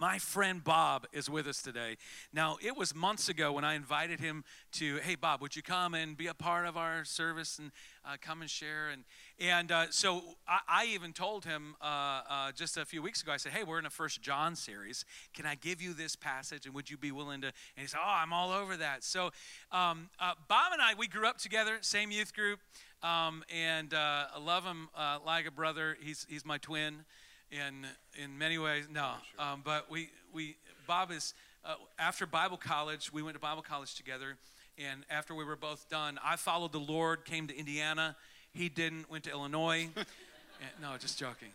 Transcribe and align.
My 0.00 0.18
friend 0.18 0.62
Bob 0.62 1.08
is 1.12 1.28
with 1.28 1.48
us 1.48 1.60
today. 1.60 1.96
Now, 2.32 2.56
it 2.62 2.76
was 2.76 2.94
months 2.94 3.28
ago 3.28 3.50
when 3.50 3.64
I 3.64 3.74
invited 3.74 4.20
him 4.20 4.44
to, 4.74 4.98
hey, 4.98 5.16
Bob, 5.16 5.40
would 5.40 5.56
you 5.56 5.62
come 5.62 5.92
and 5.92 6.16
be 6.16 6.28
a 6.28 6.34
part 6.34 6.68
of 6.68 6.76
our 6.76 7.04
service 7.04 7.58
and 7.58 7.72
uh, 8.04 8.14
come 8.20 8.40
and 8.40 8.48
share? 8.48 8.90
And, 8.90 9.02
and 9.40 9.72
uh, 9.72 9.86
so 9.90 10.22
I, 10.46 10.60
I, 10.68 10.86
even 10.86 11.12
told 11.12 11.44
him 11.44 11.74
uh, 11.82 12.20
uh 12.30 12.52
just 12.52 12.76
a 12.76 12.84
few 12.84 13.02
weeks 13.02 13.22
ago, 13.22 13.32
I 13.32 13.38
said, 13.38 13.50
hey, 13.50 13.64
we're 13.64 13.80
in 13.80 13.86
a 13.86 13.90
First 13.90 14.22
John 14.22 14.54
series. 14.54 15.04
Can 15.34 15.46
I 15.46 15.56
give 15.56 15.82
you 15.82 15.92
this 15.94 16.14
passage 16.14 16.64
and 16.64 16.76
would 16.76 16.88
you 16.88 16.96
be 16.96 17.10
willing 17.10 17.40
to? 17.40 17.48
And 17.48 17.82
he 17.82 17.86
said, 17.88 17.98
oh, 18.00 18.08
I'm 18.08 18.32
all 18.32 18.52
over 18.52 18.76
that. 18.76 19.02
So 19.02 19.32
um, 19.72 20.10
uh, 20.20 20.34
Bob 20.46 20.72
and 20.72 20.80
I, 20.80 20.94
we 20.96 21.08
grew 21.08 21.26
up 21.26 21.38
together, 21.38 21.78
same 21.80 22.12
youth 22.12 22.36
group, 22.36 22.60
um, 23.02 23.42
and 23.52 23.92
uh, 23.92 24.26
I 24.32 24.38
love 24.38 24.62
him 24.62 24.90
like 25.26 25.48
a 25.48 25.50
brother. 25.50 25.96
He's, 26.00 26.24
he's 26.30 26.46
my 26.46 26.58
twin 26.58 27.04
in 27.50 27.86
in 28.22 28.38
many 28.38 28.58
ways. 28.58 28.86
No, 28.90 29.12
um, 29.38 29.62
but 29.64 29.90
we 29.90 30.10
we 30.32 30.56
Bob 30.86 31.10
is 31.10 31.34
uh, 31.64 31.74
after 31.98 32.26
Bible 32.26 32.56
college. 32.56 33.12
We 33.12 33.22
went 33.22 33.34
to 33.34 33.40
Bible 33.40 33.62
college 33.62 33.94
together, 33.94 34.36
and 34.78 35.04
after 35.10 35.34
we 35.34 35.44
were 35.44 35.56
both 35.56 35.88
done, 35.88 36.18
I 36.24 36.36
followed 36.36 36.72
the 36.72 36.80
Lord, 36.80 37.24
came 37.24 37.46
to 37.46 37.56
Indiana. 37.56 38.16
He 38.52 38.68
didn't. 38.68 39.10
Went 39.10 39.24
to 39.24 39.30
Illinois. 39.30 39.88
and, 39.96 40.06
no, 40.82 40.96
just 40.98 41.18
joking. 41.18 41.48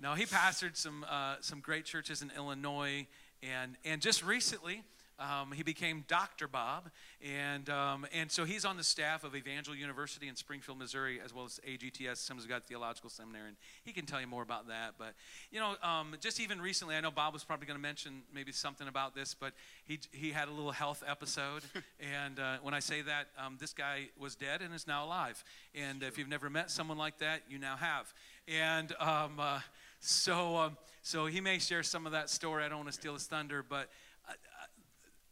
No, 0.00 0.14
he 0.14 0.24
pastored 0.24 0.76
some 0.76 1.04
uh, 1.08 1.36
some 1.40 1.60
great 1.60 1.84
churches 1.84 2.22
in 2.22 2.30
Illinois, 2.36 3.06
and 3.42 3.76
and 3.84 4.00
just 4.00 4.24
recently 4.24 4.82
um, 5.18 5.52
he 5.52 5.62
became 5.62 6.04
Dr. 6.08 6.48
Bob, 6.48 6.90
and, 7.22 7.68
um, 7.70 8.06
and 8.12 8.30
so 8.30 8.44
he's 8.44 8.64
on 8.64 8.76
the 8.76 8.84
staff 8.84 9.24
of 9.24 9.36
Evangel 9.36 9.74
University 9.74 10.28
in 10.28 10.36
Springfield, 10.36 10.78
Missouri, 10.78 11.20
as 11.24 11.32
well 11.32 11.44
as 11.44 11.60
AGTS, 11.66 12.12
Assemblies 12.12 12.44
of 12.44 12.50
God 12.50 12.62
Theological 12.64 13.10
Seminary, 13.10 13.48
and 13.48 13.56
he 13.84 13.92
can 13.92 14.06
tell 14.06 14.20
you 14.20 14.26
more 14.26 14.42
about 14.42 14.68
that. 14.68 14.94
But, 14.98 15.14
you 15.50 15.60
know, 15.60 15.76
um, 15.82 16.14
just 16.20 16.40
even 16.40 16.60
recently, 16.60 16.96
I 16.96 17.00
know 17.00 17.10
Bob 17.10 17.32
was 17.32 17.44
probably 17.44 17.66
going 17.66 17.78
to 17.78 17.82
mention 17.82 18.22
maybe 18.34 18.52
something 18.52 18.88
about 18.88 19.14
this, 19.14 19.34
but 19.34 19.52
he, 19.84 20.00
he 20.12 20.30
had 20.30 20.48
a 20.48 20.52
little 20.52 20.72
health 20.72 21.02
episode, 21.06 21.62
and 22.00 22.38
uh, 22.38 22.56
when 22.62 22.74
I 22.74 22.80
say 22.80 23.02
that, 23.02 23.28
um, 23.38 23.56
this 23.60 23.72
guy 23.72 24.08
was 24.18 24.34
dead 24.34 24.62
and 24.62 24.74
is 24.74 24.86
now 24.86 25.04
alive. 25.04 25.42
And 25.74 26.02
if 26.02 26.18
you've 26.18 26.28
never 26.28 26.50
met 26.50 26.70
someone 26.70 26.98
like 26.98 27.18
that, 27.18 27.42
you 27.48 27.58
now 27.58 27.76
have. 27.76 28.12
And 28.48 28.92
um, 29.00 29.38
uh, 29.38 29.60
so, 30.00 30.56
um, 30.56 30.76
so 31.02 31.26
he 31.26 31.40
may 31.40 31.58
share 31.58 31.82
some 31.82 32.06
of 32.06 32.12
that 32.12 32.28
story. 32.28 32.64
I 32.64 32.68
don't 32.68 32.78
want 32.78 32.88
to 32.88 32.94
steal 32.94 33.14
his 33.14 33.26
thunder, 33.26 33.64
but 33.66 33.88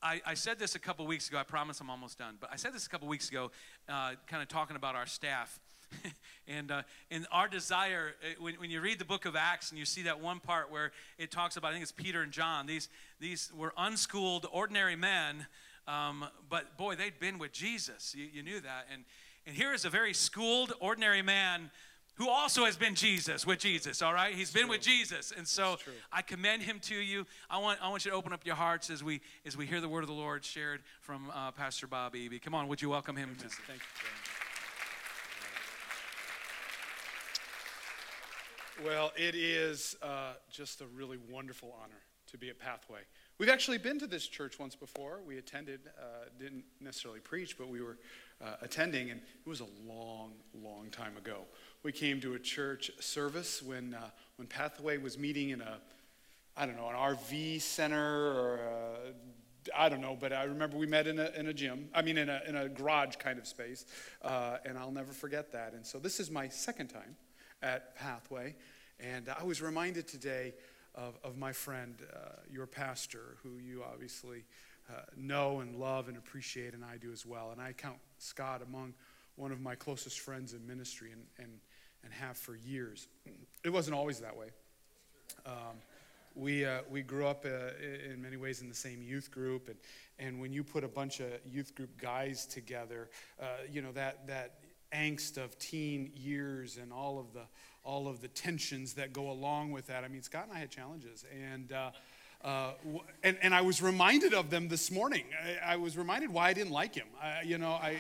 I, 0.03 0.21
I, 0.27 0.35
said 0.35 0.59
this 0.59 0.75
a 0.75 0.79
couple 0.79 1.07
weeks 1.07 1.29
ago. 1.29 1.39
I 1.39 1.45
promise 1.45 1.81
I'm 1.81 1.89
almost 1.89 2.19
done. 2.19 2.37
But 2.41 2.51
I 2.53 2.57
said 2.57 2.75
this 2.75 2.87
a 2.87 2.89
couple 2.89 3.07
weeks 3.07 3.29
ago, 3.29 3.53
uh, 3.89 4.13
kind 4.27 4.43
of 4.43 4.49
talking 4.49 4.75
about 4.75 4.97
our 4.97 5.07
staff. 5.07 5.61
and, 6.49 6.71
uh, 6.71 6.83
and 7.11 7.27
our 7.31 7.47
desire, 7.49 8.15
uh, 8.23 8.43
when, 8.43 8.55
when 8.55 8.71
you 8.71 8.81
read 8.81 8.99
the 8.99 9.05
book 9.05 9.27
of 9.27 9.37
Acts 9.37 9.71
and 9.71 9.79
you 9.79 9.85
see 9.85 10.03
that 10.03 10.21
one 10.21 10.41
part 10.41 10.71
where 10.71 10.91
it 11.19 11.31
talks 11.31 11.57
about, 11.57 11.69
I 11.69 11.73
think 11.73 11.83
it's 11.83 11.93
Peter 11.93 12.23
and 12.23 12.33
John, 12.33 12.67
these, 12.67 12.89
these 13.21 13.53
were 13.55 13.73
unschooled, 13.77 14.47
ordinary 14.51 14.97
men, 14.97 15.47
um, 15.87 16.25
but 16.49 16.77
boy, 16.77 16.97
they'd 16.97 17.19
been 17.19 17.39
with 17.39 17.53
Jesus. 17.53 18.15
You, 18.17 18.27
you 18.33 18.43
knew 18.43 18.61
that. 18.61 18.87
And, 18.93 19.05
and 19.47 19.55
here 19.57 19.73
is 19.73 19.85
a 19.85 19.91
very 19.91 20.15
schooled, 20.15 20.73
ordinary 20.81 21.23
man 21.23 21.71
who 22.15 22.29
also 22.29 22.65
has 22.65 22.77
been 22.77 22.95
Jesus 22.95 23.47
with 23.47 23.59
Jesus, 23.59 24.03
all 24.03 24.13
right? 24.13 24.35
He's 24.35 24.51
been 24.53 24.69
with 24.69 24.81
Jesus. 24.81 25.33
And 25.37 25.49
so 25.49 25.79
I 26.13 26.23
commend 26.23 26.63
him 26.63 26.79
to 26.81 26.95
you. 26.95 27.27
I 27.49 27.59
want, 27.59 27.79
I 27.83 27.89
want 27.89 28.05
you 28.05 28.11
to 28.11 28.17
open 28.17 28.33
up 28.33 28.45
your 28.45 28.55
hearts 28.55 28.91
as 28.91 29.03
we 29.03 29.21
as 29.47 29.57
we 29.57 29.67
hear 29.67 29.81
the 29.81 29.89
word 29.89 30.03
of 30.03 30.09
the 30.09 30.15
Lord 30.15 30.45
shared 30.45 30.83
from 31.01 31.31
uh, 31.35 31.51
Pastor 31.53 31.87
Bob 31.87 32.15
Eby. 32.15 32.41
Come 32.43 32.55
on, 32.55 32.69
would 32.69 32.83
you 32.83 32.91
welcome 32.91 33.17
him? 33.17 33.35
To, 33.39 33.49
thank 33.49 33.81
you. 33.81 33.87
Well, 38.85 39.13
it 39.17 39.35
is 39.35 39.97
uh, 40.03 40.33
just 40.51 40.81
a 40.81 40.87
really 40.87 41.19
wonderful 41.31 41.75
honor 41.83 42.01
to 42.33 42.39
be 42.39 42.49
at 42.51 42.59
Pathway. 42.59 43.01
We've 43.39 43.49
actually 43.49 43.79
been 43.79 43.99
to 44.01 44.07
this 44.07 44.27
church 44.27 44.59
once 44.59 44.75
before. 44.75 45.21
We 45.27 45.39
attended, 45.39 45.81
uh, 45.99 46.27
didn't 46.39 46.65
necessarily 46.81 47.21
preach, 47.21 47.59
but 47.59 47.69
we 47.69 47.81
were 47.81 47.99
uh, 48.41 48.57
attending, 48.61 49.11
and 49.11 49.21
it 49.21 49.49
was 49.49 49.61
a 49.61 49.69
long, 49.87 50.33
long 50.55 50.91
time 50.91 51.17
ago 51.17 51.43
we 51.83 51.93
came 51.93 52.21
to 52.21 52.35
a 52.35 52.39
church 52.39 52.91
service 53.01 53.63
when, 53.63 53.95
uh, 53.95 54.11
when 54.37 54.47
Pathway 54.47 54.99
was 54.99 55.19
meeting 55.19 55.51
in 55.51 55.61
a, 55.61 55.79
I 56.57 56.67
don't 56.67 56.77
know, 56.77 56.89
an 56.89 56.95
RV 56.95 57.61
center 57.61 57.99
or 57.99 58.61
I 59.77 59.89
don't 59.89 60.01
know, 60.01 60.17
but 60.19 60.33
I 60.33 60.45
remember 60.45 60.77
we 60.77 60.87
met 60.87 61.07
in 61.07 61.19
a, 61.19 61.31
in 61.37 61.47
a 61.47 61.53
gym, 61.53 61.89
I 61.95 62.03
mean, 62.03 62.19
in 62.19 62.29
a, 62.29 62.41
in 62.47 62.57
a 62.57 62.69
garage 62.69 63.17
kind 63.17 63.39
of 63.39 63.47
space, 63.47 63.87
uh, 64.23 64.59
and 64.65 64.77
I'll 64.77 64.91
never 64.91 65.13
forget 65.13 65.53
that. 65.53 65.73
And 65.73 65.87
so 65.87 65.99
this 65.99 66.19
is 66.19 66.31
my 66.31 66.49
second 66.49 66.89
time 66.89 67.17
at 67.63 67.97
Pathway, 67.97 68.57
and 68.99 69.29
I 69.29 69.45
was 69.45 69.63
reminded 69.63 70.09
today 70.09 70.55
of, 70.95 71.17
of 71.23 71.39
my 71.39 71.53
friend, 71.53 71.95
uh, 72.13 72.41
your 72.51 72.67
pastor, 72.67 73.37
who 73.43 73.59
you 73.59 73.83
obviously 73.85 74.45
uh, 74.91 75.03
know 75.17 75.61
and 75.61 75.77
love 75.77 76.09
and 76.09 76.17
appreciate, 76.17 76.75
and 76.75 76.85
I 76.85 76.97
do 76.97 77.13
as 77.13 77.25
well. 77.25 77.51
And 77.53 77.61
I 77.61 77.73
count 77.73 77.99
Scott 78.19 78.63
among 78.63 78.95
one 79.37 79.53
of 79.53 79.61
my 79.61 79.75
closest 79.75 80.21
friends 80.21 80.55
in 80.55 80.67
ministry, 80.67 81.13
and, 81.13 81.23
and 81.39 81.59
and 82.05 82.13
have 82.13 82.37
for 82.37 82.55
years. 82.55 83.09
It 83.65 83.71
wasn't 83.71 83.97
always 83.97 84.21
that 84.21 84.37
way. 84.37 84.49
Um, 85.47 85.77
we, 86.35 86.65
uh, 86.65 86.81
we 86.91 87.03
grew 87.03 87.27
up 87.27 87.45
uh, 87.45 88.11
in 88.11 88.23
many 88.23 88.37
ways 88.37 88.63
in 88.63 88.69
the 88.69 88.75
same 88.75 89.03
youth 89.03 89.31
group, 89.31 89.69
and, 89.69 89.77
and 90.19 90.41
when 90.41 90.53
you 90.53 90.65
put 90.65 90.85
a 90.85 90.89
bunch 90.89 91.21
of 91.21 91.29
youth 91.45 91.75
group 91.75 91.91
guys 92.01 92.47
together, 92.47 93.11
uh, 93.41 93.47
you 93.71 93.83
know, 93.83 93.93
that, 93.93 94.27
that 94.27 94.61
angst 94.95 95.37
of 95.37 95.59
teen 95.59 96.11
years 96.15 96.79
and 96.79 96.93
all 96.93 97.19
of, 97.19 97.33
the, 97.33 97.43
all 97.85 98.09
of 98.09 98.21
the 98.21 98.29
tensions 98.29 98.95
that 98.95 99.13
go 99.13 99.31
along 99.31 99.73
with 99.73 99.87
that. 99.87 100.05
I 100.05 100.09
mean, 100.09 100.23
Scott 100.23 100.47
and 100.49 100.57
I 100.57 100.61
had 100.61 100.71
challenges, 100.71 101.25
and, 101.33 101.73
uh, 102.45 102.73
and, 103.23 103.39
and 103.43 103.55
I 103.55 103.61
was 103.61 103.81
reminded 103.81 104.35
of 104.35 104.51
them 104.51 104.69
this 104.69 104.91
morning. 104.91 105.25
I, 105.65 105.75
I 105.75 105.77
was 105.77 105.97
reminded 105.97 106.31
why 106.31 106.49
I 106.49 106.53
didn't 106.53 106.73
like 106.73 106.95
him. 106.95 107.07
I, 107.23 107.43
you 107.43 107.59
know, 107.59 107.73
I 107.73 107.97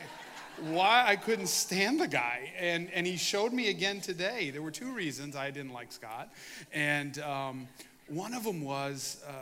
why 0.60 1.04
I 1.06 1.16
couldn't 1.16 1.48
stand 1.48 2.00
the 2.00 2.08
guy. 2.08 2.52
And, 2.58 2.90
and 2.92 3.06
he 3.06 3.16
showed 3.16 3.52
me 3.52 3.70
again 3.70 4.00
today. 4.00 4.50
There 4.50 4.62
were 4.62 4.70
two 4.70 4.92
reasons 4.92 5.34
I 5.34 5.50
didn't 5.50 5.72
like 5.72 5.92
Scott. 5.92 6.32
And 6.72 7.18
um, 7.20 7.68
one 8.08 8.34
of 8.34 8.44
them 8.44 8.62
was 8.62 9.22
uh, 9.26 9.32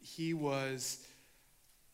he 0.00 0.34
was. 0.34 1.06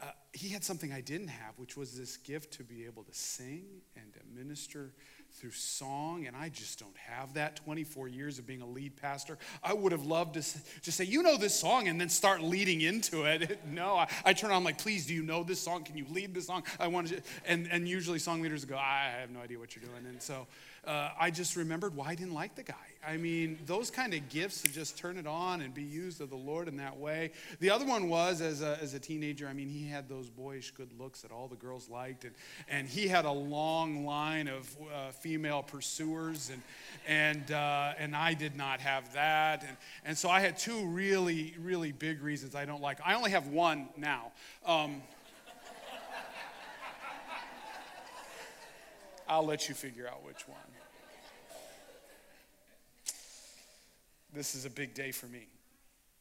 Uh, 0.00 0.06
he 0.32 0.48
had 0.50 0.62
something 0.62 0.92
I 0.92 1.00
didn't 1.00 1.28
have, 1.28 1.58
which 1.58 1.76
was 1.76 1.98
this 1.98 2.16
gift 2.16 2.52
to 2.54 2.62
be 2.62 2.84
able 2.84 3.02
to 3.02 3.12
sing 3.12 3.64
and 3.96 4.12
to 4.14 4.20
minister 4.32 4.92
through 5.32 5.52
song, 5.52 6.26
and 6.26 6.36
I 6.36 6.48
just 6.48 6.78
don't 6.78 6.96
have 6.96 7.34
that. 7.34 7.56
24 7.56 8.08
years 8.08 8.38
of 8.38 8.46
being 8.46 8.60
a 8.60 8.66
lead 8.66 8.96
pastor. 8.96 9.38
I 9.62 9.72
would 9.72 9.92
have 9.92 10.04
loved 10.04 10.34
to 10.34 10.40
just 10.40 10.96
say, 10.96 11.04
You 11.04 11.22
know 11.22 11.36
this 11.36 11.54
song, 11.54 11.88
and 11.88 12.00
then 12.00 12.08
start 12.08 12.42
leading 12.42 12.80
into 12.80 13.24
it. 13.24 13.60
no, 13.70 13.96
I, 13.96 14.08
I, 14.24 14.32
turn 14.32 14.50
on, 14.50 14.64
like, 14.64 14.78
Please, 14.78 15.06
do 15.06 15.14
you 15.14 15.22
know 15.22 15.44
this 15.44 15.60
song? 15.60 15.84
Can 15.84 15.96
you 15.96 16.06
lead 16.10 16.34
this 16.34 16.46
song? 16.46 16.64
I 16.80 16.88
want 16.88 17.08
to, 17.08 17.22
and, 17.46 17.68
and 17.70 17.88
usually 17.88 18.18
song 18.18 18.42
leaders 18.42 18.64
go, 18.64 18.76
I 18.76 19.12
have 19.20 19.30
no 19.30 19.40
idea 19.40 19.58
what 19.58 19.76
you're 19.76 19.84
doing. 19.84 20.06
And 20.06 20.20
so 20.20 20.46
uh, 20.88 21.10
I 21.20 21.30
just 21.30 21.54
remembered 21.54 21.94
why 21.94 22.08
I 22.08 22.14
didn't 22.14 22.32
like 22.32 22.54
the 22.54 22.62
guy. 22.62 22.74
I 23.06 23.18
mean, 23.18 23.58
those 23.66 23.90
kind 23.90 24.14
of 24.14 24.28
gifts 24.30 24.62
to 24.62 24.72
just 24.72 24.96
turn 24.96 25.18
it 25.18 25.26
on 25.26 25.60
and 25.60 25.74
be 25.74 25.82
used 25.82 26.22
of 26.22 26.30
the 26.30 26.36
Lord 26.36 26.66
in 26.66 26.78
that 26.78 26.96
way. 26.96 27.32
The 27.60 27.70
other 27.70 27.84
one 27.84 28.08
was, 28.08 28.40
as 28.40 28.62
a, 28.62 28.78
as 28.80 28.94
a 28.94 28.98
teenager, 28.98 29.46
I 29.46 29.52
mean, 29.52 29.68
he 29.68 29.86
had 29.86 30.08
those 30.08 30.30
boyish 30.30 30.70
good 30.70 30.88
looks 30.98 31.20
that 31.20 31.30
all 31.30 31.46
the 31.46 31.56
girls 31.56 31.90
liked, 31.90 32.24
and, 32.24 32.34
and 32.70 32.88
he 32.88 33.06
had 33.06 33.26
a 33.26 33.30
long 33.30 34.06
line 34.06 34.48
of 34.48 34.76
uh, 34.80 35.10
female 35.10 35.62
pursuers, 35.62 36.50
and, 36.50 36.62
and, 37.06 37.52
uh, 37.52 37.92
and 37.98 38.16
I 38.16 38.32
did 38.32 38.56
not 38.56 38.80
have 38.80 39.12
that. 39.12 39.62
And, 39.62 39.76
and 40.06 40.18
so 40.18 40.30
I 40.30 40.40
had 40.40 40.58
two 40.58 40.86
really, 40.86 41.54
really 41.60 41.92
big 41.92 42.22
reasons 42.22 42.54
I 42.54 42.64
don't 42.64 42.82
like. 42.82 42.98
I 43.04 43.14
only 43.14 43.30
have 43.32 43.46
one 43.48 43.90
now. 43.98 44.32
Um, 44.64 45.02
I'll 49.28 49.44
let 49.44 49.68
you 49.68 49.74
figure 49.74 50.08
out 50.08 50.24
which 50.24 50.48
one. 50.48 50.58
This 54.32 54.54
is 54.54 54.64
a 54.64 54.70
big 54.70 54.94
day 54.94 55.10
for 55.12 55.26
me. 55.26 55.48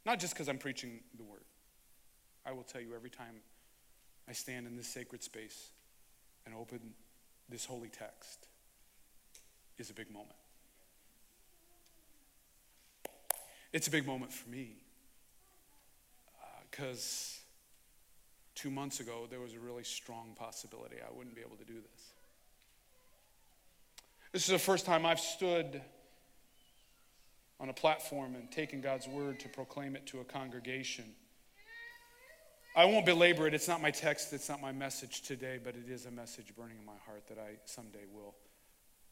Not 0.06 0.20
just 0.20 0.34
because 0.34 0.48
I'm 0.50 0.58
preaching 0.58 1.00
the 1.18 1.24
word. 1.24 1.44
I 2.46 2.52
will 2.52 2.64
tell 2.64 2.81
you 2.81 2.96
every 2.96 3.10
time 3.10 3.36
I 4.28 4.34
stand 4.34 4.68
in 4.68 4.76
this 4.76 4.88
sacred 4.88 5.24
space 5.24 5.70
and 6.46 6.56
open 6.56 6.80
this 7.50 7.66
holy 7.66 7.90
text 7.90 8.48
is 9.78 9.90
a 9.90 9.94
big 9.94 10.12
moment. 10.12 10.36
It's 13.74 13.88
a 13.88 13.92
big 13.92 14.08
moment 14.08 14.31
for 14.31 14.50
me 14.50 14.78
because 16.72 17.40
uh, 17.40 17.44
two 18.56 18.72
months 18.72 19.00
ago 19.00 19.28
there 19.30 19.40
was 19.40 19.54
a 19.54 19.60
really 19.60 19.84
strong 19.84 20.34
possibility 20.36 20.98
I 21.02 21.16
wouldn't 21.16 21.36
be 21.36 21.42
able 21.42 21.58
to 21.58 21.66
do 21.66 21.76
this. 21.76 22.17
This 24.34 24.44
is 24.44 24.50
the 24.50 24.60
first 24.60 24.86
time 24.86 25.06
I've 25.06 25.20
stood 25.20 25.82
on 27.60 27.70
a 27.70 27.74
platform 27.74 28.36
and 28.36 28.52
taken 28.52 28.82
God's 28.82 29.08
word 29.08 29.40
to 29.40 29.50
proclaim 29.50 29.96
it 29.96 30.06
to 30.08 30.20
a 30.20 30.24
congregation. 30.24 31.06
I 32.76 32.86
won't 32.86 33.06
belabor 33.06 33.48
it. 33.48 33.54
It's 33.54 33.68
not 33.68 33.82
my 33.82 33.90
text, 33.90 34.34
it's 34.34 34.50
not 34.50 34.62
my 34.62 34.72
message 34.72 35.22
today, 35.22 35.60
but 35.64 35.76
it 35.76 35.90
is 35.90 36.06
a 36.06 36.12
message 36.12 36.56
burning 36.56 36.78
in 36.78 36.86
my 36.86 36.98
heart 37.06 37.24
that 37.30 37.40
I 37.40 37.56
someday 37.66 38.06
will, 38.14 38.36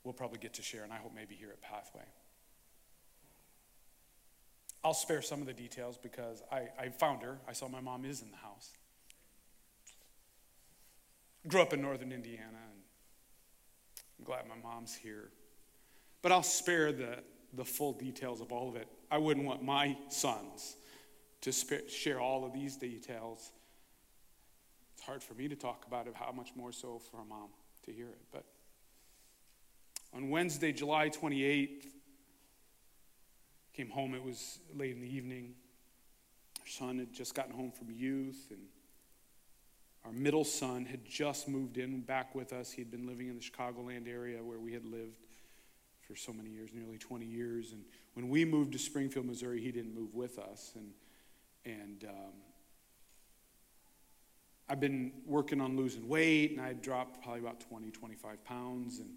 will 0.04 0.14
probably 0.14 0.38
get 0.38 0.54
to 0.56 0.62
share, 0.62 0.84
and 0.84 0.94
I 0.94 0.98
hope 0.98 1.14
maybe 1.16 1.34
here 1.34 1.50
at 1.50 1.62
Pathway. 1.62 2.06
I'll 4.84 4.94
spare 4.94 5.24
some 5.24 5.42
of 5.42 5.48
the 5.48 5.54
details 5.54 5.98
because 5.98 6.44
I, 6.52 6.68
I 6.78 6.90
found 6.90 7.24
her. 7.24 7.40
I 7.48 7.54
saw 7.54 7.68
my 7.68 7.82
mom 7.82 8.06
is 8.06 8.22
in 8.22 8.30
the 8.30 8.38
house. 8.38 8.70
Grew 11.48 11.62
up 11.62 11.74
in 11.74 11.82
northern 11.82 12.12
Indiana, 12.12 12.60
and 12.72 12.82
I'm 14.18 14.26
glad 14.26 14.48
my 14.48 14.56
mom's 14.64 14.96
here. 14.96 15.30
But 16.22 16.32
I'll 16.32 16.44
spare 16.44 16.92
the, 16.92 17.20
the 17.54 17.66
full 17.66 17.94
details 17.94 18.42
of 18.42 18.52
all 18.52 18.70
of 18.70 18.76
it. 18.76 18.88
I 19.12 19.18
wouldn't 19.18 19.46
want 19.46 19.64
my 19.64 19.98
sons 20.10 20.78
to 21.42 21.52
share 21.88 22.20
all 22.20 22.46
of 22.46 22.54
these 22.54 22.76
details. 22.76 23.52
It's 24.96 25.04
hard 25.04 25.24
for 25.24 25.34
me 25.36 25.48
to 25.48 25.56
talk 25.56 25.86
about 25.88 26.08
it, 26.08 26.14
how 26.16 26.32
much 26.32 26.50
more 26.56 26.72
so 26.72 27.00
for 27.00 27.22
a 27.22 27.26
mom 27.26 27.50
to 27.86 27.92
hear 27.92 28.08
it. 28.08 28.22
But 28.32 28.46
on 30.14 30.30
Wednesday, 30.30 30.72
July 30.72 31.10
28th, 31.10 31.86
came 33.76 33.90
home. 33.90 34.16
It 34.16 34.24
was 34.24 34.60
late 34.74 34.96
in 34.96 35.02
the 35.02 35.16
evening. 35.16 35.54
Our 36.62 36.68
son 36.68 36.98
had 36.98 37.12
just 37.12 37.36
gotten 37.36 37.54
home 37.54 37.72
from 37.72 37.92
youth, 37.92 38.48
and 38.50 38.62
our 40.06 40.12
middle 40.12 40.44
son 40.44 40.86
had 40.86 41.04
just 41.06 41.48
moved 41.48 41.78
in 41.78 42.02
back 42.02 42.36
with 42.36 42.54
us. 42.54 42.72
He 42.72 42.82
had 42.82 42.92
been 42.92 43.08
living 43.08 43.28
in 43.28 43.36
the 43.36 43.42
Chicagoland 43.42 44.08
area 44.08 44.44
where 44.44 44.60
we 44.60 44.74
had 44.74 44.86
lived 44.86 45.18
for 46.02 46.16
so 46.16 46.32
many 46.32 46.50
years, 46.50 46.70
nearly 46.74 46.98
20 46.98 47.26
years. 47.26 47.72
And 47.72 47.82
when 48.14 48.30
we 48.30 48.46
moved 48.46 48.74
to 48.74 48.80
Springfield, 48.80 49.26
Missouri, 49.26 49.60
he 49.60 49.72
didn't 49.72 49.96
move 49.96 50.14
with 50.14 50.38
us. 50.38 50.74
And, 50.76 50.92
and 51.66 52.06
um, 52.08 52.34
I've 54.70 54.80
been 54.80 55.12
working 55.26 55.60
on 55.60 55.76
losing 55.76 56.08
weight, 56.08 56.52
and 56.52 56.62
I 56.62 56.74
dropped 56.74 57.24
probably 57.24 57.42
about 57.42 57.60
20, 57.62 57.90
25 57.90 58.44
pounds. 58.46 59.00
And 59.00 59.10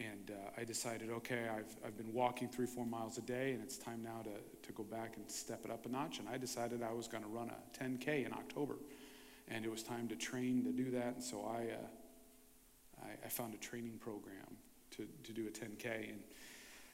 and 0.00 0.32
uh, 0.32 0.60
I 0.60 0.64
decided, 0.64 1.10
okay, 1.10 1.46
I've, 1.48 1.76
I've 1.86 1.96
been 1.96 2.12
walking 2.12 2.48
three, 2.48 2.66
four 2.66 2.84
miles 2.84 3.16
a 3.18 3.20
day, 3.20 3.52
and 3.52 3.62
it's 3.62 3.78
time 3.78 4.02
now 4.02 4.22
to, 4.24 4.66
to 4.66 4.72
go 4.72 4.82
back 4.82 5.16
and 5.16 5.30
step 5.30 5.64
it 5.64 5.70
up 5.70 5.86
a 5.86 5.88
notch. 5.88 6.18
And 6.18 6.28
I 6.28 6.36
decided 6.36 6.82
I 6.82 6.92
was 6.92 7.06
going 7.06 7.22
to 7.22 7.28
run 7.28 7.50
a 7.50 7.84
10K 7.84 8.26
in 8.26 8.32
October. 8.32 8.74
And 9.48 9.64
it 9.64 9.70
was 9.70 9.82
time 9.82 10.08
to 10.08 10.16
train 10.16 10.64
to 10.64 10.72
do 10.72 10.90
that. 10.92 11.14
And 11.14 11.22
so 11.22 11.44
I, 11.44 11.72
uh, 11.72 13.04
I, 13.04 13.26
I, 13.26 13.28
found 13.28 13.54
a 13.54 13.58
training 13.58 13.98
program 14.00 14.56
to, 14.92 15.06
to 15.24 15.32
do 15.32 15.46
a 15.46 15.50
10K. 15.50 16.10
And, 16.10 16.22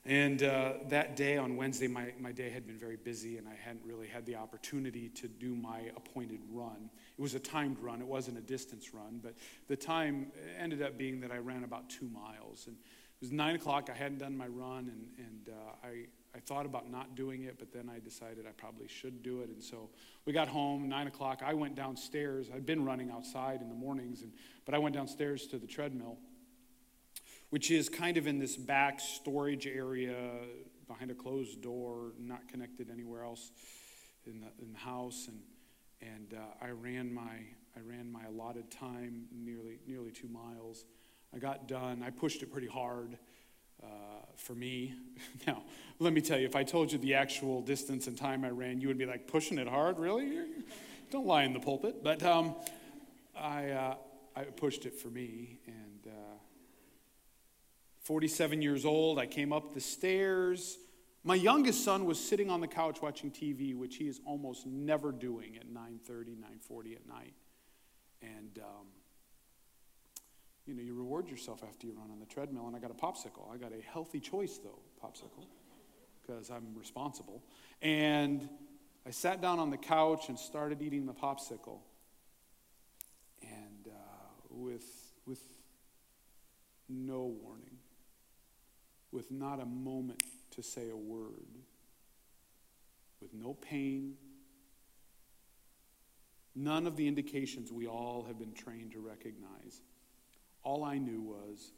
and 0.06 0.42
uh, 0.42 0.72
that 0.88 1.14
day 1.14 1.36
on 1.36 1.56
Wednesday, 1.56 1.86
my, 1.86 2.12
my 2.18 2.32
day 2.32 2.50
had 2.50 2.66
been 2.66 2.78
very 2.78 2.96
busy, 2.96 3.36
and 3.36 3.46
I 3.46 3.54
hadn't 3.54 3.84
really 3.84 4.08
had 4.08 4.24
the 4.24 4.36
opportunity 4.36 5.10
to 5.10 5.28
do 5.28 5.54
my 5.54 5.90
appointed 5.96 6.40
run. 6.50 6.90
It 7.18 7.22
was 7.22 7.34
a 7.34 7.38
timed 7.38 7.78
run, 7.78 8.00
it 8.00 8.06
wasn't 8.06 8.38
a 8.38 8.42
distance 8.42 8.94
run, 8.94 9.20
but 9.22 9.34
the 9.68 9.76
time 9.76 10.32
ended 10.58 10.82
up 10.82 10.96
being 10.96 11.20
that 11.20 11.30
I 11.30 11.38
ran 11.38 11.64
about 11.64 11.90
two 11.90 12.08
miles. 12.08 12.66
And 12.66 12.76
it 13.20 13.24
was 13.24 13.32
nine 13.32 13.54
o'clock, 13.54 13.90
I 13.92 13.96
hadn't 13.96 14.18
done 14.18 14.36
my 14.36 14.46
run, 14.46 14.88
and, 14.88 15.06
and 15.18 15.48
uh, 15.50 15.86
I, 15.86 16.06
I 16.34 16.40
thought 16.40 16.64
about 16.64 16.90
not 16.90 17.14
doing 17.14 17.42
it, 17.42 17.58
but 17.58 17.72
then 17.72 17.90
I 17.94 17.98
decided 17.98 18.46
I 18.46 18.52
probably 18.52 18.88
should 18.88 19.22
do 19.22 19.42
it. 19.42 19.50
And 19.50 19.62
so 19.62 19.90
we 20.24 20.32
got 20.32 20.48
home, 20.48 20.88
nine 20.88 21.06
o'clock. 21.06 21.42
I 21.44 21.52
went 21.52 21.74
downstairs. 21.74 22.48
I'd 22.54 22.64
been 22.64 22.84
running 22.84 23.10
outside 23.10 23.60
in 23.60 23.68
the 23.68 23.74
mornings, 23.74 24.22
and, 24.22 24.32
but 24.64 24.74
I 24.74 24.78
went 24.78 24.94
downstairs 24.94 25.46
to 25.48 25.58
the 25.58 25.66
treadmill, 25.66 26.16
which 27.50 27.70
is 27.70 27.88
kind 27.88 28.16
of 28.16 28.26
in 28.26 28.38
this 28.38 28.56
back 28.56 29.00
storage 29.00 29.66
area 29.66 30.16
behind 30.88 31.10
a 31.10 31.14
closed 31.14 31.60
door, 31.60 32.12
not 32.18 32.48
connected 32.48 32.90
anywhere 32.90 33.24
else 33.24 33.50
in 34.26 34.40
the, 34.40 34.48
in 34.64 34.72
the 34.72 34.78
house. 34.78 35.28
And 35.28 35.40
and 36.02 36.34
uh, 36.34 36.64
I 36.64 36.70
ran 36.70 37.12
my 37.12 37.36
I 37.76 37.80
ran 37.84 38.10
my 38.10 38.24
allotted 38.24 38.70
time, 38.70 39.26
nearly 39.32 39.78
nearly 39.86 40.10
two 40.10 40.28
miles. 40.28 40.84
I 41.34 41.38
got 41.38 41.68
done. 41.68 42.02
I 42.04 42.10
pushed 42.10 42.42
it 42.42 42.52
pretty 42.52 42.66
hard 42.66 43.16
uh, 43.82 43.86
for 44.36 44.54
me. 44.54 44.94
now, 45.46 45.62
let 45.98 46.12
me 46.12 46.20
tell 46.20 46.38
you, 46.38 46.46
if 46.46 46.56
I 46.56 46.64
told 46.64 46.92
you 46.92 46.98
the 46.98 47.14
actual 47.14 47.62
distance 47.62 48.06
and 48.06 48.16
time 48.16 48.44
I 48.44 48.50
ran, 48.50 48.80
you 48.80 48.88
would 48.88 48.98
be 48.98 49.06
like, 49.06 49.26
pushing 49.26 49.58
it 49.58 49.68
hard, 49.68 49.98
really? 49.98 50.38
Don't 51.10 51.26
lie 51.26 51.44
in 51.44 51.52
the 51.52 51.60
pulpit. 51.60 52.02
But 52.02 52.22
um, 52.22 52.54
I 53.36 53.70
uh, 53.70 53.94
I 54.36 54.44
pushed 54.44 54.86
it 54.86 54.94
for 54.94 55.08
me, 55.08 55.58
and 55.66 56.06
uh, 56.06 56.38
47 58.00 58.62
years 58.62 58.84
old, 58.84 59.18
I 59.18 59.26
came 59.26 59.52
up 59.52 59.74
the 59.74 59.80
stairs. 59.80 60.78
My 61.24 61.34
youngest 61.34 61.84
son 61.84 62.06
was 62.06 62.18
sitting 62.18 62.48
on 62.48 62.60
the 62.60 62.68
couch 62.68 63.02
watching 63.02 63.30
TV, 63.30 63.74
which 63.74 63.96
he 63.96 64.08
is 64.08 64.20
almost 64.24 64.66
never 64.66 65.12
doing 65.12 65.56
at 65.56 65.68
9:30, 65.68 66.36
9:40 66.36 66.96
at 66.96 67.06
night. 67.06 67.34
And 68.22 68.58
um, 68.58 68.86
you 70.66 70.74
know, 70.74 70.82
you 70.82 70.94
reward 70.94 71.28
yourself 71.28 71.62
after 71.66 71.86
you 71.86 71.94
run 71.94 72.10
on 72.10 72.20
the 72.20 72.26
treadmill. 72.26 72.66
And 72.66 72.76
I 72.76 72.78
got 72.78 72.90
a 72.90 72.94
popsicle. 72.94 73.52
I 73.52 73.56
got 73.56 73.72
a 73.72 73.82
healthy 73.92 74.20
choice 74.20 74.58
though, 74.58 74.78
popsicle, 75.02 75.46
because 76.20 76.50
I'm 76.50 76.74
responsible. 76.76 77.42
And 77.82 78.48
I 79.06 79.10
sat 79.10 79.40
down 79.40 79.58
on 79.58 79.70
the 79.70 79.78
couch 79.78 80.28
and 80.28 80.38
started 80.38 80.82
eating 80.82 81.06
the 81.06 81.14
popsicle. 81.14 81.78
And 83.42 83.88
uh, 83.88 83.92
with 84.50 84.84
with 85.26 85.40
no 86.88 87.34
warning, 87.42 87.78
with 89.12 89.30
not 89.30 89.60
a 89.60 89.66
moment 89.66 90.22
to 90.52 90.62
say 90.62 90.90
a 90.90 90.96
word 90.96 91.46
with 93.20 93.34
no 93.34 93.54
pain, 93.54 94.14
none 96.54 96.86
of 96.86 96.96
the 96.96 97.06
indications 97.06 97.70
we 97.70 97.86
all 97.86 98.24
have 98.26 98.38
been 98.38 98.52
trained 98.52 98.92
to 98.92 99.00
recognize. 99.00 99.82
All 100.62 100.84
I 100.84 100.98
knew 100.98 101.20
was 101.20 101.72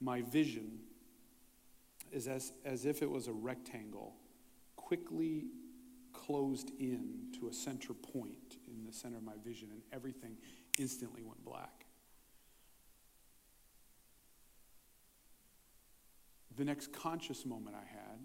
my 0.00 0.22
vision 0.22 0.80
is 2.12 2.28
as, 2.28 2.52
as 2.64 2.86
if 2.86 3.02
it 3.02 3.10
was 3.10 3.26
a 3.26 3.32
rectangle 3.32 4.14
quickly 4.76 5.46
closed 6.12 6.70
in 6.78 7.26
to 7.38 7.48
a 7.48 7.52
center 7.52 7.92
point 7.92 8.58
in 8.68 8.84
the 8.86 8.92
center 8.92 9.16
of 9.16 9.24
my 9.24 9.34
vision, 9.44 9.68
and 9.72 9.82
everything 9.92 10.36
instantly 10.78 11.22
went 11.22 11.44
black. 11.44 11.86
The 16.56 16.64
next 16.64 16.92
conscious 16.92 17.44
moment 17.44 17.74
I 17.76 17.86
had 17.86 18.18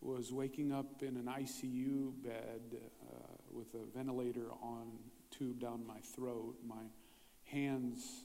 was 0.00 0.32
waking 0.32 0.72
up 0.72 1.02
in 1.02 1.16
an 1.16 1.26
ICU 1.26 2.12
bed 2.22 2.78
uh, 2.78 3.16
with 3.50 3.74
a 3.74 3.84
ventilator 3.94 4.50
on 4.62 4.92
tube 5.30 5.60
down 5.60 5.86
my 5.86 5.98
throat, 5.98 6.56
my 6.66 6.82
hands 7.50 8.24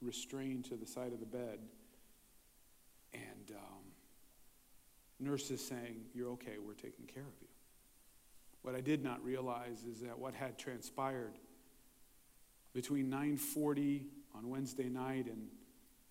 restrained 0.00 0.64
to 0.66 0.76
the 0.76 0.86
side 0.86 1.12
of 1.12 1.20
the 1.20 1.26
bed, 1.26 1.58
and 3.14 3.52
um, 3.56 3.84
nurses 5.20 5.64
saying, 5.64 6.04
"You're 6.14 6.30
okay. 6.32 6.56
We're 6.64 6.74
taking 6.74 7.06
care 7.06 7.22
of 7.22 7.34
you." 7.40 7.48
What 8.62 8.74
I 8.74 8.80
did 8.80 9.02
not 9.02 9.22
realize 9.24 9.84
is 9.84 10.00
that 10.00 10.18
what 10.18 10.34
had 10.34 10.58
transpired 10.58 11.38
between 12.72 13.10
9:40 13.10 14.06
on 14.34 14.48
Wednesday 14.48 14.88
night 14.88 15.26
and 15.26 15.48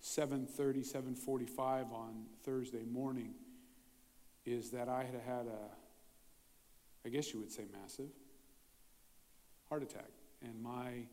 7:30, 0.02 0.84
7:45 0.84 1.92
on 1.94 2.26
Thursday 2.44 2.84
morning 2.84 3.36
is 4.46 4.72
that 4.72 4.90
I 4.90 5.04
had 5.04 5.22
had 5.22 5.46
a, 5.46 5.70
I 7.06 7.10
guess 7.10 7.34
you 7.34 7.40
would 7.40 7.52
say 7.52 7.66
massive, 7.72 8.10
heart 9.70 9.84
attack. 9.84 10.10
And 10.42 10.62
my, 10.62 11.06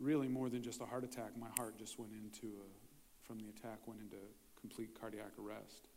really 0.00 0.28
more 0.28 0.48
than 0.48 0.62
just 0.62 0.80
a 0.80 0.84
heart 0.84 1.04
attack, 1.04 1.36
my 1.38 1.48
heart 1.56 1.78
just 1.78 1.98
went 1.98 2.12
into, 2.12 2.46
a, 2.46 3.26
from 3.26 3.38
the 3.38 3.48
attack, 3.48 3.86
went 3.86 4.00
into 4.00 4.16
complete 4.60 4.98
cardiac 4.98 5.32
arrest. 5.42 5.88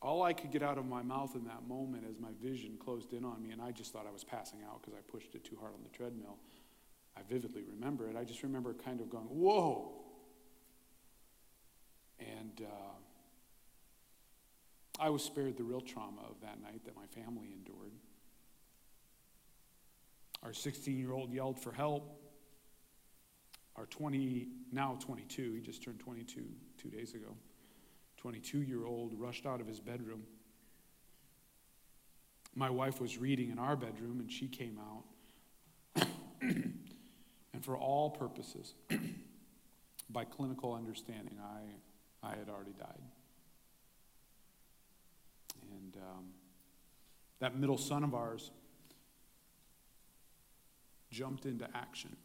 All 0.00 0.22
I 0.22 0.34
could 0.34 0.50
get 0.50 0.62
out 0.62 0.76
of 0.76 0.86
my 0.86 1.02
mouth 1.02 1.34
in 1.34 1.44
that 1.44 1.66
moment 1.66 2.04
as 2.08 2.18
my 2.20 2.28
vision 2.42 2.76
closed 2.78 3.14
in 3.14 3.24
on 3.24 3.42
me, 3.42 3.52
and 3.52 3.62
I 3.62 3.70
just 3.70 3.92
thought 3.92 4.06
I 4.06 4.12
was 4.12 4.22
passing 4.22 4.58
out 4.68 4.82
because 4.82 4.94
I 4.98 5.00
pushed 5.10 5.34
it 5.34 5.44
too 5.44 5.56
hard 5.58 5.72
on 5.72 5.80
the 5.82 5.96
treadmill. 5.96 6.36
I 7.16 7.20
vividly 7.28 7.62
remember 7.62 8.08
it. 8.10 8.16
I 8.16 8.24
just 8.24 8.42
remember 8.42 8.74
kind 8.74 9.00
of 9.00 9.08
going, 9.08 9.24
whoa. 9.24 9.92
And 12.18 12.60
uh, 12.60 12.96
I 15.00 15.10
was 15.10 15.22
spared 15.22 15.56
the 15.56 15.64
real 15.64 15.80
trauma 15.80 16.20
of 16.28 16.40
that 16.42 16.60
night 16.60 16.84
that 16.84 16.96
my 16.96 17.06
family 17.06 17.48
endured. 17.56 17.92
Our 20.44 20.52
16 20.52 20.98
year 20.98 21.12
old 21.12 21.32
yelled 21.32 21.58
for 21.58 21.72
help. 21.72 22.20
Our 23.76 23.86
20, 23.86 24.48
now 24.72 24.96
22, 25.00 25.54
he 25.54 25.60
just 25.60 25.82
turned 25.82 25.98
22 25.98 26.44
two 26.78 26.88
days 26.90 27.14
ago. 27.14 27.34
22 28.18 28.62
year 28.62 28.84
old 28.84 29.14
rushed 29.18 29.46
out 29.46 29.60
of 29.60 29.66
his 29.66 29.80
bedroom. 29.80 30.22
My 32.54 32.70
wife 32.70 33.00
was 33.00 33.18
reading 33.18 33.50
in 33.50 33.58
our 33.58 33.74
bedroom 33.74 34.20
and 34.20 34.30
she 34.30 34.46
came 34.46 34.78
out. 34.78 36.04
and 36.42 37.64
for 37.64 37.76
all 37.76 38.10
purposes, 38.10 38.74
by 40.10 40.24
clinical 40.24 40.74
understanding, 40.74 41.38
I, 41.42 42.26
I 42.26 42.36
had 42.36 42.48
already 42.48 42.74
died. 42.78 43.02
And 45.72 45.96
um, 45.96 46.24
that 47.40 47.58
middle 47.58 47.78
son 47.78 48.04
of 48.04 48.14
ours 48.14 48.50
jumped 51.14 51.46
into 51.46 51.68
action 51.74 52.16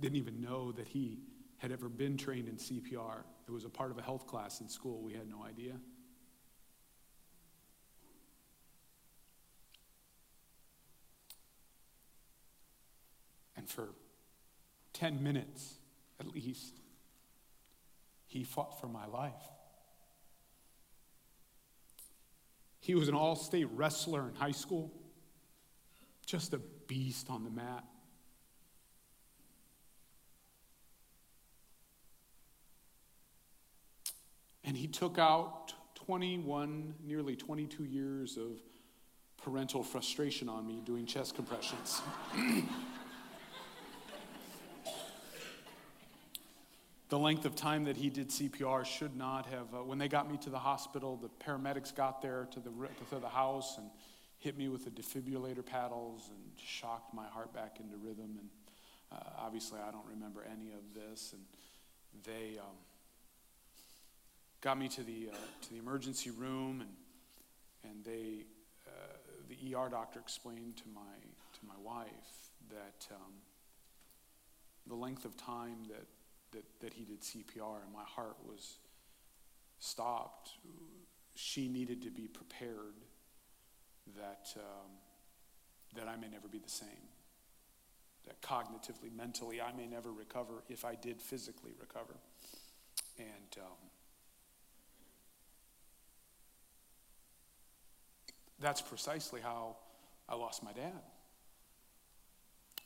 didn't 0.00 0.16
even 0.16 0.40
know 0.40 0.72
that 0.72 0.88
he 0.88 1.18
had 1.58 1.72
ever 1.72 1.88
been 1.88 2.16
trained 2.16 2.48
in 2.48 2.56
CPR. 2.56 3.22
It 3.48 3.50
was 3.50 3.64
a 3.64 3.68
part 3.68 3.90
of 3.90 3.98
a 3.98 4.02
health 4.02 4.26
class 4.26 4.60
in 4.60 4.68
school. 4.68 5.00
We 5.02 5.14
had 5.14 5.28
no 5.28 5.44
idea. 5.44 5.72
And 13.56 13.68
for 13.68 13.88
10 14.92 15.22
minutes 15.22 15.74
at 16.20 16.26
least, 16.26 16.80
he 18.26 18.44
fought 18.44 18.80
for 18.80 18.86
my 18.86 19.06
life. 19.06 19.32
He 22.80 22.94
was 22.94 23.08
an 23.08 23.14
all 23.14 23.34
state 23.34 23.68
wrestler 23.72 24.28
in 24.28 24.34
high 24.34 24.52
school, 24.52 24.92
just 26.26 26.52
a 26.52 26.58
beast 26.88 27.30
on 27.30 27.44
the 27.44 27.50
mat. 27.50 27.84
And 34.64 34.76
he 34.76 34.88
took 34.88 35.16
out 35.18 35.72
21, 35.94 36.94
nearly 37.04 37.36
22 37.36 37.84
years 37.84 38.36
of 38.36 38.60
parental 39.42 39.84
frustration 39.84 40.48
on 40.48 40.66
me 40.66 40.82
doing 40.84 41.06
chest 41.06 41.36
compressions. 41.36 42.02
the 47.08 47.18
length 47.18 47.44
of 47.44 47.54
time 47.54 47.84
that 47.84 47.96
he 47.96 48.10
did 48.10 48.30
CPR 48.30 48.84
should 48.84 49.16
not 49.16 49.46
have. 49.46 49.72
Uh, 49.72 49.84
when 49.84 49.98
they 49.98 50.08
got 50.08 50.28
me 50.28 50.36
to 50.38 50.50
the 50.50 50.58
hospital, 50.58 51.16
the 51.16 51.28
paramedics 51.44 51.94
got 51.94 52.20
there 52.20 52.48
to 52.50 52.58
the, 52.58 52.70
to 53.10 53.20
the 53.20 53.28
house 53.28 53.78
and 53.78 53.88
hit 54.38 54.56
me 54.56 54.68
with 54.68 54.84
the 54.84 54.90
defibrillator 54.90 55.64
paddles 55.64 56.28
and 56.28 56.38
shocked 56.62 57.14
my 57.14 57.26
heart 57.26 57.52
back 57.52 57.78
into 57.80 57.96
rhythm. 57.96 58.38
And 58.38 58.48
uh, 59.12 59.44
obviously, 59.44 59.78
I 59.80 59.90
don't 59.90 60.06
remember 60.06 60.44
any 60.44 60.72
of 60.72 60.94
this. 60.94 61.32
And 61.32 61.42
they 62.24 62.58
um, 62.58 62.76
got 64.60 64.78
me 64.78 64.88
to 64.88 65.02
the, 65.02 65.30
uh, 65.32 65.36
to 65.62 65.70
the 65.70 65.78
emergency 65.78 66.30
room, 66.30 66.82
and, 66.82 67.90
and 67.90 68.04
they, 68.04 68.44
uh, 68.86 69.16
the 69.48 69.74
ER 69.74 69.88
doctor 69.88 70.20
explained 70.20 70.76
to 70.78 70.84
my, 70.94 71.00
to 71.00 71.66
my 71.66 71.74
wife 71.82 72.06
that 72.70 73.06
um, 73.14 73.32
the 74.86 74.94
length 74.94 75.24
of 75.24 75.36
time 75.36 75.78
that 75.88 76.06
that, 76.56 76.64
that 76.80 76.92
he 76.92 77.04
did 77.04 77.20
CPR 77.20 77.82
and 77.84 77.92
my 77.92 78.04
heart 78.04 78.36
was 78.46 78.78
stopped. 79.78 80.50
She 81.34 81.68
needed 81.68 82.02
to 82.02 82.10
be 82.10 82.28
prepared 82.28 82.94
that, 84.14 84.48
um, 84.56 84.90
that 85.96 86.08
I 86.08 86.16
may 86.16 86.28
never 86.28 86.48
be 86.48 86.58
the 86.58 86.70
same. 86.70 86.88
That 88.26 88.40
cognitively, 88.42 89.14
mentally, 89.16 89.60
I 89.60 89.72
may 89.72 89.86
never 89.86 90.12
recover 90.12 90.62
if 90.68 90.84
I 90.84 90.94
did 90.94 91.20
physically 91.20 91.72
recover. 91.80 92.14
And 93.18 93.56
um, 93.58 93.90
that's 98.60 98.82
precisely 98.82 99.40
how 99.40 99.76
I 100.28 100.34
lost 100.34 100.62
my 100.62 100.72
dad. 100.72 101.02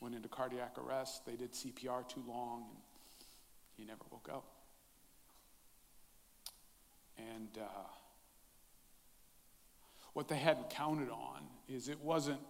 Went 0.00 0.14
into 0.14 0.28
cardiac 0.28 0.76
arrest. 0.78 1.26
They 1.26 1.36
did 1.36 1.52
CPR 1.52 2.08
too 2.08 2.22
long. 2.26 2.66
And 2.70 2.78
he 3.76 3.84
never 3.84 4.04
woke 4.10 4.28
up. 4.32 4.44
And 7.18 7.58
uh, 7.58 7.66
what 10.14 10.28
they 10.28 10.36
hadn't 10.36 10.70
counted 10.70 11.10
on 11.10 11.42
is 11.68 11.88
it 11.88 12.00
wasn't 12.00 12.40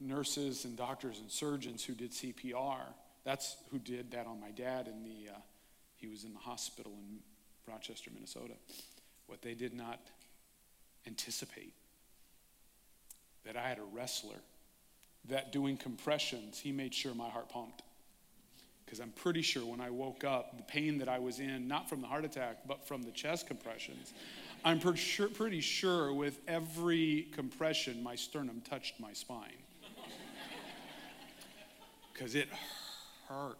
nurses 0.00 0.64
and 0.64 0.76
doctors 0.76 1.18
and 1.20 1.30
surgeons 1.30 1.84
who 1.84 1.94
did 1.94 2.12
CPR. 2.12 2.80
That's 3.24 3.56
who 3.70 3.78
did 3.78 4.10
that 4.12 4.26
on 4.26 4.40
my 4.40 4.50
dad, 4.50 4.88
in 4.88 5.02
the 5.02 5.32
uh, 5.32 5.38
he 5.96 6.06
was 6.06 6.24
in 6.24 6.32
the 6.32 6.38
hospital 6.38 6.92
in 6.92 7.18
Rochester, 7.66 8.10
Minnesota. 8.12 8.54
What 9.26 9.42
they 9.42 9.54
did 9.54 9.74
not 9.74 10.00
anticipate 11.06 11.72
that 13.44 13.56
I 13.56 13.68
had 13.68 13.78
a 13.78 13.84
wrestler 13.92 14.36
that 15.28 15.52
doing 15.52 15.76
compressions, 15.76 16.58
he 16.58 16.70
made 16.70 16.94
sure 16.94 17.14
my 17.14 17.28
heart 17.28 17.48
pumped 17.48 17.82
because 18.84 19.00
I'm 19.00 19.10
pretty 19.10 19.42
sure 19.42 19.64
when 19.66 19.80
I 19.80 19.90
woke 19.90 20.22
up, 20.22 20.56
the 20.56 20.62
pain 20.62 20.98
that 20.98 21.08
I 21.08 21.18
was 21.18 21.40
in, 21.40 21.66
not 21.66 21.88
from 21.88 22.00
the 22.00 22.06
heart 22.06 22.24
attack, 22.24 22.58
but 22.68 22.86
from 22.86 23.02
the 23.02 23.10
chest 23.10 23.48
compressions, 23.48 24.12
I'm 24.64 24.80
pretty 24.80 24.98
sure, 24.98 25.28
pretty 25.28 25.60
sure 25.60 26.12
with 26.12 26.40
every 26.48 27.28
compression, 27.32 28.02
my 28.02 28.16
sternum 28.16 28.60
touched 28.62 28.98
my 29.00 29.12
spine. 29.12 29.50
Because 32.12 32.34
it 32.34 32.48
hurt. 33.28 33.58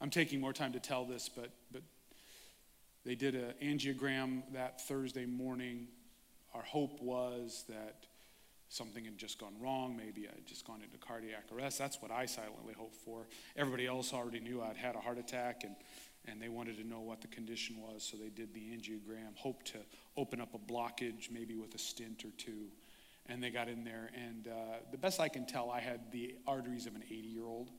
I'm 0.00 0.10
taking 0.10 0.40
more 0.40 0.52
time 0.52 0.72
to 0.72 0.80
tell 0.80 1.04
this, 1.04 1.28
but, 1.28 1.50
but 1.72 1.82
they 3.04 3.14
did 3.14 3.34
an 3.34 3.54
angiogram 3.62 4.42
that 4.54 4.80
Thursday 4.82 5.26
morning. 5.26 5.88
Our 6.54 6.62
hope 6.62 7.02
was 7.02 7.64
that 7.68 8.06
something 8.70 9.04
had 9.04 9.18
just 9.18 9.38
gone 9.38 9.54
wrong. 9.60 9.96
Maybe 9.96 10.26
I 10.28 10.34
had 10.34 10.46
just 10.46 10.64
gone 10.64 10.80
into 10.82 10.96
cardiac 10.96 11.44
arrest. 11.52 11.78
That's 11.78 12.00
what 12.00 12.10
I 12.10 12.24
silently 12.24 12.72
hoped 12.72 12.96
for. 12.96 13.26
Everybody 13.56 13.86
else 13.86 14.14
already 14.14 14.40
knew 14.40 14.62
I'd 14.62 14.76
had 14.76 14.94
a 14.94 15.00
heart 15.00 15.18
attack, 15.18 15.64
and, 15.64 15.74
and 16.26 16.40
they 16.40 16.48
wanted 16.48 16.78
to 16.78 16.86
know 16.86 17.00
what 17.00 17.20
the 17.20 17.26
condition 17.26 17.76
was, 17.80 18.02
so 18.04 18.16
they 18.16 18.30
did 18.30 18.54
the 18.54 18.60
angiogram, 18.60 19.36
hoped 19.36 19.66
to 19.72 19.78
open 20.16 20.40
up 20.40 20.54
a 20.54 20.58
blockage, 20.58 21.30
maybe 21.32 21.56
with 21.56 21.74
a 21.74 21.78
stent 21.78 22.24
or 22.24 22.30
two. 22.38 22.68
And 23.26 23.42
they 23.42 23.50
got 23.50 23.68
in 23.68 23.84
there, 23.84 24.10
and 24.14 24.46
uh, 24.46 24.76
the 24.92 24.98
best 24.98 25.20
I 25.20 25.28
can 25.28 25.46
tell, 25.46 25.70
I 25.70 25.80
had 25.80 26.12
the 26.12 26.36
arteries 26.46 26.86
of 26.86 26.94
an 26.94 27.02
80 27.04 27.14
year 27.28 27.44
old. 27.44 27.70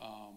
Um, 0.00 0.34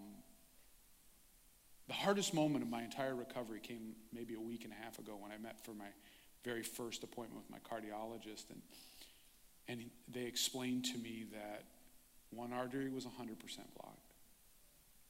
the 1.87 1.93
hardest 1.93 2.33
moment 2.33 2.63
of 2.63 2.69
my 2.69 2.83
entire 2.83 3.15
recovery 3.15 3.59
came 3.61 3.95
maybe 4.13 4.35
a 4.35 4.39
week 4.39 4.63
and 4.65 4.73
a 4.73 4.83
half 4.83 4.99
ago 4.99 5.17
when 5.19 5.31
I 5.31 5.37
met 5.37 5.63
for 5.65 5.73
my 5.73 5.87
very 6.43 6.63
first 6.63 7.03
appointment 7.03 7.41
with 7.41 7.49
my 7.49 7.59
cardiologist. 7.59 8.49
And 8.49 8.61
and 9.67 9.89
they 10.11 10.23
explained 10.23 10.85
to 10.85 10.97
me 10.97 11.25
that 11.31 11.63
one 12.31 12.51
artery 12.51 12.89
was 12.89 13.05
100% 13.05 13.09
blocked, 13.79 14.13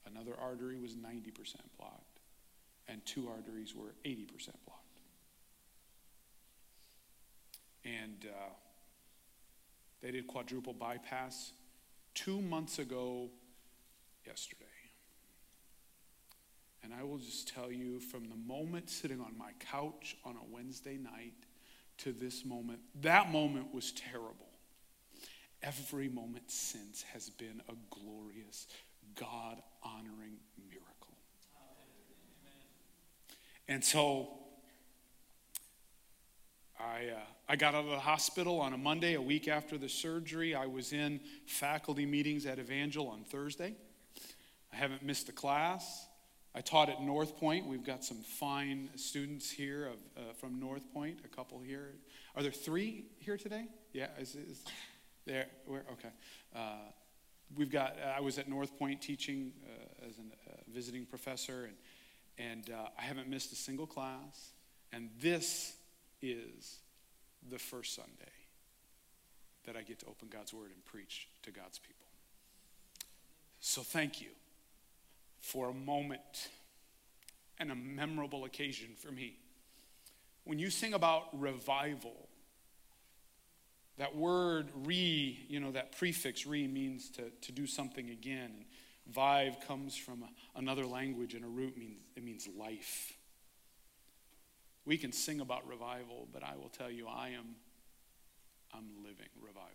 another 0.06 0.32
artery 0.40 0.78
was 0.78 0.92
90% 0.92 1.32
blocked, 1.78 2.20
and 2.88 3.04
two 3.06 3.28
arteries 3.28 3.74
were 3.74 3.94
80% 4.04 4.28
blocked. 4.66 4.80
And 7.84 8.26
uh, 8.26 8.52
they 10.02 10.10
did 10.10 10.26
quadruple 10.26 10.72
bypass 10.72 11.52
two 12.14 12.40
months 12.40 12.78
ago 12.78 13.28
yesterday. 14.26 14.64
And 16.82 16.92
I 16.92 17.02
will 17.02 17.18
just 17.18 17.48
tell 17.48 17.72
you 17.72 17.98
from 17.98 18.28
the 18.28 18.36
moment 18.36 18.90
sitting 18.90 19.20
on 19.20 19.36
my 19.38 19.52
couch 19.58 20.16
on 20.24 20.36
a 20.36 20.54
Wednesday 20.54 20.98
night 20.98 21.32
to 21.98 22.12
this 22.12 22.44
moment. 22.44 22.80
That 23.00 23.30
moment 23.30 23.72
was 23.72 23.92
terrible. 23.92 24.48
Every 25.62 26.08
moment 26.08 26.50
since 26.50 27.02
has 27.12 27.30
been 27.30 27.62
a 27.68 27.74
glorious, 27.90 28.66
God 29.14 29.62
honoring 29.82 30.36
miracle. 30.68 31.16
And 33.66 33.82
so 33.82 34.28
I, 36.78 37.08
uh, 37.14 37.20
I 37.48 37.56
got 37.56 37.74
out 37.74 37.84
of 37.84 37.90
the 37.90 37.98
hospital 37.98 38.60
on 38.60 38.74
a 38.74 38.78
Monday, 38.78 39.14
a 39.14 39.22
week 39.22 39.48
after 39.48 39.78
the 39.78 39.88
surgery. 39.88 40.54
I 40.54 40.66
was 40.66 40.92
in 40.92 41.20
faculty 41.46 42.04
meetings 42.04 42.44
at 42.46 42.58
Evangel 42.58 43.08
on 43.08 43.24
Thursday. 43.24 43.74
I 44.72 44.76
haven't 44.76 45.02
missed 45.02 45.28
a 45.28 45.32
class. 45.32 46.06
I 46.54 46.60
taught 46.60 46.88
at 46.88 47.02
North 47.02 47.36
Point. 47.36 47.66
We've 47.66 47.84
got 47.84 48.04
some 48.04 48.18
fine 48.18 48.88
students 48.94 49.50
here 49.50 49.86
of, 49.86 49.94
uh, 50.16 50.32
from 50.34 50.60
North 50.60 50.92
Point, 50.92 51.18
a 51.24 51.28
couple 51.28 51.58
here. 51.58 51.94
Are 52.36 52.42
there 52.42 52.52
three 52.52 53.06
here 53.18 53.36
today? 53.36 53.66
Yeah, 53.92 54.06
is, 54.20 54.36
is 54.36 54.64
there? 55.26 55.46
Where? 55.66 55.82
Okay. 55.92 56.10
Uh, 56.54 56.76
we've 57.56 57.72
got, 57.72 57.96
I 58.16 58.20
was 58.20 58.38
at 58.38 58.48
North 58.48 58.78
Point 58.78 59.02
teaching 59.02 59.52
uh, 59.64 60.08
as 60.08 60.18
a 60.18 60.20
uh, 60.20 60.56
visiting 60.72 61.06
professor, 61.06 61.64
and, 61.64 61.74
and 62.38 62.70
uh, 62.70 62.88
I 62.96 63.02
haven't 63.02 63.28
missed 63.28 63.52
a 63.52 63.56
single 63.56 63.86
class. 63.86 64.52
And 64.92 65.10
this 65.20 65.74
is 66.22 66.78
the 67.50 67.58
first 67.58 67.96
Sunday 67.96 68.32
that 69.66 69.76
I 69.76 69.82
get 69.82 69.98
to 70.00 70.06
open 70.06 70.28
God's 70.28 70.54
Word 70.54 70.70
and 70.72 70.84
preach 70.84 71.26
to 71.42 71.50
God's 71.50 71.80
people. 71.80 72.06
So 73.58 73.82
thank 73.82 74.20
you 74.20 74.28
for 75.44 75.68
a 75.68 75.74
moment 75.74 76.48
and 77.58 77.70
a 77.70 77.74
memorable 77.74 78.46
occasion 78.46 78.88
for 78.96 79.12
me. 79.12 79.36
When 80.44 80.58
you 80.58 80.70
sing 80.70 80.94
about 80.94 81.38
revival, 81.38 82.28
that 83.98 84.16
word 84.16 84.70
re, 84.84 85.38
you 85.48 85.60
know, 85.60 85.70
that 85.72 85.98
prefix 85.98 86.46
re 86.46 86.66
means 86.66 87.10
to, 87.10 87.24
to 87.42 87.52
do 87.52 87.66
something 87.66 88.08
again. 88.08 88.52
And 88.56 88.64
vive 89.12 89.60
comes 89.60 89.94
from 89.94 90.24
another 90.56 90.86
language 90.86 91.34
and 91.34 91.44
a 91.44 91.48
root 91.48 91.76
means 91.76 92.00
it 92.16 92.24
means 92.24 92.48
life. 92.58 93.12
We 94.86 94.96
can 94.96 95.12
sing 95.12 95.40
about 95.40 95.68
revival, 95.68 96.26
but 96.32 96.42
I 96.42 96.56
will 96.56 96.70
tell 96.70 96.90
you 96.90 97.06
I 97.06 97.28
am 97.28 97.54
I'm 98.72 98.86
living 99.02 99.28
revival. 99.40 99.70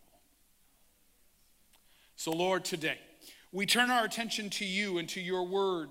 So, 2.15 2.31
Lord, 2.31 2.65
today, 2.65 2.97
we 3.51 3.65
turn 3.65 3.89
our 3.89 4.05
attention 4.05 4.49
to 4.51 4.65
you 4.65 4.97
and 4.97 5.09
to 5.09 5.21
your 5.21 5.45
word. 5.45 5.89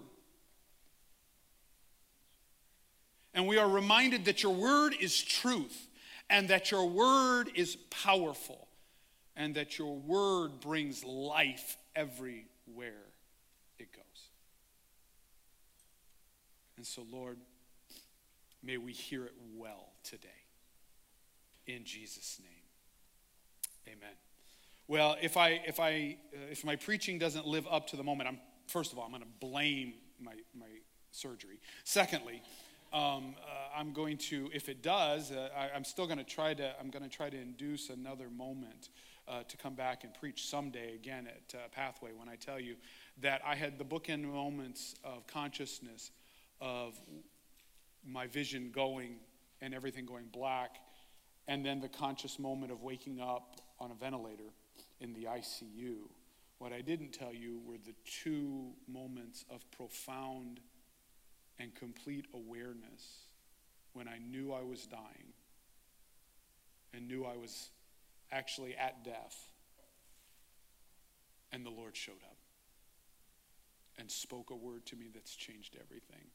And 3.35 3.47
we 3.47 3.59
are 3.59 3.69
reminded 3.69 4.25
that 4.27 4.43
your 4.43 4.55
word 4.55 4.95
is 4.99 5.23
truth 5.23 5.89
and 6.31 6.49
that 6.49 6.71
your 6.71 6.87
word 6.87 7.51
is 7.55 7.77
powerful 7.91 8.69
and 9.37 9.55
that 9.55 9.79
your 9.79 9.97
word 9.97 10.61
brings 10.61 11.05
life 11.05 11.77
everywhere 11.95 13.05
it 13.79 13.93
goes. 13.93 14.31
And 16.77 16.87
so, 16.87 17.05
Lord, 17.11 17.39
may 18.63 18.77
we 18.77 18.93
hear 18.93 19.25
it 19.25 19.35
well 19.57 19.93
today. 20.03 20.29
In 21.67 21.85
Jesus' 21.85 22.41
name. 22.41 23.95
Amen. 23.97 24.28
Well, 24.89 25.17
if 25.21 25.37
I 25.37 25.61
if 25.67 25.81
I 25.81 26.17
uh, 26.35 26.51
if 26.51 26.65
my 26.65 26.75
preaching 26.75 27.19
doesn't 27.19 27.47
live 27.47 27.67
up 27.71 27.89
to 27.89 27.97
the 27.97 28.03
moment, 28.03 28.27
I'm 28.27 28.39
first 28.67 28.91
of 28.91 28.99
all 28.99 29.05
I'm 29.05 29.11
going 29.11 29.23
to 29.23 29.29
blame 29.39 29.93
my 30.19 30.33
my 30.59 30.67
surgery. 31.11 31.61
Secondly, 31.85 32.41
um, 32.95 33.35
uh, 33.37 33.79
I'm 33.79 33.93
going 33.93 34.17
to 34.17 34.49
if 34.55 34.71
it 34.71 34.83
does, 34.83 35.31
uh, 35.31 35.51
I, 35.55 35.77
am 35.77 35.85
still 35.85 36.07
going 36.07 36.17
to 36.17 36.25
try 36.25 36.55
to 36.55 36.73
I'm 36.81 36.89
going 36.89 37.03
to 37.03 37.11
try 37.11 37.29
to 37.29 37.37
induce 37.37 37.91
another 37.91 38.31
moment 38.31 38.89
uh, 39.29 39.43
to 39.47 39.57
come 39.59 39.75
back 39.75 40.05
and 40.05 40.15
preach 40.15 40.47
someday 40.47 40.95
again 40.95 41.27
at 41.27 41.55
uh, 41.55 41.69
Pathway 41.71 42.13
when 42.17 42.31
I 42.31 42.37
tell 42.37 42.59
you 42.59 42.77
that 43.21 43.43
I 43.47 43.57
had 43.57 43.79
the 43.79 43.85
bookend 43.85 44.25
moments 44.25 44.95
of 45.05 45.27
consciousness 45.27 46.13
of 46.63 46.99
my 48.07 48.27
vision 48.27 48.71
going 48.73 49.17
and 49.61 49.75
everything 49.75 50.07
going 50.07 50.29
black, 50.33 50.77
and 51.47 51.63
then 51.63 51.79
the 51.79 51.91
conscious 51.91 52.39
moment 52.39 52.73
of 52.73 52.83
waking 52.83 53.21
up 53.21 53.61
on 53.79 53.91
a 53.91 53.95
ventilator 53.95 54.51
in 55.01 55.13
the 55.13 55.25
ICU. 55.25 55.97
What 56.59 56.73
I 56.73 56.81
didn't 56.81 57.13
tell 57.13 57.33
you 57.33 57.61
were 57.65 57.77
the 57.77 57.95
two 58.05 58.71
moments 58.89 59.45
of 59.51 59.69
profound 59.71 60.61
and 61.59 61.75
complete 61.75 62.27
awareness 62.35 63.25
when 63.93 64.09
I 64.09 64.19
knew 64.19 64.53
I 64.53 64.63
was 64.63 64.87
dying 64.87 65.33
and 66.93 67.07
knew 67.07 67.25
I 67.25 67.37
was 67.37 67.71
actually 68.33 68.77
at 68.77 69.05
death. 69.05 69.51
And 71.53 71.65
the 71.65 71.71
Lord 71.71 71.97
showed 71.97 72.23
up 72.25 72.37
and 73.99 74.11
spoke 74.11 74.51
a 74.51 74.57
word 74.57 74.85
to 74.87 74.97
me 74.97 75.07
that's 75.13 75.35
changed 75.35 75.77
everything. 75.81 76.27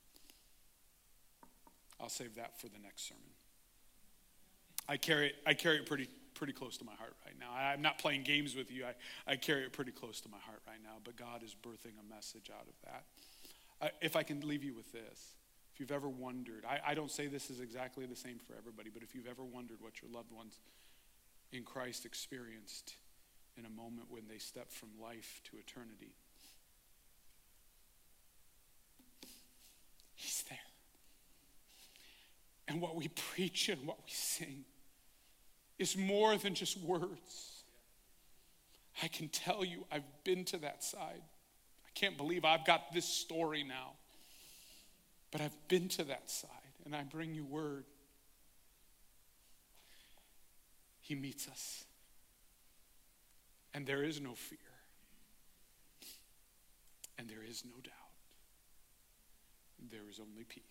I'll 1.99 2.09
save 2.09 2.35
that 2.35 2.59
for 2.59 2.67
the 2.67 2.79
next 2.81 3.07
sermon. 3.07 3.23
I 4.87 4.97
carry 4.97 5.27
it, 5.27 5.35
I 5.45 5.53
carry 5.53 5.77
it 5.77 5.85
pretty 5.85 6.09
pretty 6.43 6.51
close 6.51 6.75
to 6.75 6.83
my 6.83 6.91
heart 6.95 7.15
right 7.25 7.35
now. 7.39 7.55
I, 7.55 7.73
am 7.73 7.81
not 7.81 7.99
playing 7.99 8.23
games 8.23 8.53
with 8.53 8.69
you. 8.69 8.83
I, 8.83 9.31
I 9.31 9.37
carry 9.37 9.63
it 9.63 9.71
pretty 9.71 9.93
close 9.93 10.19
to 10.19 10.29
my 10.29 10.39
heart 10.39 10.59
right 10.67 10.79
now, 10.83 10.95
but 11.01 11.15
God 11.15 11.41
is 11.41 11.55
birthing 11.55 11.95
a 11.97 12.13
message 12.13 12.49
out 12.53 12.67
of 12.67 12.73
that. 12.83 13.93
If 14.01 14.17
I 14.17 14.23
can 14.23 14.41
leave 14.41 14.61
you 14.61 14.73
with 14.73 14.91
this, 14.91 15.35
if 15.73 15.79
you've 15.79 15.93
ever 15.93 16.09
wondered, 16.09 16.65
I, 16.69 16.91
I 16.91 16.93
don't 16.95 17.09
say 17.09 17.27
this 17.27 17.49
is 17.49 17.61
exactly 17.61 18.05
the 18.05 18.17
same 18.17 18.39
for 18.45 18.55
everybody, 18.57 18.89
but 18.93 19.03
if 19.03 19.15
you've 19.15 19.25
ever 19.25 19.45
wondered 19.45 19.77
what 19.79 20.01
your 20.01 20.11
loved 20.11 20.33
ones 20.33 20.59
in 21.53 21.63
Christ 21.63 22.03
experienced 22.03 22.95
in 23.57 23.65
a 23.65 23.69
moment 23.69 24.07
when 24.09 24.23
they 24.27 24.37
stepped 24.37 24.73
from 24.73 24.89
life 25.01 25.39
to 25.45 25.57
eternity, 25.57 26.11
He's 30.13 30.43
there. 30.49 30.59
And 32.67 32.81
what 32.81 32.97
we 32.97 33.07
preach 33.07 33.69
and 33.69 33.87
what 33.87 33.99
we 33.99 34.11
sing 34.11 34.65
is 35.79 35.97
more 35.97 36.37
than 36.37 36.55
just 36.55 36.79
words. 36.79 37.63
I 39.01 39.07
can 39.07 39.27
tell 39.27 39.65
you, 39.65 39.85
I've 39.91 40.03
been 40.23 40.45
to 40.45 40.57
that 40.59 40.83
side. 40.83 41.21
I 41.85 41.89
can't 41.95 42.17
believe 42.17 42.45
I've 42.45 42.65
got 42.65 42.93
this 42.93 43.05
story 43.05 43.63
now. 43.63 43.91
But 45.31 45.41
I've 45.41 45.67
been 45.67 45.89
to 45.89 46.03
that 46.03 46.29
side, 46.29 46.49
and 46.85 46.95
I 46.95 47.03
bring 47.03 47.33
you 47.33 47.43
word. 47.43 47.85
He 51.01 51.15
meets 51.15 51.47
us. 51.47 51.85
And 53.73 53.87
there 53.87 54.03
is 54.03 54.21
no 54.21 54.35
fear. 54.35 54.59
And 57.17 57.27
there 57.27 57.43
is 57.47 57.63
no 57.65 57.81
doubt. 57.81 57.93
There 59.91 60.07
is 60.09 60.19
only 60.19 60.43
peace. 60.43 60.63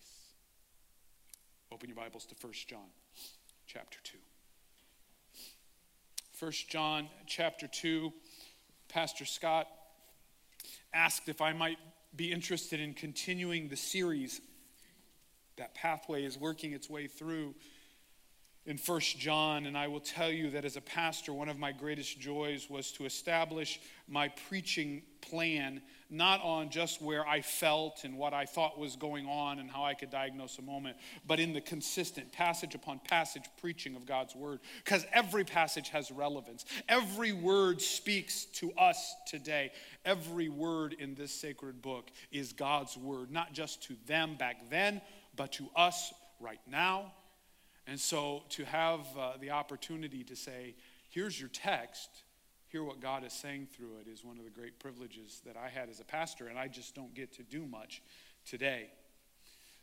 Open 1.71 1.89
your 1.89 1.97
Bibles 1.97 2.25
to 2.25 2.35
1 2.39 2.53
John 2.67 2.79
chapter 3.67 3.99
2. 4.03 4.17
1 6.43 6.51
John 6.67 7.07
chapter 7.25 7.67
2, 7.67 8.11
Pastor 8.89 9.23
Scott 9.23 9.65
asked 10.93 11.29
if 11.29 11.39
I 11.39 11.53
might 11.53 11.77
be 12.17 12.33
interested 12.33 12.81
in 12.81 12.93
continuing 12.93 13.69
the 13.69 13.77
series 13.77 14.41
that 15.55 15.73
pathway 15.73 16.25
is 16.25 16.37
working 16.37 16.73
its 16.73 16.89
way 16.89 17.07
through 17.07 17.55
in 18.65 18.77
First 18.77 19.19
John, 19.19 19.65
and 19.65 19.77
I 19.77 19.87
will 19.87 19.99
tell 19.99 20.31
you 20.31 20.51
that 20.51 20.63
as 20.63 20.77
a 20.77 20.81
pastor, 20.81 21.33
one 21.33 21.49
of 21.49 21.59
my 21.59 21.73
greatest 21.73 22.17
joys 22.19 22.69
was 22.69 22.93
to 22.93 23.05
establish 23.05 23.81
my 24.07 24.29
preaching 24.47 25.01
plan, 25.19 25.81
not 26.09 26.41
on 26.41 26.69
just 26.69 27.01
where 27.01 27.27
I 27.27 27.41
felt 27.41 28.05
and 28.05 28.17
what 28.17 28.33
I 28.33 28.45
thought 28.45 28.79
was 28.79 28.95
going 28.95 29.25
on 29.25 29.59
and 29.59 29.69
how 29.69 29.83
I 29.83 29.95
could 29.95 30.09
diagnose 30.09 30.59
a 30.59 30.61
moment, 30.61 30.95
but 31.27 31.41
in 31.41 31.51
the 31.51 31.59
consistent 31.59 32.31
passage 32.31 32.73
upon 32.73 32.99
passage 32.99 33.43
preaching 33.59 33.97
of 33.97 34.05
God's 34.05 34.33
word. 34.33 34.61
Because 34.77 35.05
every 35.11 35.43
passage 35.43 35.89
has 35.89 36.09
relevance. 36.09 36.63
Every 36.87 37.33
word 37.33 37.81
speaks 37.81 38.45
to 38.45 38.71
us 38.73 39.13
today. 39.27 39.73
Every 40.05 40.47
word 40.47 40.95
in 40.97 41.15
this 41.15 41.33
sacred 41.33 41.81
book 41.81 42.11
is 42.31 42.53
God's 42.53 42.95
word, 42.95 43.29
not 43.29 43.51
just 43.51 43.83
to 43.83 43.97
them 44.07 44.35
back 44.35 44.69
then, 44.69 45.01
but 45.35 45.51
to 45.53 45.67
us 45.75 46.13
right 46.39 46.61
now 46.65 47.11
and 47.87 47.99
so 47.99 48.43
to 48.49 48.65
have 48.65 49.01
uh, 49.17 49.33
the 49.39 49.51
opportunity 49.51 50.23
to 50.23 50.35
say, 50.35 50.75
here's 51.09 51.39
your 51.39 51.49
text, 51.49 52.09
hear 52.67 52.83
what 52.83 52.99
God 52.99 53.23
is 53.23 53.33
saying 53.33 53.67
through 53.75 53.97
it 54.01 54.07
is 54.09 54.23
one 54.23 54.37
of 54.37 54.45
the 54.45 54.49
great 54.49 54.79
privileges 54.79 55.41
that 55.45 55.57
I 55.57 55.69
had 55.69 55.89
as 55.89 55.99
a 55.99 56.05
pastor, 56.05 56.47
and 56.47 56.57
I 56.57 56.67
just 56.67 56.95
don't 56.95 57.13
get 57.13 57.33
to 57.33 57.43
do 57.43 57.65
much 57.65 58.01
today. 58.45 58.89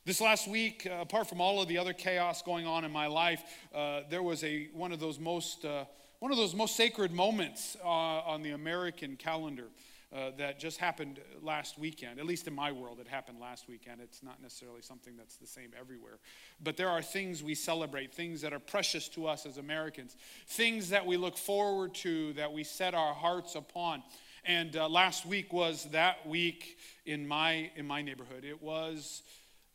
This 0.06 0.20
last 0.20 0.48
week, 0.48 0.88
uh, 0.90 0.96
apart 1.00 1.28
from 1.28 1.40
all 1.42 1.60
of 1.60 1.68
the 1.68 1.76
other 1.76 1.92
chaos 1.92 2.40
going 2.40 2.66
on 2.66 2.84
in 2.84 2.90
my 2.90 3.06
life, 3.06 3.42
uh, 3.74 4.00
there 4.08 4.22
was 4.22 4.42
a 4.42 4.68
one 4.72 4.92
of 4.92 4.98
those 4.98 5.20
most 5.20 5.64
uh, 5.64 5.84
one 6.20 6.32
of 6.32 6.38
those 6.38 6.54
most 6.54 6.74
sacred 6.74 7.12
moments 7.12 7.76
uh, 7.84 7.88
on 7.88 8.42
the 8.42 8.52
American 8.52 9.16
calendar 9.16 9.68
uh, 10.14 10.30
that 10.38 10.58
just 10.58 10.78
happened 10.78 11.20
last 11.40 11.78
weekend. 11.78 12.18
At 12.18 12.26
least 12.26 12.48
in 12.48 12.54
my 12.54 12.72
world, 12.72 12.98
it 13.00 13.06
happened 13.06 13.38
last 13.40 13.68
weekend. 13.68 14.00
It's 14.00 14.22
not 14.22 14.42
necessarily 14.42 14.82
something 14.82 15.16
that's 15.16 15.36
the 15.36 15.46
same 15.46 15.70
everywhere. 15.78 16.18
But 16.62 16.76
there 16.76 16.88
are 16.88 17.00
things 17.00 17.44
we 17.44 17.54
celebrate, 17.54 18.12
things 18.12 18.40
that 18.40 18.52
are 18.52 18.58
precious 18.58 19.08
to 19.10 19.28
us 19.28 19.46
as 19.46 19.56
Americans, 19.56 20.16
things 20.48 20.88
that 20.88 21.06
we 21.06 21.16
look 21.16 21.36
forward 21.36 21.94
to, 21.96 22.32
that 22.32 22.52
we 22.52 22.64
set 22.64 22.92
our 22.92 23.14
hearts 23.14 23.54
upon. 23.54 24.02
And 24.44 24.74
uh, 24.76 24.88
last 24.88 25.26
week 25.26 25.52
was 25.52 25.84
that 25.92 26.26
week 26.26 26.78
in 27.06 27.26
my, 27.26 27.70
in 27.76 27.86
my 27.86 28.02
neighborhood. 28.02 28.44
It 28.44 28.60
was 28.60 29.22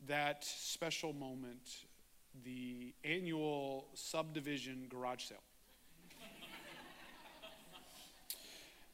that 0.08 0.43
special 0.43 1.13
moment, 1.13 1.86
the 2.43 2.93
annual 3.06 3.88
subdivision 3.93 4.88
garage 4.89 5.24
sale. 5.24 5.38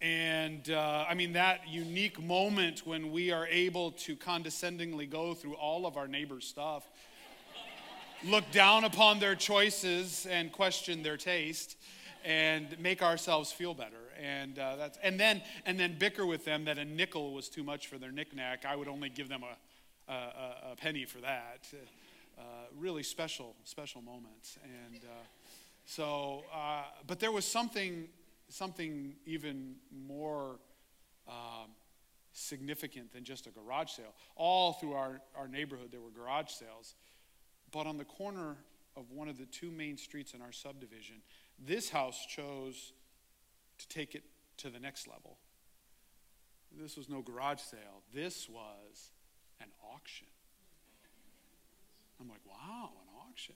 And 0.01 0.71
uh, 0.71 1.05
I 1.07 1.13
mean, 1.13 1.33
that 1.33 1.67
unique 1.69 2.19
moment 2.19 2.87
when 2.87 3.11
we 3.11 3.31
are 3.31 3.45
able 3.45 3.91
to 3.91 4.15
condescendingly 4.15 5.05
go 5.05 5.35
through 5.35 5.53
all 5.53 5.85
of 5.85 5.95
our 5.95 6.07
neighbors' 6.07 6.47
stuff, 6.47 6.89
look 8.23 8.43
down 8.51 8.83
upon 8.83 9.19
their 9.19 9.35
choices 9.35 10.25
and 10.25 10.51
question 10.51 11.03
their 11.03 11.17
taste, 11.17 11.77
and 12.25 12.79
make 12.79 13.03
ourselves 13.03 13.51
feel 13.51 13.75
better. 13.75 14.09
And, 14.19 14.57
uh, 14.57 14.75
that's, 14.75 14.97
and, 15.03 15.19
then, 15.19 15.43
and 15.67 15.79
then 15.79 15.97
bicker 15.99 16.25
with 16.25 16.45
them 16.45 16.65
that 16.65 16.79
a 16.79 16.85
nickel 16.85 17.33
was 17.33 17.47
too 17.47 17.63
much 17.63 17.87
for 17.87 17.99
their 17.99 18.11
knickknack. 18.11 18.65
I 18.65 18.75
would 18.75 18.87
only 18.87 19.09
give 19.09 19.29
them 19.29 19.43
a, 19.43 20.11
a, 20.11 20.71
a 20.71 20.75
penny 20.77 21.05
for 21.05 21.19
that. 21.19 21.67
Uh, 22.37 22.43
really 22.75 23.03
special, 23.03 23.55
special 23.65 24.01
moments. 24.01 24.57
And 24.63 25.03
uh, 25.03 25.13
so, 25.85 26.43
uh, 26.53 26.83
but 27.05 27.19
there 27.19 27.31
was 27.31 27.45
something 27.45 28.07
something 28.51 29.15
even 29.25 29.75
more 30.07 30.59
um, 31.27 31.71
significant 32.33 33.13
than 33.13 33.23
just 33.23 33.47
a 33.47 33.49
garage 33.49 33.91
sale. 33.91 34.13
All 34.35 34.73
through 34.73 34.93
our, 34.93 35.21
our 35.35 35.47
neighborhood, 35.47 35.89
there 35.91 36.01
were 36.01 36.11
garage 36.11 36.49
sales. 36.49 36.95
But 37.71 37.87
on 37.87 37.97
the 37.97 38.05
corner 38.05 38.57
of 38.95 39.11
one 39.11 39.29
of 39.29 39.37
the 39.37 39.45
two 39.45 39.71
main 39.71 39.97
streets 39.97 40.33
in 40.33 40.41
our 40.41 40.51
subdivision, 40.51 41.17
this 41.59 41.89
house 41.89 42.25
chose 42.25 42.93
to 43.77 43.87
take 43.87 44.15
it 44.15 44.23
to 44.57 44.69
the 44.69 44.79
next 44.79 45.07
level. 45.07 45.37
This 46.79 46.95
was 46.95 47.09
no 47.09 47.21
garage 47.21 47.59
sale, 47.59 48.01
this 48.13 48.47
was 48.49 49.11
an 49.59 49.67
auction. 49.93 50.27
I'm 52.19 52.29
like, 52.29 52.41
wow, 52.45 52.91
an 53.01 53.29
auction. 53.29 53.55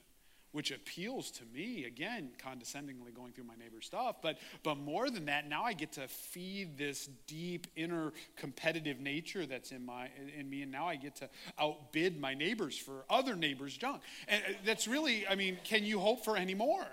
Which 0.55 0.71
appeals 0.71 1.31
to 1.31 1.43
me 1.53 1.83
again 1.83 2.29
condescendingly 2.41 3.11
going 3.11 3.33
through 3.33 3.43
my 3.43 3.55
neighbor's 3.61 3.85
stuff 3.85 4.15
but 4.21 4.37
but 4.63 4.77
more 4.77 5.09
than 5.09 5.25
that 5.25 5.49
now 5.49 5.63
i 5.63 5.73
get 5.73 5.91
to 5.91 6.07
feed 6.07 6.77
this 6.77 7.09
deep 7.27 7.67
inner 7.75 8.13
competitive 8.37 9.01
nature 9.01 9.45
that's 9.45 9.73
in 9.73 9.85
my 9.85 10.07
in 10.39 10.49
me 10.49 10.61
and 10.61 10.71
now 10.71 10.87
i 10.87 10.95
get 10.95 11.13
to 11.13 11.29
outbid 11.59 12.17
my 12.21 12.33
neighbors 12.33 12.77
for 12.77 13.03
other 13.09 13.35
neighbors 13.35 13.75
junk. 13.75 14.01
And 14.29 14.41
uh, 14.43 14.53
that's 14.65 14.87
really 14.87 15.27
i 15.27 15.35
mean 15.35 15.57
can 15.65 15.83
you 15.83 15.99
hope 15.99 16.23
for 16.23 16.37
any 16.37 16.55
more? 16.55 16.87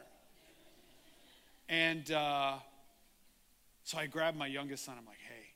And 1.69 2.11
uh, 2.11 2.55
so 3.85 3.99
i 3.99 4.07
grabbed 4.07 4.37
my 4.37 4.49
youngest 4.49 4.85
son 4.85 4.97
i'm 4.99 5.07
like 5.07 5.23
hey 5.29 5.55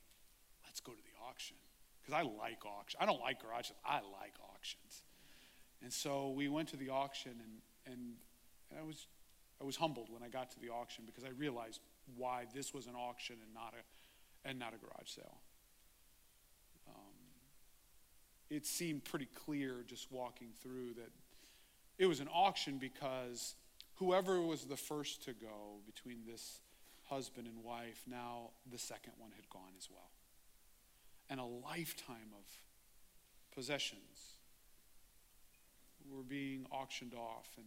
let's 0.65 0.79
go 0.79 0.93
to 0.93 0.99
the 0.99 1.29
auction. 1.29 1.57
Because 2.01 2.15
i 2.15 2.23
like 2.23 2.65
auctions. 2.65 2.97
i 3.01 3.05
don't 3.05 3.21
like 3.21 3.43
garages 3.43 3.73
i 3.85 3.97
like 3.97 4.35
auctions. 4.55 5.03
And 5.83 5.93
so 5.93 6.31
we 6.31 6.49
went 6.49 6.69
to 6.69 6.77
the 6.77 6.91
auction 6.91 7.33
and 7.33 7.61
and, 7.87 8.15
and 8.71 8.79
I 8.79 8.83
was 8.83 9.07
I 9.61 9.65
was 9.65 9.77
humbled 9.77 10.09
when 10.11 10.23
I 10.23 10.29
got 10.29 10.51
to 10.51 10.61
the 10.61 10.69
auction 10.69 11.05
because 11.07 11.25
I 11.25 11.31
realized 11.31 11.81
why 12.15 12.45
this 12.55 12.75
was 12.75 12.87
an 12.87 12.95
auction 12.95 13.37
and 13.43 13.55
not 13.55 13.73
a 13.75 14.49
and 14.49 14.59
not 14.59 14.75
a 14.75 14.77
garage 14.77 15.09
sale. 15.09 15.39
Um, 16.89 17.15
it 18.51 18.67
seemed 18.67 19.05
pretty 19.05 19.29
clear 19.35 19.85
just 19.87 20.13
walking 20.13 20.49
through 20.63 20.95
that 20.95 21.11
it 21.99 22.07
was 22.07 22.21
an 22.21 22.29
auction 22.29 22.79
because 22.79 23.55
whoever 23.95 24.41
was 24.41 24.65
the 24.65 24.77
first 24.77 25.25
to 25.25 25.33
go 25.33 25.81
between 25.87 26.19
this 26.27 26.61
husband 27.09 27.47
and 27.47 27.65
wife, 27.65 28.03
now 28.07 28.51
the 28.71 28.79
second 28.79 29.13
one 29.19 29.31
had 29.35 29.49
gone 29.49 29.73
as 29.79 29.89
well. 29.91 30.11
And 31.31 31.41
a 31.41 31.45
lifetime 31.45 32.33
of 32.35 32.45
possessions 33.55 34.36
were 36.11 36.23
being 36.23 36.67
auctioned 36.71 37.15
off. 37.15 37.49
And 37.57 37.67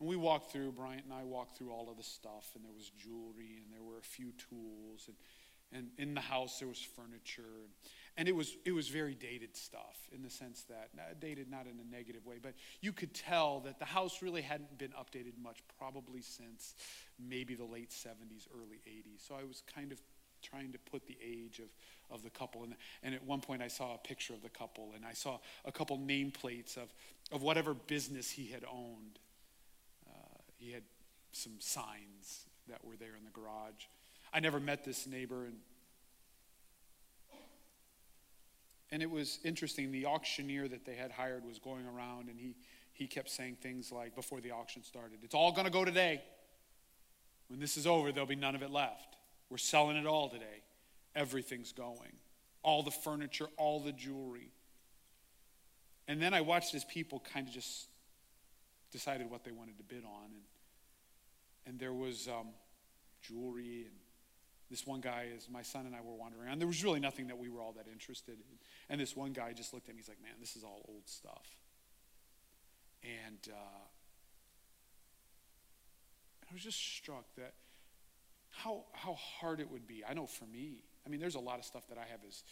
and 0.00 0.08
we 0.08 0.16
walked 0.16 0.52
through, 0.52 0.72
Bryant 0.72 1.04
and 1.04 1.12
I 1.12 1.24
walked 1.24 1.58
through 1.58 1.72
all 1.72 1.90
of 1.90 1.96
the 1.96 2.04
stuff, 2.04 2.50
and 2.54 2.64
there 2.64 2.72
was 2.72 2.90
jewelry, 2.90 3.62
and 3.62 3.72
there 3.72 3.82
were 3.82 3.98
a 3.98 4.02
few 4.02 4.32
tools, 4.48 5.08
and, 5.08 5.16
and 5.72 5.90
in 5.98 6.14
the 6.14 6.20
house 6.20 6.58
there 6.60 6.68
was 6.68 6.78
furniture. 6.78 7.42
And, 7.42 7.72
and 8.16 8.28
it 8.28 8.34
was, 8.34 8.56
it 8.64 8.72
was 8.72 8.88
very 8.88 9.14
dated 9.14 9.56
stuff 9.56 9.98
in 10.12 10.22
the 10.22 10.30
sense 10.30 10.64
that, 10.68 10.90
dated 11.20 11.50
not 11.50 11.66
in 11.66 11.80
a 11.80 11.96
negative 11.96 12.24
way, 12.24 12.36
but 12.40 12.54
you 12.80 12.92
could 12.92 13.12
tell 13.12 13.60
that 13.60 13.80
the 13.80 13.84
house 13.84 14.22
really 14.22 14.42
hadn't 14.42 14.78
been 14.78 14.92
updated 14.92 15.36
much, 15.42 15.58
probably 15.78 16.22
since 16.22 16.74
maybe 17.18 17.56
the 17.56 17.64
late 17.64 17.90
70s, 17.90 18.46
early 18.54 18.80
80s. 18.88 19.26
So 19.26 19.34
I 19.34 19.42
was 19.44 19.62
kind 19.74 19.90
of 19.90 20.00
trying 20.42 20.70
to 20.72 20.78
put 20.78 21.06
the 21.06 21.18
age 21.20 21.58
of, 21.58 21.66
of 22.10 22.22
the 22.22 22.30
couple. 22.30 22.64
And, 22.64 22.74
and 23.02 23.14
at 23.14 23.24
one 23.24 23.40
point, 23.40 23.62
I 23.62 23.68
saw 23.68 23.94
a 23.94 23.98
picture 23.98 24.34
of 24.34 24.42
the 24.42 24.48
couple, 24.48 24.92
and 24.94 25.04
I 25.04 25.12
saw 25.12 25.38
a 25.64 25.72
couple 25.72 25.98
nameplates 25.98 26.76
of, 26.76 26.92
of 27.32 27.42
whatever 27.42 27.74
business 27.74 28.30
he 28.30 28.46
had 28.46 28.64
owned 28.64 29.18
uh, 30.08 30.38
he 30.56 30.72
had 30.72 30.82
some 31.32 31.52
signs 31.58 32.46
that 32.68 32.84
were 32.84 32.96
there 32.96 33.16
in 33.16 33.24
the 33.24 33.30
garage. 33.30 33.86
I 34.32 34.40
never 34.40 34.60
met 34.60 34.84
this 34.84 35.06
neighbor, 35.06 35.46
and 35.46 35.56
and 38.90 39.02
it 39.02 39.10
was 39.10 39.38
interesting. 39.44 39.92
The 39.92 40.06
auctioneer 40.06 40.66
that 40.68 40.86
they 40.86 40.94
had 40.94 41.10
hired 41.10 41.44
was 41.44 41.58
going 41.58 41.86
around, 41.86 42.28
and 42.28 42.38
he 42.38 42.54
he 42.92 43.06
kept 43.06 43.30
saying 43.30 43.58
things 43.62 43.92
like 43.92 44.14
before 44.14 44.40
the 44.40 44.50
auction 44.50 44.82
started, 44.82 45.18
"It's 45.22 45.34
all 45.34 45.52
going 45.52 45.66
to 45.66 45.72
go 45.72 45.84
today. 45.84 46.22
When 47.48 47.60
this 47.60 47.76
is 47.76 47.86
over, 47.86 48.12
there'll 48.12 48.26
be 48.26 48.36
none 48.36 48.54
of 48.54 48.62
it 48.62 48.70
left. 48.70 49.16
We're 49.48 49.56
selling 49.56 49.96
it 49.96 50.06
all 50.06 50.28
today. 50.28 50.62
Everything's 51.14 51.72
going, 51.72 52.12
all 52.62 52.82
the 52.82 52.90
furniture, 52.90 53.48
all 53.56 53.80
the 53.80 53.92
jewelry." 53.92 54.52
And 56.06 56.22
then 56.22 56.32
I 56.32 56.40
watched 56.40 56.74
as 56.74 56.84
people 56.84 57.22
kind 57.32 57.46
of 57.46 57.52
just 57.52 57.88
decided 58.90 59.30
what 59.30 59.44
they 59.44 59.52
wanted 59.52 59.76
to 59.76 59.84
bid 59.84 60.04
on. 60.04 60.24
And, 60.24 60.42
and 61.66 61.78
there 61.78 61.92
was 61.92 62.28
um, 62.28 62.48
jewelry 63.20 63.84
and 63.84 63.94
this 64.70 64.86
one 64.86 65.00
guy 65.00 65.26
is 65.34 65.48
my 65.50 65.62
son 65.62 65.86
and 65.86 65.94
I 65.94 66.00
were 66.02 66.14
wandering 66.14 66.46
around. 66.46 66.58
There 66.58 66.68
was 66.68 66.84
really 66.84 67.00
nothing 67.00 67.28
that 67.28 67.38
we 67.38 67.48
were 67.48 67.60
all 67.60 67.72
that 67.72 67.86
interested 67.90 68.34
in. 68.34 68.58
And 68.90 69.00
this 69.00 69.16
one 69.16 69.32
guy 69.32 69.52
just 69.54 69.72
looked 69.72 69.88
at 69.88 69.94
me. 69.94 70.00
He's 70.00 70.08
like, 70.08 70.22
"Man, 70.22 70.34
this 70.40 70.56
is 70.56 70.64
all 70.64 70.84
old 70.88 71.06
stuff." 71.06 71.56
And 73.02 73.48
uh, 73.48 73.84
I 76.50 76.52
was 76.52 76.62
just 76.62 76.78
struck 76.78 77.24
that 77.36 77.54
how 78.50 78.84
how 78.92 79.14
hard 79.14 79.60
it 79.60 79.70
would 79.70 79.86
be. 79.86 80.04
I 80.06 80.12
know 80.12 80.26
for 80.26 80.44
me. 80.44 80.84
I 81.08 81.10
mean, 81.10 81.20
there's 81.20 81.36
a 81.36 81.40
lot 81.40 81.58
of 81.58 81.64
stuff 81.64 81.88
that 81.88 81.96
I 81.96 82.04
have 82.10 82.20
is 82.28 82.44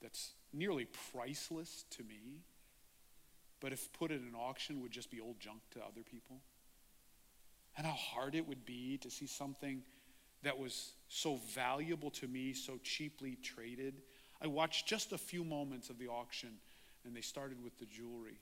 that's 0.00 0.30
nearly 0.52 0.88
priceless 1.12 1.84
to 1.90 2.02
me 2.02 2.40
but 3.60 3.72
if 3.72 3.92
put 3.92 4.10
at 4.10 4.20
an 4.20 4.34
auction 4.38 4.80
would 4.82 4.92
just 4.92 5.10
be 5.10 5.20
old 5.20 5.40
junk 5.40 5.60
to 5.72 5.80
other 5.80 6.02
people. 6.08 6.36
And 7.76 7.86
how 7.86 7.92
hard 7.92 8.34
it 8.34 8.46
would 8.46 8.64
be 8.64 8.98
to 8.98 9.10
see 9.10 9.26
something 9.26 9.82
that 10.42 10.58
was 10.58 10.92
so 11.08 11.40
valuable 11.54 12.10
to 12.12 12.28
me, 12.28 12.52
so 12.52 12.78
cheaply 12.82 13.36
traded. 13.42 13.94
I 14.40 14.46
watched 14.46 14.86
just 14.86 15.12
a 15.12 15.18
few 15.18 15.44
moments 15.44 15.90
of 15.90 15.98
the 15.98 16.08
auction, 16.08 16.50
and 17.04 17.14
they 17.14 17.20
started 17.20 17.62
with 17.62 17.78
the 17.78 17.86
jewelry. 17.86 18.38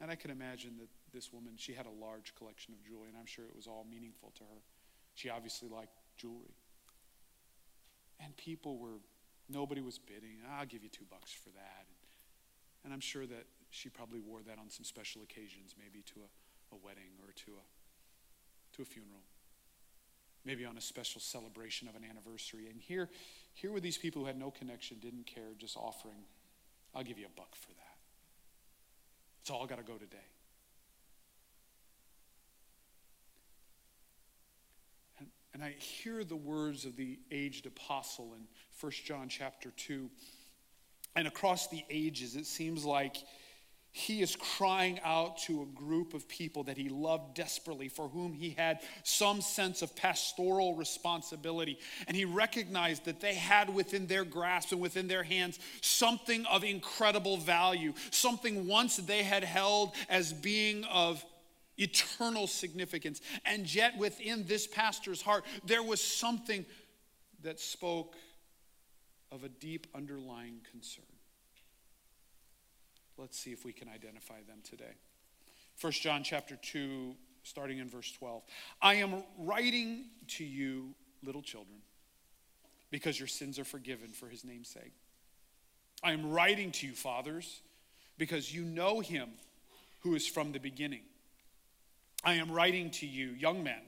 And 0.00 0.10
I 0.10 0.14
can 0.14 0.30
imagine 0.30 0.76
that 0.78 0.88
this 1.12 1.32
woman, 1.32 1.54
she 1.56 1.72
had 1.72 1.86
a 1.86 2.04
large 2.04 2.34
collection 2.36 2.74
of 2.74 2.84
jewelry, 2.84 3.08
and 3.08 3.16
I'm 3.18 3.26
sure 3.26 3.44
it 3.44 3.56
was 3.56 3.66
all 3.66 3.86
meaningful 3.90 4.32
to 4.36 4.44
her. 4.44 4.60
She 5.14 5.30
obviously 5.30 5.68
liked 5.68 5.94
jewelry. 6.16 6.54
And 8.20 8.36
people 8.36 8.78
were, 8.78 9.00
nobody 9.48 9.80
was 9.80 9.98
bidding. 9.98 10.38
I'll 10.58 10.66
give 10.66 10.82
you 10.82 10.88
two 10.88 11.04
bucks 11.10 11.32
for 11.32 11.50
that. 11.50 11.86
And 12.84 12.92
I'm 12.92 13.00
sure 13.00 13.26
that 13.26 13.46
she 13.70 13.88
probably 13.88 14.20
wore 14.20 14.40
that 14.46 14.58
on 14.58 14.70
some 14.70 14.84
special 14.84 15.22
occasions, 15.22 15.74
maybe 15.78 16.02
to 16.02 16.20
a, 16.20 16.74
a 16.74 16.78
wedding 16.78 17.18
or 17.22 17.32
to 17.32 17.52
a, 17.52 18.76
to 18.76 18.82
a 18.82 18.84
funeral, 18.84 19.22
maybe 20.44 20.64
on 20.64 20.78
a 20.78 20.80
special 20.80 21.20
celebration 21.20 21.88
of 21.88 21.96
an 21.96 22.02
anniversary. 22.08 22.68
And 22.70 22.80
here, 22.80 23.10
here 23.54 23.72
were 23.72 23.80
these 23.80 23.98
people 23.98 24.22
who 24.22 24.26
had 24.26 24.38
no 24.38 24.50
connection, 24.50 24.98
didn't 25.00 25.26
care, 25.26 25.52
just 25.58 25.76
offering, 25.76 26.24
I'll 26.94 27.02
give 27.02 27.18
you 27.18 27.26
a 27.26 27.36
buck 27.36 27.54
for 27.54 27.72
that. 27.74 27.96
It's 29.42 29.50
all 29.50 29.66
got 29.66 29.78
to 29.78 29.84
go 29.84 29.94
today. 29.94 30.16
And, 35.56 35.64
I 35.64 35.70
hear 35.78 36.22
the 36.22 36.36
words 36.36 36.84
of 36.84 36.96
the 36.96 37.18
aged 37.32 37.64
apostle 37.64 38.34
in 38.34 38.42
1 38.78 38.92
John 39.06 39.26
chapter 39.30 39.70
2. 39.74 40.10
And 41.14 41.26
across 41.26 41.68
the 41.68 41.82
ages, 41.88 42.36
it 42.36 42.44
seems 42.44 42.84
like 42.84 43.16
he 43.90 44.20
is 44.20 44.36
crying 44.36 45.00
out 45.02 45.38
to 45.44 45.62
a 45.62 45.66
group 45.74 46.12
of 46.12 46.28
people 46.28 46.64
that 46.64 46.76
he 46.76 46.90
loved 46.90 47.32
desperately, 47.32 47.88
for 47.88 48.06
whom 48.06 48.34
he 48.34 48.50
had 48.50 48.80
some 49.02 49.40
sense 49.40 49.80
of 49.80 49.96
pastoral 49.96 50.74
responsibility. 50.74 51.78
And 52.06 52.14
he 52.14 52.26
recognized 52.26 53.06
that 53.06 53.20
they 53.20 53.32
had 53.32 53.74
within 53.74 54.06
their 54.08 54.26
grasp 54.26 54.72
and 54.72 54.80
within 54.82 55.08
their 55.08 55.22
hands 55.22 55.58
something 55.80 56.44
of 56.44 56.64
incredible 56.64 57.38
value, 57.38 57.94
something 58.10 58.66
once 58.66 58.98
they 58.98 59.22
had 59.22 59.42
held 59.42 59.94
as 60.10 60.34
being 60.34 60.84
of 60.84 61.24
eternal 61.78 62.46
significance. 62.46 63.20
And 63.44 63.72
yet, 63.72 63.96
within 63.98 64.46
this 64.46 64.66
pastor's 64.66 65.22
heart, 65.22 65.44
there 65.64 65.82
was 65.82 66.00
something 66.00 66.64
that 67.42 67.60
spoke 67.60 68.14
of 69.30 69.44
a 69.44 69.48
deep 69.48 69.86
underlying 69.94 70.60
concern. 70.70 71.04
Let's 73.18 73.38
see 73.38 73.52
if 73.52 73.64
we 73.64 73.72
can 73.72 73.88
identify 73.88 74.42
them 74.46 74.58
today. 74.62 74.94
1 75.80 75.92
John 75.92 76.22
chapter 76.22 76.56
2, 76.56 77.14
starting 77.42 77.78
in 77.78 77.88
verse 77.88 78.10
12. 78.12 78.42
I 78.80 78.94
am 78.94 79.22
writing 79.38 80.06
to 80.28 80.44
you, 80.44 80.94
little 81.24 81.42
children, 81.42 81.78
because 82.90 83.18
your 83.18 83.28
sins 83.28 83.58
are 83.58 83.64
forgiven 83.64 84.08
for 84.08 84.28
his 84.28 84.44
name's 84.44 84.68
sake. 84.68 84.92
I 86.02 86.12
am 86.12 86.30
writing 86.30 86.70
to 86.72 86.86
you, 86.86 86.94
fathers, 86.94 87.60
because 88.18 88.54
you 88.54 88.62
know 88.64 89.00
him 89.00 89.30
who 90.00 90.14
is 90.14 90.26
from 90.26 90.52
the 90.52 90.60
beginning. 90.60 91.02
I 92.24 92.34
am 92.34 92.50
writing 92.50 92.90
to 92.92 93.06
you, 93.06 93.28
young 93.30 93.62
men, 93.62 93.80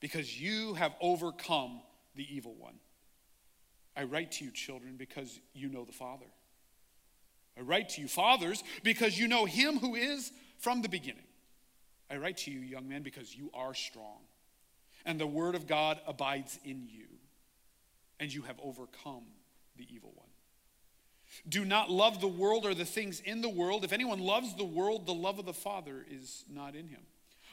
because 0.00 0.40
you 0.40 0.74
have 0.74 0.94
overcome 1.00 1.80
the 2.14 2.26
evil 2.34 2.54
one. 2.54 2.74
I 3.96 4.04
write 4.04 4.32
to 4.32 4.44
you, 4.44 4.50
children, 4.50 4.96
because 4.96 5.40
you 5.54 5.68
know 5.68 5.84
the 5.84 5.92
Father. 5.92 6.26
I 7.56 7.60
write 7.62 7.90
to 7.90 8.00
you, 8.00 8.08
fathers, 8.08 8.62
because 8.82 9.18
you 9.18 9.28
know 9.28 9.44
him 9.44 9.78
who 9.78 9.94
is 9.94 10.32
from 10.58 10.82
the 10.82 10.88
beginning. 10.88 11.24
I 12.10 12.16
write 12.16 12.38
to 12.38 12.50
you, 12.50 12.60
young 12.60 12.88
men, 12.88 13.02
because 13.02 13.34
you 13.34 13.50
are 13.54 13.74
strong, 13.74 14.20
and 15.04 15.20
the 15.20 15.26
word 15.26 15.54
of 15.54 15.66
God 15.66 16.00
abides 16.06 16.58
in 16.64 16.86
you, 16.88 17.06
and 18.20 18.32
you 18.32 18.42
have 18.42 18.56
overcome 18.62 19.24
the 19.76 19.86
evil 19.92 20.12
one. 20.14 20.28
Do 21.48 21.64
not 21.64 21.90
love 21.90 22.20
the 22.20 22.28
world 22.28 22.64
or 22.66 22.74
the 22.74 22.84
things 22.84 23.20
in 23.20 23.40
the 23.40 23.48
world. 23.48 23.84
If 23.84 23.92
anyone 23.92 24.20
loves 24.20 24.54
the 24.54 24.64
world, 24.64 25.06
the 25.06 25.14
love 25.14 25.38
of 25.38 25.46
the 25.46 25.54
Father 25.54 26.04
is 26.08 26.44
not 26.48 26.74
in 26.74 26.88
him. 26.88 27.00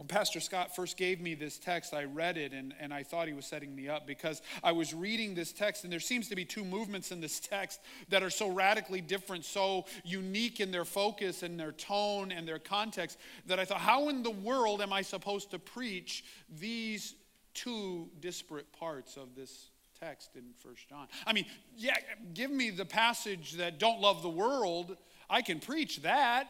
When 0.00 0.08
Pastor 0.08 0.40
Scott 0.40 0.74
first 0.74 0.96
gave 0.96 1.20
me 1.20 1.34
this 1.34 1.58
text, 1.58 1.92
I 1.92 2.04
read 2.04 2.38
it 2.38 2.54
and, 2.54 2.72
and 2.80 2.90
I 2.90 3.02
thought 3.02 3.28
he 3.28 3.34
was 3.34 3.44
setting 3.44 3.76
me 3.76 3.86
up 3.86 4.06
because 4.06 4.40
I 4.64 4.72
was 4.72 4.94
reading 4.94 5.34
this 5.34 5.52
text, 5.52 5.84
and 5.84 5.92
there 5.92 6.00
seems 6.00 6.26
to 6.30 6.34
be 6.34 6.46
two 6.46 6.64
movements 6.64 7.12
in 7.12 7.20
this 7.20 7.38
text 7.38 7.80
that 8.08 8.22
are 8.22 8.30
so 8.30 8.48
radically 8.48 9.02
different, 9.02 9.44
so 9.44 9.84
unique 10.02 10.58
in 10.58 10.70
their 10.72 10.86
focus 10.86 11.42
and 11.42 11.60
their 11.60 11.72
tone 11.72 12.32
and 12.32 12.48
their 12.48 12.58
context, 12.58 13.18
that 13.44 13.60
I 13.60 13.66
thought, 13.66 13.82
how 13.82 14.08
in 14.08 14.22
the 14.22 14.30
world 14.30 14.80
am 14.80 14.90
I 14.90 15.02
supposed 15.02 15.50
to 15.50 15.58
preach 15.58 16.24
these 16.48 17.14
two 17.52 18.08
disparate 18.20 18.72
parts 18.72 19.18
of 19.18 19.34
this 19.34 19.68
text 20.00 20.34
in 20.34 20.44
First 20.56 20.88
John? 20.88 21.08
I 21.26 21.34
mean, 21.34 21.44
yeah, 21.76 21.96
give 22.32 22.50
me 22.50 22.70
the 22.70 22.86
passage 22.86 23.52
that 23.58 23.78
don't 23.78 24.00
love 24.00 24.22
the 24.22 24.30
world, 24.30 24.96
I 25.28 25.42
can 25.42 25.60
preach 25.60 26.00
that, 26.00 26.48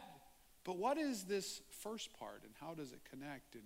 but 0.63 0.77
what 0.77 0.97
is 0.97 1.23
this 1.23 1.61
first 1.69 2.13
part 2.17 2.43
and 2.43 2.53
how 2.59 2.73
does 2.73 2.91
it 2.91 3.01
connect? 3.09 3.55
And, 3.55 3.63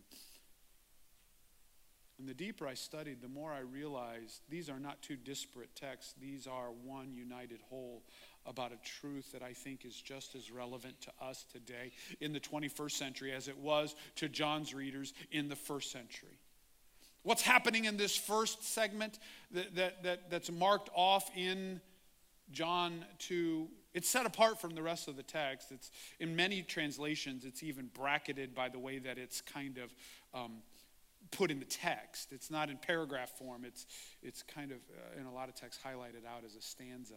and 2.17 2.27
the 2.27 2.33
deeper 2.33 2.67
I 2.67 2.73
studied, 2.73 3.21
the 3.21 3.27
more 3.27 3.51
I 3.51 3.59
realized 3.59 4.41
these 4.49 4.69
are 4.69 4.79
not 4.79 5.01
two 5.01 5.17
disparate 5.17 5.75
texts. 5.75 6.13
These 6.19 6.47
are 6.47 6.67
one 6.83 7.13
united 7.13 7.59
whole 7.69 8.03
about 8.45 8.71
a 8.71 8.77
truth 8.87 9.31
that 9.33 9.41
I 9.41 9.53
think 9.53 9.85
is 9.85 9.99
just 9.99 10.35
as 10.35 10.51
relevant 10.51 11.01
to 11.01 11.11
us 11.21 11.45
today 11.51 11.91
in 12.21 12.31
the 12.31 12.39
21st 12.39 12.91
century 12.91 13.31
as 13.33 13.47
it 13.47 13.57
was 13.57 13.95
to 14.17 14.29
John's 14.29 14.73
readers 14.73 15.13
in 15.31 15.49
the 15.49 15.55
first 15.55 15.91
century. 15.91 16.39
What's 17.23 17.41
happening 17.41 17.85
in 17.85 17.97
this 17.97 18.15
first 18.15 18.63
segment 18.63 19.17
that, 19.51 19.75
that, 19.75 20.03
that, 20.03 20.29
that's 20.29 20.51
marked 20.51 20.89
off 20.93 21.29
in 21.35 21.81
John 22.51 23.03
2 23.19 23.67
it's 23.95 24.09
set 24.09 24.25
apart 24.25 24.59
from 24.59 24.75
the 24.75 24.83
rest 24.83 25.07
of 25.07 25.15
the 25.15 25.23
text. 25.23 25.71
It's 25.71 25.89
in 26.19 26.35
many 26.35 26.61
translations. 26.61 27.45
It's 27.45 27.63
even 27.63 27.89
bracketed 27.93 28.53
by 28.53 28.67
the 28.67 28.77
way 28.77 28.99
that 28.99 29.17
it's 29.17 29.39
kind 29.39 29.77
of 29.77 29.93
um, 30.39 30.57
put 31.31 31.49
in 31.49 31.59
the 31.59 31.65
text. 31.65 32.33
It's 32.33 32.51
not 32.51 32.69
in 32.69 32.77
paragraph 32.77 33.31
form. 33.31 33.63
It's 33.63 33.85
it's 34.21 34.43
kind 34.43 34.71
of 34.71 34.77
uh, 34.77 35.19
in 35.19 35.25
a 35.25 35.33
lot 35.33 35.47
of 35.47 35.55
texts 35.55 35.81
highlighted 35.81 36.25
out 36.27 36.43
as 36.45 36.55
a 36.55 36.61
stanza. 36.61 37.15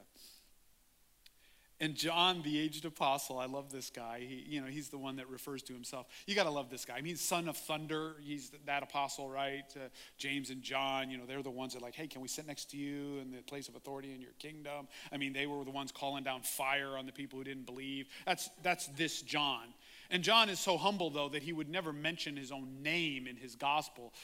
And 1.80 1.94
John, 1.94 2.42
the 2.42 2.58
aged 2.58 2.84
apostle, 2.84 3.38
I 3.38 3.46
love 3.46 3.70
this 3.70 3.88
guy. 3.88 4.20
He, 4.26 4.44
you 4.48 4.60
know, 4.60 4.66
he's 4.66 4.88
the 4.88 4.98
one 4.98 5.16
that 5.16 5.28
refers 5.28 5.62
to 5.62 5.72
himself. 5.72 6.06
You 6.26 6.34
got 6.34 6.44
to 6.44 6.50
love 6.50 6.70
this 6.70 6.84
guy. 6.84 6.96
I 6.96 7.02
mean, 7.02 7.16
son 7.16 7.48
of 7.48 7.56
thunder. 7.56 8.16
He's 8.20 8.50
that 8.66 8.82
apostle, 8.82 9.28
right? 9.28 9.64
Uh, 9.76 9.88
James 10.16 10.50
and 10.50 10.60
John, 10.60 11.08
you 11.08 11.18
know, 11.18 11.24
they're 11.24 11.42
the 11.42 11.50
ones 11.50 11.74
that 11.74 11.82
like, 11.82 11.94
hey, 11.94 12.08
can 12.08 12.20
we 12.20 12.26
sit 12.26 12.48
next 12.48 12.70
to 12.72 12.76
you 12.76 13.20
in 13.20 13.30
the 13.30 13.42
place 13.42 13.68
of 13.68 13.76
authority 13.76 14.12
in 14.12 14.20
your 14.20 14.32
kingdom? 14.40 14.88
I 15.12 15.18
mean, 15.18 15.32
they 15.32 15.46
were 15.46 15.64
the 15.64 15.70
ones 15.70 15.92
calling 15.92 16.24
down 16.24 16.42
fire 16.42 16.96
on 16.98 17.06
the 17.06 17.12
people 17.12 17.38
who 17.38 17.44
didn't 17.44 17.66
believe. 17.66 18.08
That's 18.26 18.50
that's 18.62 18.88
this 18.88 19.22
John. 19.22 19.68
And 20.10 20.22
John 20.22 20.48
is 20.48 20.58
so 20.58 20.78
humble, 20.78 21.10
though, 21.10 21.28
that 21.28 21.42
he 21.42 21.52
would 21.52 21.68
never 21.68 21.92
mention 21.92 22.36
his 22.36 22.50
own 22.50 22.82
name 22.82 23.26
in 23.26 23.36
his 23.36 23.54
gospel. 23.54 24.14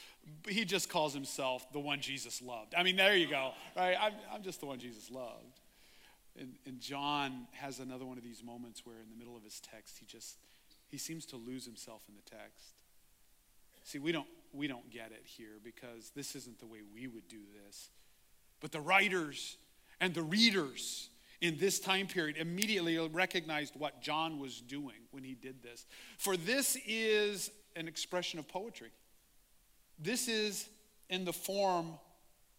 He 0.47 0.65
just 0.65 0.89
calls 0.89 1.13
himself 1.13 1.71
the 1.71 1.79
one 1.79 2.01
Jesus 2.01 2.41
loved. 2.41 2.73
I 2.75 2.81
mean, 2.81 2.95
there 2.95 3.15
you 3.15 3.29
go, 3.29 3.51
right? 3.77 3.95
I'm, 3.99 4.13
I'm 4.33 4.41
just 4.41 4.59
the 4.59 4.65
one 4.65 4.79
Jesus 4.79 5.11
loved. 5.11 5.61
And, 6.39 6.55
and 6.65 6.79
John 6.79 7.47
has 7.53 7.79
another 7.79 8.05
one 8.05 8.17
of 8.17 8.23
these 8.23 8.43
moments 8.43 8.85
where 8.85 8.97
in 8.97 9.09
the 9.09 9.15
middle 9.15 9.37
of 9.37 9.43
his 9.43 9.59
text, 9.59 9.97
he 9.99 10.05
just, 10.05 10.37
he 10.87 10.97
seems 10.97 11.25
to 11.27 11.37
lose 11.37 11.65
himself 11.65 12.01
in 12.09 12.15
the 12.15 12.29
text. 12.29 12.73
See, 13.83 13.99
we 13.99 14.11
don't, 14.11 14.27
we 14.51 14.67
don't 14.67 14.89
get 14.89 15.11
it 15.11 15.23
here 15.23 15.59
because 15.63 16.11
this 16.15 16.35
isn't 16.35 16.59
the 16.59 16.65
way 16.65 16.79
we 16.93 17.07
would 17.07 17.27
do 17.27 17.41
this. 17.65 17.89
But 18.59 18.71
the 18.71 18.81
writers 18.81 19.57
and 20.01 20.13
the 20.13 20.23
readers 20.23 21.09
in 21.41 21.57
this 21.57 21.79
time 21.79 22.07
period 22.07 22.37
immediately 22.37 22.97
recognized 22.97 23.75
what 23.77 24.01
John 24.01 24.39
was 24.39 24.61
doing 24.61 24.95
when 25.11 25.23
he 25.23 25.35
did 25.35 25.61
this. 25.61 25.85
For 26.17 26.35
this 26.35 26.77
is 26.87 27.51
an 27.75 27.87
expression 27.87 28.39
of 28.39 28.47
poetry. 28.47 28.91
This 29.99 30.27
is 30.27 30.67
in 31.09 31.25
the 31.25 31.33
form 31.33 31.99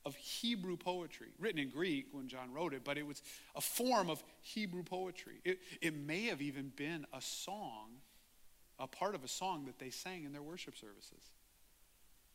of 0.07 0.15
Hebrew 0.15 0.77
poetry, 0.77 1.27
written 1.41 1.59
in 1.59 1.69
Greek 1.69 2.07
when 2.13 2.29
John 2.29 2.53
wrote 2.53 2.73
it, 2.73 2.85
but 2.85 2.97
it 2.97 3.05
was 3.05 3.21
a 3.57 3.61
form 3.61 4.09
of 4.09 4.23
Hebrew 4.41 4.85
poetry. 4.85 5.41
It, 5.45 5.59
it 5.83 5.97
may 5.97 6.27
have 6.27 6.41
even 6.41 6.73
been 6.77 7.05
a 7.13 7.21
song, 7.21 7.89
a 8.79 8.87
part 8.87 9.17
of 9.17 9.25
a 9.25 9.29
song 9.29 9.65
that 9.67 9.81
they 9.81 9.91
sang 9.91 10.23
in 10.23 10.33
their 10.33 10.43
worship 10.43 10.77
services. 10.79 11.33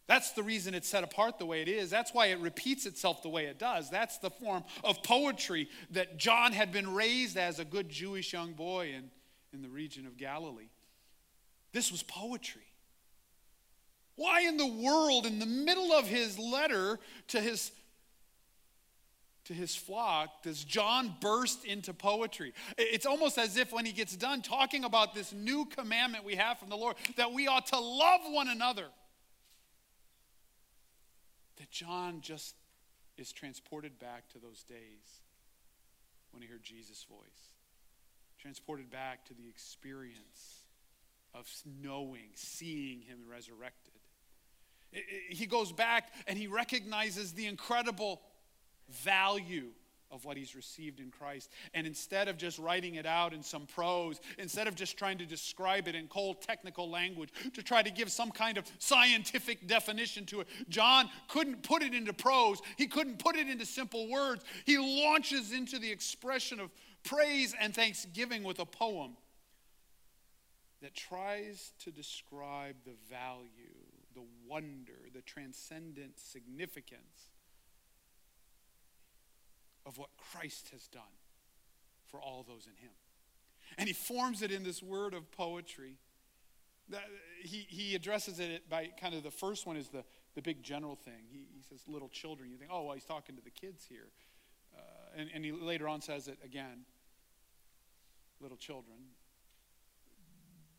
That's 0.05 0.31
the 0.31 0.43
reason 0.43 0.73
it's 0.73 0.89
set 0.89 1.05
apart 1.05 1.39
the 1.39 1.45
way 1.45 1.61
it 1.61 1.69
is. 1.69 1.89
That's 1.89 2.13
why 2.13 2.27
it 2.27 2.39
repeats 2.39 2.85
itself 2.85 3.23
the 3.23 3.29
way 3.29 3.45
it 3.45 3.57
does. 3.57 3.89
That's 3.89 4.17
the 4.17 4.29
form 4.29 4.65
of 4.83 5.01
poetry 5.01 5.69
that 5.91 6.17
John 6.17 6.51
had 6.51 6.73
been 6.73 6.93
raised 6.93 7.37
as 7.37 7.59
a 7.59 7.65
good 7.65 7.87
Jewish 7.87 8.33
young 8.33 8.51
boy 8.51 8.89
in, 8.89 9.09
in 9.53 9.61
the 9.61 9.69
region 9.69 10.05
of 10.05 10.17
Galilee. 10.17 10.67
This 11.71 11.89
was 11.89 12.03
poetry. 12.03 12.63
Why 14.15 14.41
in 14.41 14.57
the 14.57 14.67
world, 14.67 15.25
in 15.25 15.39
the 15.39 15.45
middle 15.45 15.91
of 15.93 16.07
his 16.07 16.37
letter 16.37 16.99
to 17.29 17.39
his 17.39 17.71
to 19.45 19.53
his 19.53 19.75
flock, 19.75 20.43
does 20.43 20.63
John 20.63 21.15
burst 21.19 21.65
into 21.65 21.93
poetry? 21.93 22.53
It's 22.77 23.07
almost 23.07 23.39
as 23.39 23.57
if 23.57 23.73
when 23.73 23.85
he 23.85 23.91
gets 23.91 24.15
done 24.15 24.43
talking 24.43 24.83
about 24.83 25.15
this 25.15 25.33
new 25.33 25.65
commandment 25.65 26.23
we 26.23 26.35
have 26.35 26.59
from 26.59 26.69
the 26.69 26.77
Lord, 26.77 26.95
that 27.17 27.33
we 27.33 27.47
ought 27.47 27.65
to 27.67 27.79
love 27.79 28.21
one 28.27 28.47
another, 28.47 28.85
that 31.57 31.71
John 31.71 32.21
just 32.21 32.53
is 33.17 33.31
transported 33.31 33.97
back 33.97 34.29
to 34.29 34.39
those 34.39 34.63
days 34.63 35.21
when 36.31 36.43
he 36.43 36.47
heard 36.47 36.63
Jesus' 36.63 37.03
voice, 37.09 37.55
transported 38.39 38.91
back 38.91 39.25
to 39.25 39.33
the 39.33 39.49
experience 39.49 40.65
of 41.33 41.49
knowing, 41.81 42.29
seeing 42.35 43.01
him 43.01 43.19
resurrected. 43.27 43.80
He 45.29 45.45
goes 45.45 45.71
back 45.71 46.11
and 46.27 46.37
he 46.37 46.47
recognizes 46.47 47.33
the 47.33 47.47
incredible 47.47 48.21
value 48.89 49.69
of 50.11 50.25
what 50.25 50.35
he's 50.35 50.55
received 50.55 50.99
in 50.99 51.09
Christ. 51.09 51.49
And 51.73 51.87
instead 51.87 52.27
of 52.27 52.37
just 52.37 52.59
writing 52.59 52.95
it 52.95 53.05
out 53.05 53.33
in 53.33 53.41
some 53.41 53.65
prose, 53.65 54.19
instead 54.37 54.67
of 54.67 54.75
just 54.75 54.97
trying 54.97 55.17
to 55.19 55.25
describe 55.25 55.87
it 55.87 55.95
in 55.95 56.07
cold 56.07 56.41
technical 56.41 56.89
language, 56.89 57.29
to 57.53 57.63
try 57.63 57.81
to 57.81 57.89
give 57.89 58.11
some 58.11 58.31
kind 58.31 58.57
of 58.57 58.65
scientific 58.77 59.67
definition 59.67 60.25
to 60.25 60.41
it, 60.41 60.47
John 60.67 61.09
couldn't 61.29 61.63
put 61.63 61.81
it 61.81 61.93
into 61.93 62.11
prose. 62.11 62.61
He 62.75 62.87
couldn't 62.87 63.19
put 63.19 63.37
it 63.37 63.47
into 63.47 63.65
simple 63.65 64.09
words. 64.09 64.43
He 64.65 64.77
launches 64.77 65.53
into 65.53 65.79
the 65.79 65.89
expression 65.89 66.59
of 66.59 66.71
praise 67.03 67.55
and 67.59 67.73
thanksgiving 67.73 68.43
with 68.43 68.59
a 68.59 68.65
poem 68.65 69.15
that 70.81 70.93
tries 70.93 71.73
to 71.79 71.91
describe 71.91 72.75
the 72.85 72.95
value 73.09 73.60
the 74.13 74.23
wonder, 74.47 74.93
the 75.13 75.21
transcendent 75.21 76.19
significance 76.19 77.29
of 79.85 79.97
what 79.97 80.09
Christ 80.17 80.69
has 80.71 80.87
done 80.87 81.01
for 82.07 82.19
all 82.19 82.45
those 82.47 82.67
in 82.67 82.75
him. 82.75 82.93
And 83.77 83.87
he 83.87 83.93
forms 83.93 84.41
it 84.41 84.51
in 84.51 84.63
this 84.63 84.83
word 84.83 85.13
of 85.13 85.31
poetry. 85.31 85.97
He, 87.41 87.65
he 87.69 87.95
addresses 87.95 88.39
it 88.39 88.69
by 88.69 88.89
kind 88.99 89.15
of 89.15 89.23
the 89.23 89.31
first 89.31 89.65
one 89.65 89.77
is 89.77 89.87
the, 89.89 90.03
the 90.35 90.41
big 90.41 90.61
general 90.61 90.95
thing. 90.95 91.23
He, 91.31 91.47
he 91.55 91.63
says, 91.69 91.81
little 91.87 92.09
children. 92.09 92.51
You 92.51 92.57
think, 92.57 92.71
oh, 92.73 92.83
well, 92.83 92.95
he's 92.95 93.05
talking 93.05 93.35
to 93.35 93.41
the 93.41 93.49
kids 93.49 93.85
here. 93.87 94.09
Uh, 94.75 95.19
and, 95.19 95.29
and 95.33 95.45
he 95.45 95.51
later 95.51 95.87
on 95.87 96.01
says 96.01 96.27
it 96.27 96.37
again 96.43 96.85
little 98.41 98.57
children. 98.57 98.97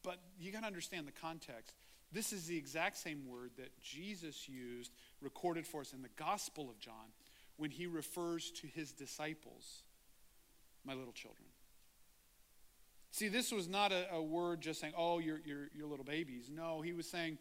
But 0.02 0.18
you 0.40 0.50
got 0.50 0.60
to 0.60 0.66
understand 0.66 1.06
the 1.06 1.12
context. 1.12 1.76
This 2.12 2.32
is 2.32 2.46
the 2.46 2.56
exact 2.56 2.98
same 2.98 3.26
word 3.26 3.52
that 3.56 3.80
Jesus 3.80 4.48
used, 4.48 4.92
recorded 5.20 5.66
for 5.66 5.80
us 5.80 5.92
in 5.92 6.02
the 6.02 6.10
Gospel 6.16 6.68
of 6.68 6.78
John, 6.78 7.12
when 7.56 7.70
he 7.70 7.86
refers 7.86 8.50
to 8.52 8.66
his 8.66 8.92
disciples, 8.92 9.82
my 10.84 10.94
little 10.94 11.12
children. 11.12 11.46
See, 13.12 13.28
this 13.28 13.52
was 13.52 13.68
not 13.68 13.92
a, 13.92 14.12
a 14.12 14.22
word 14.22 14.62
just 14.62 14.80
saying, 14.80 14.94
oh, 14.96 15.18
you're, 15.18 15.40
you're, 15.44 15.68
you're 15.74 15.86
little 15.86 16.04
babies. 16.04 16.50
No, 16.50 16.80
he 16.80 16.92
was 16.92 17.06
saying 17.06 17.38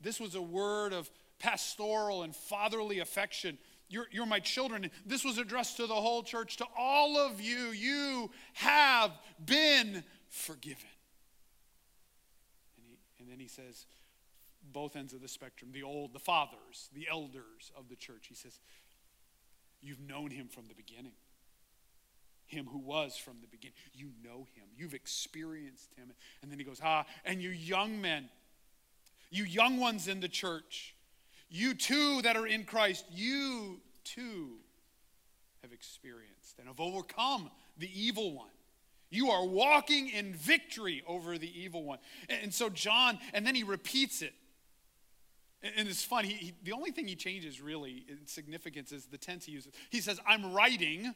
this 0.00 0.18
was 0.18 0.34
a 0.34 0.42
word 0.42 0.92
of 0.92 1.08
pastoral 1.38 2.22
and 2.22 2.34
fatherly 2.34 2.98
affection. 2.98 3.56
You're, 3.88 4.06
you're 4.10 4.26
my 4.26 4.40
children. 4.40 4.90
This 5.06 5.24
was 5.24 5.38
addressed 5.38 5.76
to 5.76 5.86
the 5.86 5.94
whole 5.94 6.22
church, 6.22 6.56
to 6.56 6.66
all 6.76 7.16
of 7.16 7.40
you. 7.40 7.68
You 7.70 8.30
have 8.54 9.12
been 9.44 10.02
forgiven. 10.28 10.90
And, 12.76 12.86
he, 12.86 12.98
and 13.20 13.30
then 13.30 13.38
he 13.38 13.48
says, 13.48 13.86
both 14.72 14.96
ends 14.96 15.12
of 15.12 15.20
the 15.20 15.28
spectrum 15.28 15.70
the 15.72 15.82
old, 15.82 16.12
the 16.12 16.18
fathers, 16.18 16.88
the 16.94 17.08
elders 17.10 17.70
of 17.76 17.88
the 17.88 17.96
church. 17.96 18.26
He 18.28 18.34
says, 18.34 18.60
You've 19.80 20.00
known 20.00 20.30
him 20.30 20.48
from 20.48 20.68
the 20.68 20.74
beginning. 20.74 21.14
Him 22.46 22.66
who 22.70 22.78
was 22.78 23.16
from 23.16 23.38
the 23.40 23.48
beginning. 23.48 23.74
You 23.94 24.10
know 24.22 24.46
him. 24.54 24.64
You've 24.76 24.94
experienced 24.94 25.92
him. 25.96 26.12
And 26.42 26.50
then 26.50 26.58
he 26.58 26.64
goes, 26.64 26.80
Ah, 26.82 27.06
and 27.24 27.42
you 27.42 27.50
young 27.50 28.00
men, 28.00 28.28
you 29.30 29.44
young 29.44 29.78
ones 29.78 30.06
in 30.06 30.20
the 30.20 30.28
church, 30.28 30.94
you 31.50 31.74
too 31.74 32.22
that 32.22 32.36
are 32.36 32.46
in 32.46 32.64
Christ, 32.64 33.04
you 33.10 33.80
too 34.04 34.58
have 35.62 35.72
experienced 35.72 36.58
and 36.58 36.68
have 36.68 36.80
overcome 36.80 37.50
the 37.78 37.90
evil 37.94 38.34
one. 38.34 38.48
You 39.10 39.30
are 39.30 39.44
walking 39.44 40.08
in 40.08 40.32
victory 40.32 41.02
over 41.06 41.36
the 41.36 41.60
evil 41.60 41.84
one. 41.84 41.98
And 42.28 42.52
so, 42.52 42.70
John, 42.70 43.18
and 43.34 43.46
then 43.46 43.54
he 43.54 43.62
repeats 43.62 44.22
it. 44.22 44.32
And 45.62 45.88
it's 45.88 46.04
fun. 46.04 46.24
He, 46.24 46.32
he, 46.32 46.54
the 46.64 46.72
only 46.72 46.90
thing 46.90 47.06
he 47.06 47.14
changes 47.14 47.60
really 47.60 48.04
in 48.08 48.26
significance 48.26 48.90
is 48.90 49.06
the 49.06 49.18
tense 49.18 49.44
he 49.44 49.52
uses. 49.52 49.72
He 49.90 50.00
says, 50.00 50.18
I'm 50.26 50.52
writing 50.52 51.14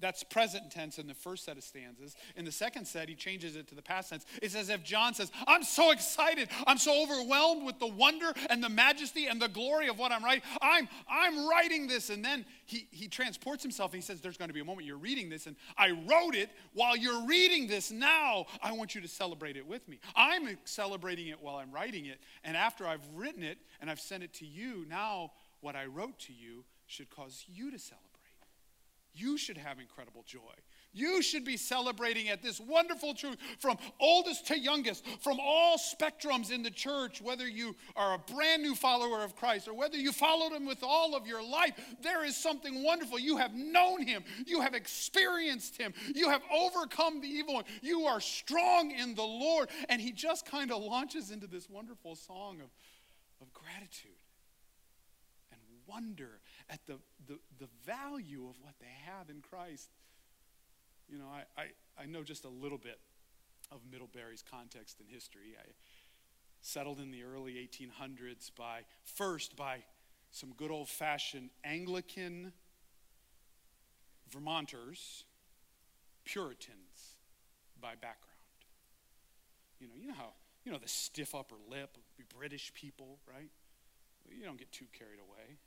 that's 0.00 0.22
present 0.22 0.70
tense 0.70 0.98
in 0.98 1.06
the 1.06 1.14
first 1.14 1.44
set 1.44 1.56
of 1.56 1.62
stanzas. 1.62 2.14
In 2.36 2.44
the 2.44 2.52
second 2.52 2.86
set, 2.86 3.08
he 3.08 3.14
changes 3.14 3.56
it 3.56 3.68
to 3.68 3.74
the 3.74 3.82
past 3.82 4.10
tense. 4.10 4.24
It's 4.42 4.54
as 4.54 4.68
if 4.68 4.82
John 4.82 5.14
says, 5.14 5.30
I'm 5.46 5.62
so 5.62 5.90
excited. 5.90 6.48
I'm 6.66 6.78
so 6.78 7.02
overwhelmed 7.02 7.64
with 7.64 7.78
the 7.78 7.86
wonder 7.86 8.32
and 8.48 8.62
the 8.62 8.68
majesty 8.68 9.26
and 9.26 9.40
the 9.40 9.48
glory 9.48 9.88
of 9.88 9.98
what 9.98 10.12
I'm 10.12 10.24
writing. 10.24 10.42
I'm, 10.60 10.88
I'm 11.08 11.48
writing 11.48 11.86
this. 11.86 12.10
And 12.10 12.24
then 12.24 12.44
he, 12.66 12.86
he 12.90 13.08
transports 13.08 13.62
himself 13.62 13.92
and 13.92 14.02
he 14.02 14.06
says, 14.06 14.20
There's 14.20 14.36
going 14.36 14.48
to 14.48 14.54
be 14.54 14.60
a 14.60 14.64
moment 14.64 14.86
you're 14.86 14.96
reading 14.96 15.28
this, 15.28 15.46
and 15.46 15.56
I 15.76 15.90
wrote 15.90 16.34
it 16.34 16.50
while 16.72 16.96
you're 16.96 17.26
reading 17.26 17.66
this 17.66 17.90
now. 17.90 18.46
I 18.62 18.72
want 18.72 18.94
you 18.94 19.00
to 19.00 19.08
celebrate 19.08 19.56
it 19.56 19.66
with 19.66 19.86
me. 19.88 20.00
I'm 20.16 20.58
celebrating 20.64 21.28
it 21.28 21.40
while 21.40 21.56
I'm 21.56 21.70
writing 21.70 22.06
it. 22.06 22.20
And 22.44 22.56
after 22.56 22.86
I've 22.86 23.06
written 23.14 23.42
it 23.42 23.58
and 23.80 23.90
I've 23.90 24.00
sent 24.00 24.22
it 24.22 24.32
to 24.34 24.46
you, 24.46 24.86
now 24.88 25.32
what 25.60 25.76
I 25.76 25.86
wrote 25.86 26.18
to 26.20 26.32
you 26.32 26.64
should 26.86 27.10
cause 27.10 27.44
you 27.48 27.70
to 27.70 27.78
celebrate. 27.78 28.09
You 29.20 29.36
should 29.36 29.58
have 29.58 29.78
incredible 29.78 30.22
joy. 30.26 30.54
You 30.92 31.20
should 31.20 31.44
be 31.44 31.58
celebrating 31.58 32.30
at 32.30 32.42
this 32.42 32.58
wonderful 32.58 33.12
truth 33.14 33.36
from 33.58 33.76
oldest 34.00 34.46
to 34.46 34.58
youngest, 34.58 35.06
from 35.20 35.38
all 35.38 35.76
spectrums 35.76 36.50
in 36.50 36.62
the 36.62 36.70
church, 36.70 37.20
whether 37.20 37.46
you 37.46 37.76
are 37.96 38.14
a 38.14 38.18
brand 38.18 38.62
new 38.62 38.74
follower 38.74 39.22
of 39.22 39.36
Christ 39.36 39.68
or 39.68 39.74
whether 39.74 39.96
you 39.96 40.10
followed 40.10 40.52
him 40.52 40.66
with 40.66 40.82
all 40.82 41.14
of 41.14 41.26
your 41.26 41.42
life. 41.42 41.74
There 42.02 42.24
is 42.24 42.34
something 42.34 42.82
wonderful. 42.82 43.18
You 43.18 43.36
have 43.36 43.54
known 43.54 44.06
him, 44.06 44.24
you 44.46 44.62
have 44.62 44.74
experienced 44.74 45.76
him, 45.76 45.92
you 46.14 46.30
have 46.30 46.42
overcome 46.52 47.20
the 47.20 47.28
evil 47.28 47.54
one. 47.54 47.64
You 47.82 48.06
are 48.06 48.20
strong 48.20 48.90
in 48.90 49.14
the 49.14 49.22
Lord. 49.22 49.68
And 49.90 50.00
he 50.00 50.12
just 50.12 50.46
kind 50.46 50.72
of 50.72 50.82
launches 50.82 51.30
into 51.30 51.46
this 51.46 51.68
wonderful 51.68 52.16
song 52.16 52.60
of, 52.60 52.70
of 53.42 53.52
gratitude 53.52 54.10
and 55.52 55.60
wonder 55.86 56.40
at 56.70 56.86
the, 56.86 56.98
the, 57.26 57.38
the 57.58 57.68
value 57.84 58.48
of 58.48 58.56
what 58.62 58.74
they 58.80 58.92
have 59.04 59.28
in 59.28 59.42
Christ. 59.42 59.90
You 61.08 61.18
know, 61.18 61.26
I, 61.26 61.60
I, 61.60 62.02
I 62.02 62.06
know 62.06 62.22
just 62.22 62.44
a 62.44 62.48
little 62.48 62.78
bit 62.78 62.98
of 63.72 63.80
Middlebury's 63.90 64.44
context 64.48 65.00
and 65.00 65.08
history. 65.08 65.56
I 65.58 65.68
settled 66.62 67.00
in 67.00 67.10
the 67.10 67.24
early 67.24 67.54
1800s 67.54 68.50
by, 68.56 68.82
first, 69.02 69.56
by 69.56 69.78
some 70.30 70.52
good 70.56 70.70
old 70.70 70.88
fashioned 70.88 71.50
Anglican 71.64 72.52
Vermonters, 74.30 75.24
Puritans 76.24 77.16
by 77.80 77.92
background. 77.94 78.26
You 79.80 79.88
know, 79.88 79.94
you 80.00 80.06
know 80.06 80.14
how, 80.14 80.32
you 80.64 80.70
know, 80.70 80.78
the 80.78 80.88
stiff 80.88 81.34
upper 81.34 81.56
lip, 81.68 81.96
of 81.96 82.28
British 82.38 82.72
people, 82.74 83.18
right? 83.26 83.50
You 84.30 84.44
don't 84.44 84.58
get 84.58 84.70
too 84.70 84.84
carried 84.96 85.18
away. 85.18 85.58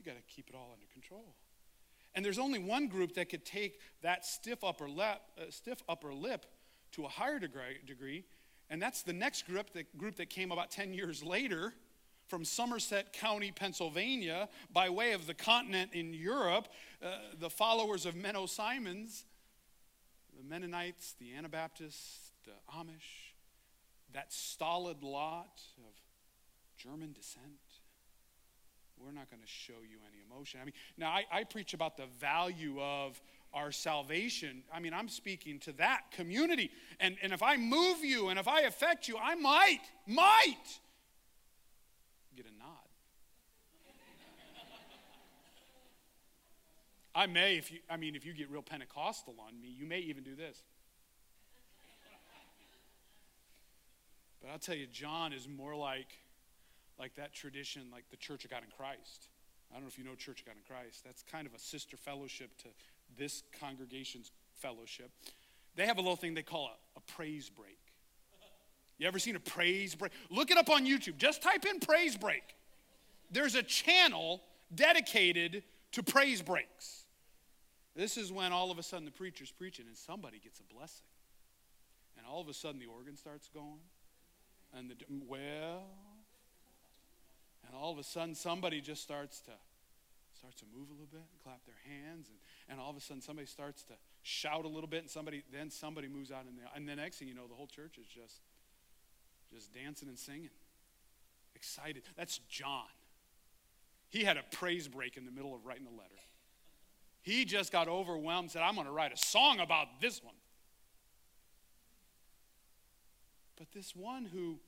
You 0.00 0.06
got 0.06 0.16
to 0.16 0.34
keep 0.34 0.48
it 0.48 0.54
all 0.54 0.70
under 0.72 0.86
control. 0.94 1.34
And 2.14 2.24
there's 2.24 2.38
only 2.38 2.58
one 2.58 2.88
group 2.88 3.14
that 3.14 3.28
could 3.28 3.44
take 3.44 3.80
that 4.02 4.24
stiff 4.24 4.64
upper 4.64 4.88
lip, 4.88 5.20
uh, 5.38 5.50
stiff 5.50 5.82
upper 5.88 6.14
lip 6.14 6.46
to 6.92 7.04
a 7.04 7.08
higher 7.08 7.38
degree, 7.38 8.24
and 8.70 8.80
that's 8.80 9.02
the 9.02 9.12
next 9.12 9.46
group, 9.46 9.72
the 9.74 9.84
group 9.98 10.16
that 10.16 10.30
came 10.30 10.52
about 10.52 10.70
10 10.70 10.94
years 10.94 11.22
later 11.22 11.74
from 12.28 12.44
Somerset 12.44 13.12
County, 13.12 13.52
Pennsylvania, 13.52 14.48
by 14.72 14.88
way 14.88 15.12
of 15.12 15.26
the 15.26 15.34
continent 15.34 15.90
in 15.92 16.14
Europe, 16.14 16.68
uh, 17.04 17.10
the 17.38 17.50
followers 17.50 18.06
of 18.06 18.14
Menno 18.14 18.48
Simons, 18.48 19.26
the 20.36 20.48
Mennonites, 20.48 21.14
the 21.20 21.34
Anabaptists, 21.34 22.30
the 22.44 22.52
Amish, 22.74 23.34
that 24.14 24.32
stolid 24.32 25.02
lot 25.02 25.60
of 25.78 25.92
German 26.76 27.12
descent 27.12 27.58
we're 29.04 29.12
not 29.12 29.30
going 29.30 29.42
to 29.42 29.48
show 29.48 29.80
you 29.88 29.98
any 30.06 30.22
emotion. 30.30 30.60
I 30.60 30.64
mean, 30.64 30.74
now 30.96 31.10
I, 31.10 31.24
I 31.32 31.44
preach 31.44 31.74
about 31.74 31.96
the 31.96 32.06
value 32.18 32.80
of 32.80 33.20
our 33.52 33.72
salvation. 33.72 34.62
I 34.72 34.80
mean, 34.80 34.94
I'm 34.94 35.08
speaking 35.08 35.58
to 35.60 35.72
that 35.72 36.12
community. 36.12 36.70
And, 37.00 37.16
and 37.22 37.32
if 37.32 37.42
I 37.42 37.56
move 37.56 38.04
you 38.04 38.28
and 38.28 38.38
if 38.38 38.46
I 38.46 38.62
affect 38.62 39.08
you, 39.08 39.16
I 39.16 39.34
might, 39.34 39.80
might 40.06 40.56
get 42.36 42.46
a 42.46 42.58
nod. 42.58 42.68
I 47.12 47.26
may, 47.26 47.56
if 47.56 47.72
you, 47.72 47.78
I 47.90 47.96
mean, 47.96 48.14
if 48.14 48.24
you 48.24 48.32
get 48.32 48.50
real 48.50 48.62
Pentecostal 48.62 49.34
on 49.46 49.60
me, 49.60 49.68
you 49.68 49.84
may 49.84 49.98
even 49.98 50.22
do 50.22 50.36
this. 50.36 50.62
But 54.40 54.50
I'll 54.50 54.58
tell 54.58 54.76
you, 54.76 54.86
John 54.86 55.32
is 55.32 55.48
more 55.48 55.74
like 55.74 56.06
like 57.00 57.16
that 57.16 57.32
tradition, 57.32 57.82
like 57.90 58.04
the 58.10 58.16
Church 58.16 58.44
of 58.44 58.50
God 58.50 58.62
in 58.62 58.70
Christ. 58.76 59.28
I 59.70 59.74
don't 59.74 59.82
know 59.84 59.88
if 59.88 59.96
you 59.96 60.04
know 60.04 60.14
Church 60.14 60.40
of 60.40 60.46
God 60.46 60.56
in 60.56 60.62
Christ. 60.68 61.02
That's 61.04 61.22
kind 61.22 61.46
of 61.46 61.54
a 61.54 61.58
sister 61.58 61.96
fellowship 61.96 62.50
to 62.58 62.68
this 63.16 63.42
congregation's 63.58 64.30
fellowship. 64.60 65.10
They 65.76 65.86
have 65.86 65.96
a 65.96 66.00
little 66.00 66.16
thing 66.16 66.34
they 66.34 66.42
call 66.42 66.66
a, 66.66 66.98
a 66.98 67.00
praise 67.00 67.48
break. 67.48 67.78
You 68.98 69.08
ever 69.08 69.18
seen 69.18 69.34
a 69.34 69.40
praise 69.40 69.94
break? 69.94 70.12
Look 70.30 70.50
it 70.50 70.58
up 70.58 70.68
on 70.68 70.86
YouTube. 70.86 71.16
Just 71.16 71.42
type 71.42 71.64
in 71.64 71.80
praise 71.80 72.18
break. 72.18 72.42
There's 73.30 73.54
a 73.54 73.62
channel 73.62 74.42
dedicated 74.74 75.62
to 75.92 76.02
praise 76.02 76.42
breaks. 76.42 77.04
This 77.96 78.18
is 78.18 78.30
when 78.30 78.52
all 78.52 78.70
of 78.70 78.78
a 78.78 78.82
sudden 78.82 79.06
the 79.06 79.10
preacher's 79.10 79.50
preaching 79.50 79.86
and 79.86 79.96
somebody 79.96 80.38
gets 80.38 80.60
a 80.60 80.74
blessing. 80.74 81.06
And 82.18 82.26
all 82.26 82.42
of 82.42 82.48
a 82.48 82.54
sudden 82.54 82.78
the 82.78 82.86
organ 82.86 83.16
starts 83.16 83.48
going. 83.48 83.80
And 84.74 84.90
the, 84.90 84.96
well, 85.26 85.84
and 87.70 87.78
all 87.80 87.92
of 87.92 87.98
a 87.98 88.02
sudden 88.02 88.34
somebody 88.34 88.80
just 88.80 89.00
starts 89.00 89.38
to 89.42 89.52
starts 90.36 90.56
to 90.56 90.64
move 90.76 90.88
a 90.88 90.92
little 90.92 91.06
bit 91.06 91.20
and 91.20 91.42
clap 91.44 91.64
their 91.66 91.78
hands. 91.86 92.28
And, 92.28 92.38
and 92.68 92.80
all 92.80 92.90
of 92.90 92.96
a 92.96 93.00
sudden 93.00 93.22
somebody 93.22 93.46
starts 93.46 93.84
to 93.84 93.94
shout 94.22 94.64
a 94.64 94.68
little 94.68 94.88
bit 94.88 95.02
and 95.02 95.10
somebody 95.10 95.44
then 95.52 95.70
somebody 95.70 96.08
moves 96.08 96.32
out 96.32 96.46
in 96.48 96.56
the 96.56 96.62
and 96.74 96.88
the 96.88 96.96
next 96.96 97.18
thing 97.18 97.28
you 97.28 97.34
know 97.34 97.46
the 97.46 97.54
whole 97.54 97.68
church 97.68 97.96
is 97.96 98.06
just 98.08 98.40
just 99.52 99.72
dancing 99.72 100.08
and 100.08 100.18
singing. 100.18 100.50
Excited. 101.54 102.02
That's 102.16 102.38
john. 102.48 102.90
He 104.08 104.24
had 104.24 104.36
a 104.36 104.42
praise 104.50 104.88
break 104.88 105.16
in 105.16 105.24
the 105.24 105.30
middle 105.30 105.54
of 105.54 105.64
writing 105.64 105.86
a 105.86 105.96
letter. 105.96 106.18
He 107.22 107.44
just 107.44 107.70
got 107.70 107.86
overwhelmed 107.86 108.50
said 108.50 108.62
i'm 108.62 108.74
going 108.74 108.88
to 108.88 108.92
write 108.92 109.12
a 109.12 109.16
song 109.16 109.60
about 109.60 110.00
this 110.00 110.24
one. 110.24 110.34
But 113.56 113.70
this 113.72 113.94
one 113.94 114.24
who 114.24 114.58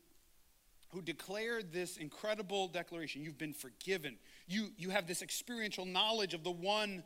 who 0.93 1.01
declared 1.01 1.73
this 1.73 1.97
incredible 1.97 2.69
declaration 2.69 3.25
you've 3.25 3.39
been 3.39 3.55
forgiven. 3.55 4.17
You, 4.47 4.69
you 4.77 4.91
have 4.91 5.07
this 5.07 5.23
experiential 5.23 5.87
knowledge 5.87 6.35
of 6.35 6.45
the 6.45 6.51
one 6.51 7.03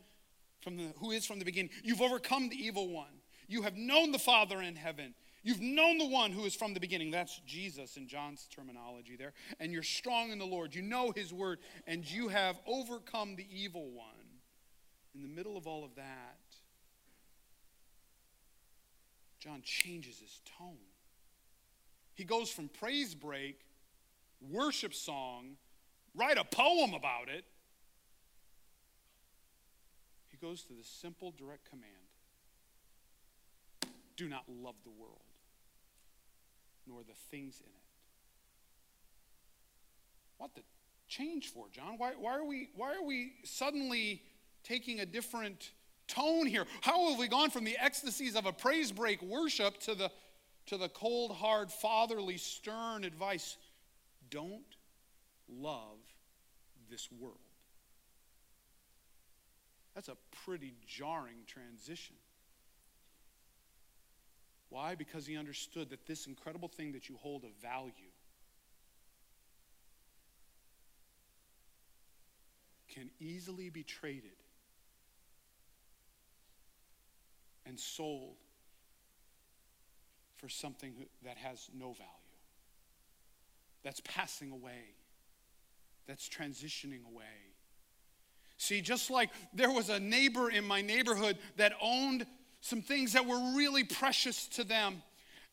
from 0.61 0.77
the, 0.77 0.93
who 0.99 1.13
is 1.13 1.25
from 1.25 1.39
the 1.39 1.45
beginning. 1.45 1.71
You've 1.85 2.03
overcome 2.03 2.49
the 2.49 2.57
evil 2.57 2.89
one. 2.89 3.21
You 3.47 3.63
have 3.63 3.77
known 3.77 4.11
the 4.11 4.19
father 4.19 4.61
in 4.61 4.75
heaven. 4.75 5.15
You've 5.45 5.61
known 5.61 5.99
the 5.99 6.09
one 6.09 6.33
who 6.33 6.45
is 6.45 6.57
from 6.57 6.75
the 6.75 6.81
beginning. 6.81 7.13
That's 7.13 7.41
jesus 7.47 7.97
in 7.97 8.09
john's 8.09 8.49
terminology 8.53 9.15
there. 9.15 9.33
And 9.61 9.71
you're 9.71 9.85
strong 9.85 10.33
in 10.33 10.41
the 10.41 10.45
lord. 10.45 10.75
You 10.75 10.83
know 10.83 11.13
his 11.15 11.33
word 11.33 11.61
and 11.87 12.11
you 12.11 12.27
have 12.27 12.59
overcome 12.67 13.37
the 13.37 13.47
evil 13.49 13.89
one. 13.93 14.09
In 15.15 15.23
the 15.23 15.29
middle 15.29 15.57
of 15.57 15.69
all 15.69 15.85
of 15.85 15.95
that 15.95 16.39
john 19.39 19.63
changes 19.63 20.19
his 20.19 20.41
tone. 20.59 20.75
He 22.15 22.25
goes 22.25 22.51
from 22.51 22.69
praise 22.69 23.15
break 23.15 23.61
worship 24.41 24.95
song, 24.95 25.57
write 26.15 26.39
a 26.39 26.45
poem 26.45 26.95
about 26.95 27.29
it. 27.29 27.45
He 30.29 30.37
goes 30.37 30.63
to 30.65 30.75
the 30.75 30.85
simple, 30.85 31.33
direct 31.37 31.69
command 31.69 32.07
do 34.17 34.29
not 34.29 34.45
love 34.49 34.75
the 34.83 34.91
world, 34.91 35.21
nor 36.87 37.03
the 37.03 37.15
things 37.31 37.61
in 37.61 37.67
it. 37.67 37.83
What 40.39 40.55
the 40.55 40.63
change 41.09 41.53
for, 41.53 41.67
John? 41.71 41.95
Why, 41.99 42.13
why, 42.19 42.37
are 42.37 42.45
we, 42.45 42.71
why 42.75 42.95
are 42.95 43.05
we 43.05 43.35
suddenly 43.45 44.23
taking 44.65 45.01
a 45.01 45.07
different 45.07 45.73
tone 46.09 46.47
here? 46.47 46.67
How 46.81 47.11
have 47.11 47.19
we 47.19 47.29
gone 47.29 47.51
from 47.51 47.65
the 47.65 47.77
ecstasies 47.79 48.37
of 48.37 48.47
a 48.47 48.53
praise 48.53 48.93
break 48.93 49.23
worship 49.23 49.79
to 49.81 49.95
the, 49.95 50.11
to 50.67 50.77
the 50.77 50.89
cold, 50.89 51.33
hard, 51.33 51.71
fatherly, 51.71 52.39
stern 52.39 53.05
advice? 53.05 53.57
Don't 54.31 54.77
love 55.49 55.99
this 56.91 57.09
world. 57.11 57.39
That's 59.95 60.09
a 60.09 60.17
pretty 60.45 60.75
jarring 60.87 61.45
transition. 61.47 62.17
Why? 64.69 64.95
Because 64.95 65.27
he 65.27 65.37
understood 65.37 65.91
that 65.91 66.07
this 66.07 66.27
incredible 66.27 66.69
thing 66.69 66.93
that 66.93 67.09
you 67.09 67.17
hold 67.17 67.45
of 67.45 67.51
value 67.63 68.11
can 72.89 73.11
easily 73.21 73.71
be 73.71 73.83
traded 73.83 74.31
and 77.65 77.79
sold 77.79 78.37
for 80.37 80.49
something 80.49 80.95
that 81.25 81.37
has 81.37 81.69
no 81.75 81.93
value, 81.93 82.26
that's 83.87 84.01
passing 84.01 84.51
away, 84.51 84.97
that's 86.09 86.29
transitioning 86.29 87.07
away. 87.07 87.55
See, 88.57 88.81
just 88.81 89.13
like 89.13 89.31
there 89.55 89.71
was 89.71 89.91
a 89.91 90.01
neighbor 90.01 90.51
in 90.51 90.67
my 90.67 90.83
neighborhood 90.83 91.39
that 91.57 91.73
owned 91.81 92.27
some 92.61 92.83
things 92.83 93.13
that 93.13 93.25
were 93.25 93.39
really 93.55 93.85
precious 93.85 94.49
to 94.49 94.65
them, 94.65 95.05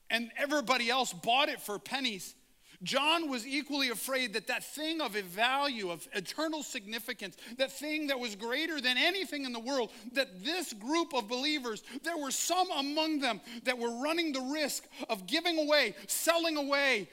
and 0.10 0.32
everybody 0.36 0.90
else 0.90 1.14
bought 1.14 1.48
it 1.48 1.62
for 1.62 1.78
pennies. 1.78 2.34
John 2.82 3.30
was 3.30 3.46
equally 3.46 3.90
afraid 3.90 4.34
that 4.34 4.48
that 4.48 4.64
thing 4.64 5.00
of 5.00 5.16
a 5.16 5.22
value, 5.22 5.92
of 5.92 6.08
eternal 6.14 6.64
significance, 6.64 7.38
that 7.58 7.72
thing 7.72 8.08
that 8.08 8.20
was 8.20 8.36
greater 8.36 8.82
than 8.82 8.98
anything 8.98 9.46
in 9.46 9.54
the 9.54 9.60
world, 9.60 9.92
that 10.14 10.44
this 10.44 10.74
group 10.74 11.14
of 11.14 11.28
believers, 11.28 11.84
there 12.02 12.18
were 12.18 12.32
some 12.32 12.72
among 12.72 13.20
them 13.20 13.42
that 13.66 13.78
were 13.78 14.02
running 14.02 14.34
the 14.34 14.42
risk 14.42 14.86
of 15.08 15.28
giving 15.28 15.60
away, 15.60 15.94
selling 16.08 16.58
away, 16.58 17.08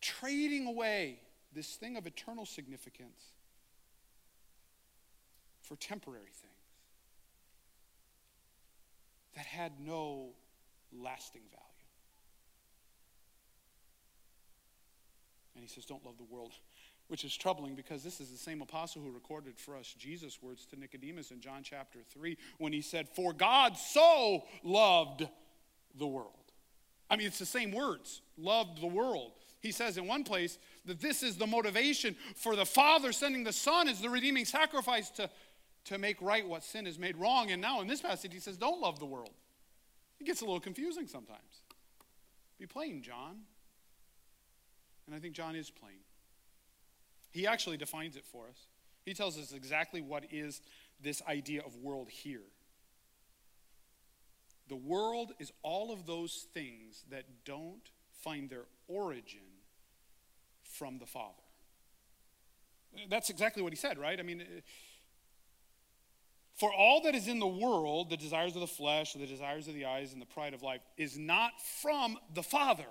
trading 0.00 0.66
away 0.66 1.20
this 1.54 1.76
thing 1.76 1.96
of 1.96 2.06
eternal 2.06 2.46
significance 2.46 3.32
for 5.62 5.76
temporary 5.76 6.24
things 6.24 6.52
that 9.34 9.46
had 9.46 9.72
no 9.80 10.30
lasting 10.92 11.42
value. 11.50 11.64
And 15.54 15.62
he 15.62 15.68
says, 15.68 15.84
Don't 15.84 16.04
love 16.04 16.16
the 16.18 16.24
world, 16.24 16.52
which 17.08 17.24
is 17.24 17.36
troubling 17.36 17.74
because 17.74 18.02
this 18.02 18.20
is 18.20 18.30
the 18.30 18.38
same 18.38 18.62
apostle 18.62 19.02
who 19.02 19.10
recorded 19.10 19.58
for 19.58 19.76
us 19.76 19.94
Jesus' 19.98 20.42
words 20.42 20.66
to 20.66 20.76
Nicodemus 20.78 21.30
in 21.30 21.40
John 21.40 21.62
chapter 21.62 22.00
3 22.12 22.36
when 22.58 22.72
he 22.72 22.80
said, 22.80 23.08
For 23.08 23.32
God 23.32 23.76
so 23.76 24.44
loved 24.62 25.26
the 25.96 26.06
world. 26.06 26.32
I 27.10 27.16
mean, 27.16 27.26
it's 27.26 27.38
the 27.38 27.46
same 27.46 27.72
words 27.72 28.20
loved 28.36 28.80
the 28.80 28.86
world. 28.86 29.32
He 29.60 29.72
says 29.72 29.98
in 29.98 30.06
one 30.06 30.24
place 30.24 30.58
that 30.84 31.00
this 31.00 31.22
is 31.22 31.36
the 31.36 31.46
motivation 31.46 32.14
for 32.36 32.54
the 32.54 32.66
Father 32.66 33.12
sending 33.12 33.44
the 33.44 33.52
Son 33.52 33.88
as 33.88 34.00
the 34.00 34.08
redeeming 34.08 34.44
sacrifice 34.44 35.10
to, 35.10 35.28
to 35.86 35.98
make 35.98 36.20
right 36.22 36.46
what 36.46 36.62
sin 36.62 36.86
has 36.86 36.98
made 36.98 37.16
wrong. 37.16 37.50
And 37.50 37.60
now 37.60 37.80
in 37.80 37.88
this 37.88 38.00
passage, 38.00 38.32
he 38.32 38.40
says, 38.40 38.56
Don't 38.56 38.80
love 38.80 38.98
the 39.00 39.06
world. 39.06 39.34
It 40.20 40.24
gets 40.24 40.40
a 40.42 40.44
little 40.44 40.60
confusing 40.60 41.08
sometimes. 41.08 41.62
Be 42.58 42.66
plain, 42.66 43.02
John. 43.02 43.38
And 45.06 45.14
I 45.14 45.18
think 45.18 45.34
John 45.34 45.56
is 45.56 45.70
plain. 45.70 46.00
He 47.30 47.46
actually 47.46 47.76
defines 47.76 48.16
it 48.16 48.24
for 48.24 48.46
us. 48.48 48.66
He 49.04 49.14
tells 49.14 49.38
us 49.38 49.52
exactly 49.52 50.00
what 50.00 50.24
is 50.30 50.60
this 51.00 51.22
idea 51.28 51.62
of 51.64 51.76
world 51.76 52.08
here. 52.08 52.42
The 54.68 54.76
world 54.76 55.32
is 55.38 55.50
all 55.62 55.92
of 55.92 56.06
those 56.06 56.46
things 56.52 57.04
that 57.10 57.24
don't 57.44 57.90
find 58.22 58.50
their 58.50 58.66
origin 58.86 59.47
from 60.78 60.98
the 60.98 61.06
Father. 61.06 61.34
That's 63.08 63.30
exactly 63.30 63.62
what 63.62 63.72
he 63.72 63.76
said, 63.76 63.98
right? 63.98 64.18
I 64.18 64.22
mean, 64.22 64.42
for 66.56 66.72
all 66.72 67.02
that 67.02 67.14
is 67.14 67.28
in 67.28 67.38
the 67.38 67.46
world, 67.46 68.10
the 68.10 68.16
desires 68.16 68.54
of 68.54 68.60
the 68.60 68.66
flesh, 68.66 69.12
the 69.12 69.26
desires 69.26 69.68
of 69.68 69.74
the 69.74 69.84
eyes, 69.84 70.12
and 70.12 70.22
the 70.22 70.26
pride 70.26 70.54
of 70.54 70.62
life, 70.62 70.80
is 70.96 71.18
not 71.18 71.52
from 71.82 72.18
the 72.34 72.42
Father 72.42 72.86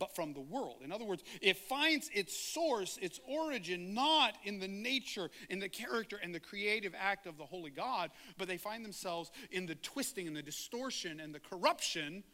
but 0.00 0.16
from 0.16 0.32
the 0.32 0.40
world. 0.40 0.78
In 0.82 0.90
other 0.90 1.04
words, 1.04 1.22
it 1.40 1.58
finds 1.58 2.10
its 2.12 2.34
source, 2.34 2.98
its 3.00 3.20
origin, 3.28 3.92
not 3.94 4.34
in 4.44 4.58
the 4.58 4.66
nature, 4.66 5.30
in 5.50 5.60
the 5.60 5.68
character, 5.68 6.18
and 6.20 6.34
the 6.34 6.40
creative 6.40 6.94
act 6.98 7.26
of 7.26 7.36
the 7.36 7.44
Holy 7.44 7.70
God, 7.70 8.10
but 8.38 8.48
they 8.48 8.56
find 8.56 8.82
themselves 8.82 9.30
in 9.50 9.66
the 9.66 9.74
twisting 9.76 10.26
and 10.26 10.34
the 10.34 10.42
distortion 10.42 11.20
and 11.20 11.34
the 11.34 11.38
corruption 11.38 12.24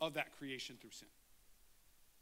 of 0.00 0.14
that 0.14 0.36
creation 0.38 0.76
through 0.80 0.92
sin. 0.92 1.08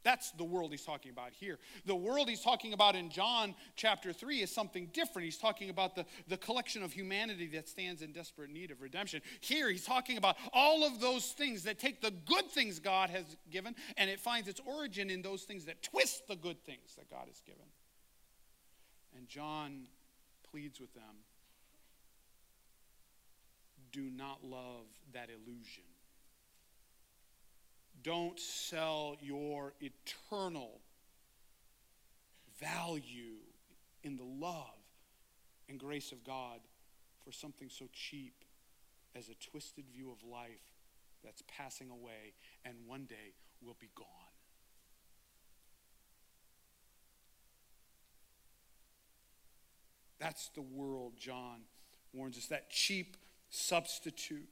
That's 0.03 0.31
the 0.31 0.43
world 0.43 0.71
he's 0.71 0.83
talking 0.83 1.11
about 1.11 1.31
here. 1.31 1.59
The 1.85 1.95
world 1.95 2.29
he's 2.29 2.41
talking 2.41 2.73
about 2.73 2.95
in 2.95 3.09
John 3.09 3.55
chapter 3.75 4.11
3 4.11 4.41
is 4.41 4.51
something 4.51 4.89
different. 4.93 5.25
He's 5.25 5.37
talking 5.37 5.69
about 5.69 5.95
the, 5.95 6.05
the 6.27 6.37
collection 6.37 6.83
of 6.83 6.91
humanity 6.91 7.47
that 7.47 7.69
stands 7.69 8.01
in 8.01 8.11
desperate 8.11 8.49
need 8.49 8.71
of 8.71 8.81
redemption. 8.81 9.21
Here 9.39 9.69
he's 9.69 9.85
talking 9.85 10.17
about 10.17 10.35
all 10.51 10.83
of 10.83 10.99
those 10.99 11.27
things 11.31 11.63
that 11.63 11.79
take 11.79 12.01
the 12.01 12.11
good 12.11 12.49
things 12.49 12.79
God 12.79 13.09
has 13.09 13.25
given 13.49 13.75
and 13.97 14.09
it 14.09 14.19
finds 14.19 14.49
its 14.49 14.59
origin 14.65 15.09
in 15.09 15.21
those 15.21 15.43
things 15.43 15.65
that 15.65 15.81
twist 15.81 16.27
the 16.27 16.35
good 16.35 16.61
things 16.65 16.95
that 16.97 17.09
God 17.09 17.27
has 17.27 17.39
given. 17.41 17.65
And 19.17 19.27
John 19.27 19.83
pleads 20.51 20.79
with 20.79 20.93
them 20.93 21.03
do 23.91 24.09
not 24.09 24.43
love 24.43 24.87
that 25.13 25.29
illusion 25.29 25.83
don't 28.03 28.39
sell 28.39 29.15
your 29.21 29.73
eternal 29.81 30.81
value 32.59 33.39
in 34.03 34.17
the 34.17 34.23
love 34.23 34.65
and 35.69 35.79
grace 35.79 36.11
of 36.11 36.23
God 36.23 36.59
for 37.23 37.31
something 37.31 37.69
so 37.69 37.85
cheap 37.93 38.43
as 39.15 39.29
a 39.29 39.49
twisted 39.49 39.85
view 39.93 40.11
of 40.11 40.27
life 40.29 40.73
that's 41.23 41.43
passing 41.47 41.89
away 41.89 42.33
and 42.65 42.75
one 42.85 43.05
day 43.05 43.33
will 43.61 43.77
be 43.79 43.89
gone. 43.95 44.07
That's 50.19 50.49
the 50.49 50.61
world 50.61 51.13
John 51.17 51.61
warns 52.13 52.37
us 52.37 52.47
that 52.47 52.69
cheap 52.69 53.17
substitute 53.49 54.47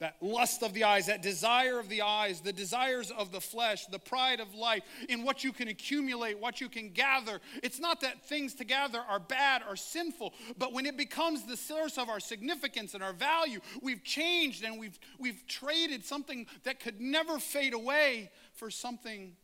that 0.00 0.16
lust 0.20 0.62
of 0.62 0.74
the 0.74 0.84
eyes, 0.84 1.06
that 1.06 1.22
desire 1.22 1.78
of 1.78 1.88
the 1.88 2.02
eyes, 2.02 2.40
the 2.40 2.52
desires 2.52 3.12
of 3.12 3.30
the 3.30 3.40
flesh, 3.40 3.86
the 3.86 3.98
pride 3.98 4.40
of 4.40 4.54
life, 4.54 4.82
in 5.08 5.22
what 5.22 5.44
you 5.44 5.52
can 5.52 5.68
accumulate, 5.68 6.38
what 6.38 6.60
you 6.60 6.68
can 6.68 6.90
gather. 6.90 7.40
It's 7.62 7.78
not 7.78 8.00
that 8.00 8.26
things 8.26 8.54
to 8.54 8.64
gather 8.64 8.98
are 8.98 9.20
bad 9.20 9.62
or 9.68 9.76
sinful, 9.76 10.34
but 10.58 10.72
when 10.72 10.84
it 10.84 10.96
becomes 10.96 11.44
the 11.44 11.56
source 11.56 11.96
of 11.96 12.08
our 12.08 12.20
significance 12.20 12.94
and 12.94 13.02
our 13.02 13.12
value, 13.12 13.60
we've 13.82 14.02
changed 14.02 14.64
and 14.64 14.80
we've, 14.80 14.98
we've 15.18 15.46
traded 15.46 16.04
something 16.04 16.46
that 16.64 16.80
could 16.80 17.00
never 17.00 17.38
fade 17.38 17.72
away 17.72 18.30
for 18.52 18.70
something 18.70 19.36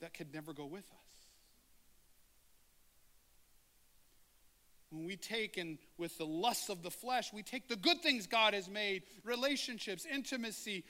that 0.00 0.14
could 0.14 0.32
never 0.32 0.52
go 0.52 0.66
with 0.66 0.84
us. 0.84 1.01
When 4.92 5.06
we 5.06 5.16
take 5.16 5.56
and 5.56 5.78
with 5.96 6.18
the 6.18 6.26
lusts 6.26 6.68
of 6.68 6.82
the 6.82 6.90
flesh, 6.90 7.32
we 7.32 7.42
take 7.42 7.66
the 7.66 7.76
good 7.76 8.02
things 8.02 8.26
God 8.26 8.52
has 8.52 8.68
made 8.68 9.04
relationships, 9.24 10.06
intimacy, 10.06 10.84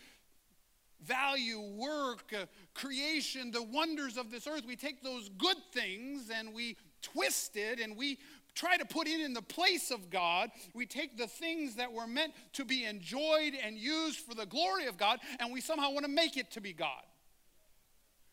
value, 1.01 1.61
work, 1.61 2.33
uh, 2.33 2.47
creation, 2.75 3.53
the 3.53 3.63
wonders 3.63 4.17
of 4.17 4.31
this 4.31 4.47
earth. 4.49 4.65
We 4.67 4.75
take 4.75 5.03
those 5.03 5.29
good 5.29 5.57
things 5.73 6.31
and 6.35 6.53
we 6.53 6.77
twist 7.01 7.57
it 7.57 7.79
and 7.79 7.97
we 7.97 8.19
try 8.55 8.77
to 8.77 8.85
put 8.85 9.07
it 9.07 9.21
in 9.21 9.35
the 9.35 9.43
place 9.43 9.93
of 9.93 10.11
God. 10.11 10.51
We 10.75 10.85
take 10.85 11.17
the 11.17 11.29
things 11.29 11.77
that 11.77 11.93
were 11.93 12.07
meant 12.07 12.33
to 12.55 12.65
be 12.65 12.85
enjoyed 12.85 13.55
and 13.63 13.77
used 13.79 14.19
for 14.19 14.35
the 14.35 14.47
glory 14.47 14.87
of 14.87 14.97
God 14.97 15.21
and 15.39 15.53
we 15.53 15.61
somehow 15.61 15.91
want 15.93 16.05
to 16.07 16.11
make 16.11 16.37
it 16.37 16.51
to 16.53 16.61
be 16.61 16.73
God. 16.73 17.03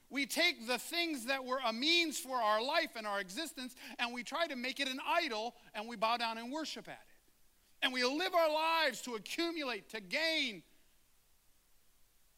We 0.10 0.26
take 0.26 0.66
the 0.68 0.80
things 0.80 1.26
that 1.26 1.46
were 1.46 1.60
a 1.66 1.72
means 1.72 2.18
for 2.18 2.36
our 2.36 2.64
life 2.64 2.92
and 2.96 3.06
our 3.06 3.20
existence 3.20 3.76
and 4.00 4.14
we 4.14 4.24
try 4.24 4.48
to 4.48 4.56
make 4.56 4.80
it 4.80 4.88
an 4.88 5.00
idol 5.08 5.56
and 5.76 5.88
we 5.88 5.96
bow 5.96 6.18
down 6.18 6.38
and 6.38 6.52
worship 6.52 6.88
at 6.88 6.94
it. 6.94 7.84
And 7.84 7.94
we 7.94 8.04
live 8.04 8.34
our 8.34 8.52
lives 8.52 9.02
to 9.04 9.16
accumulate, 9.16 9.90
to 9.90 10.02
gain, 10.02 10.64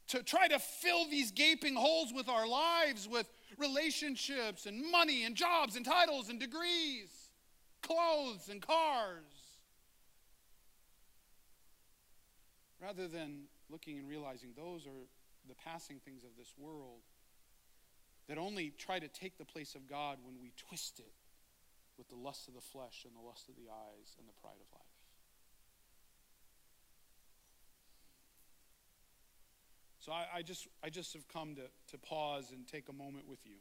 to 0.09 0.21
try 0.21 0.47
to 0.49 0.59
fill 0.59 1.09
these 1.09 1.31
gaping 1.31 1.75
holes 1.75 2.11
with 2.13 2.27
our 2.27 2.45
lives 2.45 3.07
with 3.07 3.27
relationships 3.57 4.65
and 4.65 4.91
money 4.91 5.23
and 5.23 5.35
jobs 5.35 5.77
and 5.77 5.85
titles 5.85 6.29
and 6.29 6.39
degrees, 6.39 7.29
clothes 7.81 8.49
and 8.49 8.61
cars. 8.61 9.23
Rather 12.81 13.07
than 13.07 13.43
looking 13.69 13.99
and 13.99 14.09
realizing 14.09 14.49
those 14.55 14.85
are 14.85 15.07
the 15.47 15.55
passing 15.55 15.99
things 16.03 16.23
of 16.23 16.31
this 16.37 16.53
world 16.57 17.01
that 18.31 18.37
only 18.37 18.71
try 18.77 18.97
to 18.97 19.09
take 19.09 19.37
the 19.37 19.43
place 19.43 19.75
of 19.75 19.89
God 19.89 20.17
when 20.23 20.35
we 20.41 20.53
twist 20.55 20.99
it 20.99 21.11
with 21.97 22.07
the 22.07 22.15
lust 22.15 22.47
of 22.47 22.53
the 22.53 22.61
flesh 22.61 23.03
and 23.03 23.13
the 23.13 23.19
lust 23.19 23.49
of 23.49 23.55
the 23.57 23.69
eyes 23.69 24.15
and 24.17 24.25
the 24.25 24.31
pride 24.41 24.55
of 24.55 24.71
life. 24.71 24.87
So 29.99 30.13
I, 30.13 30.37
I, 30.37 30.41
just, 30.43 30.65
I 30.81 30.89
just 30.89 31.11
have 31.11 31.27
come 31.27 31.55
to, 31.55 31.63
to 31.63 31.97
pause 31.97 32.53
and 32.53 32.65
take 32.65 32.87
a 32.87 32.93
moment 32.93 33.27
with 33.27 33.45
you. 33.45 33.57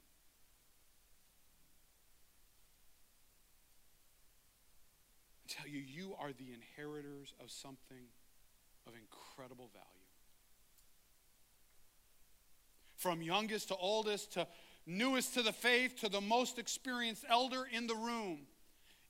I 5.49 5.53
tell 5.53 5.67
you, 5.69 5.81
you 5.81 6.15
are 6.21 6.31
the 6.31 6.55
inheritors 6.55 7.35
of 7.43 7.51
something 7.51 8.07
of 8.87 8.93
incredible 8.95 9.69
value 9.75 10.00
from 13.01 13.23
youngest 13.23 13.69
to 13.69 13.77
oldest 13.77 14.35
to 14.35 14.47
newest 14.87 15.35
to 15.35 15.43
the 15.43 15.53
faith 15.53 15.97
to 16.01 16.09
the 16.09 16.21
most 16.21 16.59
experienced 16.59 17.25
elder 17.29 17.67
in 17.71 17.87
the 17.87 17.95
room. 17.95 18.41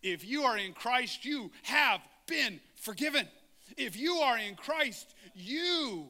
If 0.03 0.25
you 0.27 0.45
are 0.45 0.57
in 0.57 0.73
Christ, 0.73 1.25
you 1.25 1.51
have 1.65 2.01
been 2.27 2.61
forgiven. 2.77 3.29
If 3.77 3.97
you 3.97 4.17
are 4.17 4.39
in 4.39 4.55
Christ, 4.55 5.15
you 5.35 6.07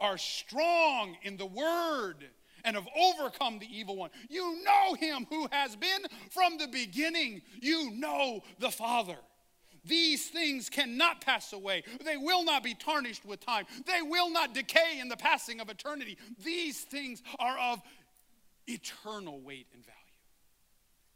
are 0.00 0.18
strong 0.18 1.16
in 1.22 1.36
the 1.36 1.46
word 1.46 2.24
and 2.64 2.76
have 2.76 2.88
overcome 2.96 3.58
the 3.58 3.68
evil 3.70 3.96
one. 3.96 4.10
You 4.28 4.62
know 4.64 4.94
him 4.94 5.26
who 5.30 5.46
has 5.52 5.76
been 5.76 6.00
from 6.30 6.58
the 6.58 6.68
beginning. 6.68 7.42
You 7.60 7.90
know 7.92 8.42
the 8.58 8.70
Father. 8.70 9.16
These 9.88 10.28
things 10.28 10.68
cannot 10.68 11.20
pass 11.20 11.52
away. 11.52 11.82
They 12.04 12.16
will 12.16 12.44
not 12.44 12.62
be 12.62 12.74
tarnished 12.74 13.24
with 13.24 13.44
time. 13.44 13.66
They 13.86 14.02
will 14.02 14.30
not 14.30 14.54
decay 14.54 15.00
in 15.00 15.08
the 15.08 15.16
passing 15.16 15.60
of 15.60 15.68
eternity. 15.68 16.18
These 16.44 16.80
things 16.80 17.22
are 17.38 17.58
of 17.58 17.82
eternal 18.66 19.40
weight 19.40 19.66
and 19.74 19.84
value, 19.84 19.98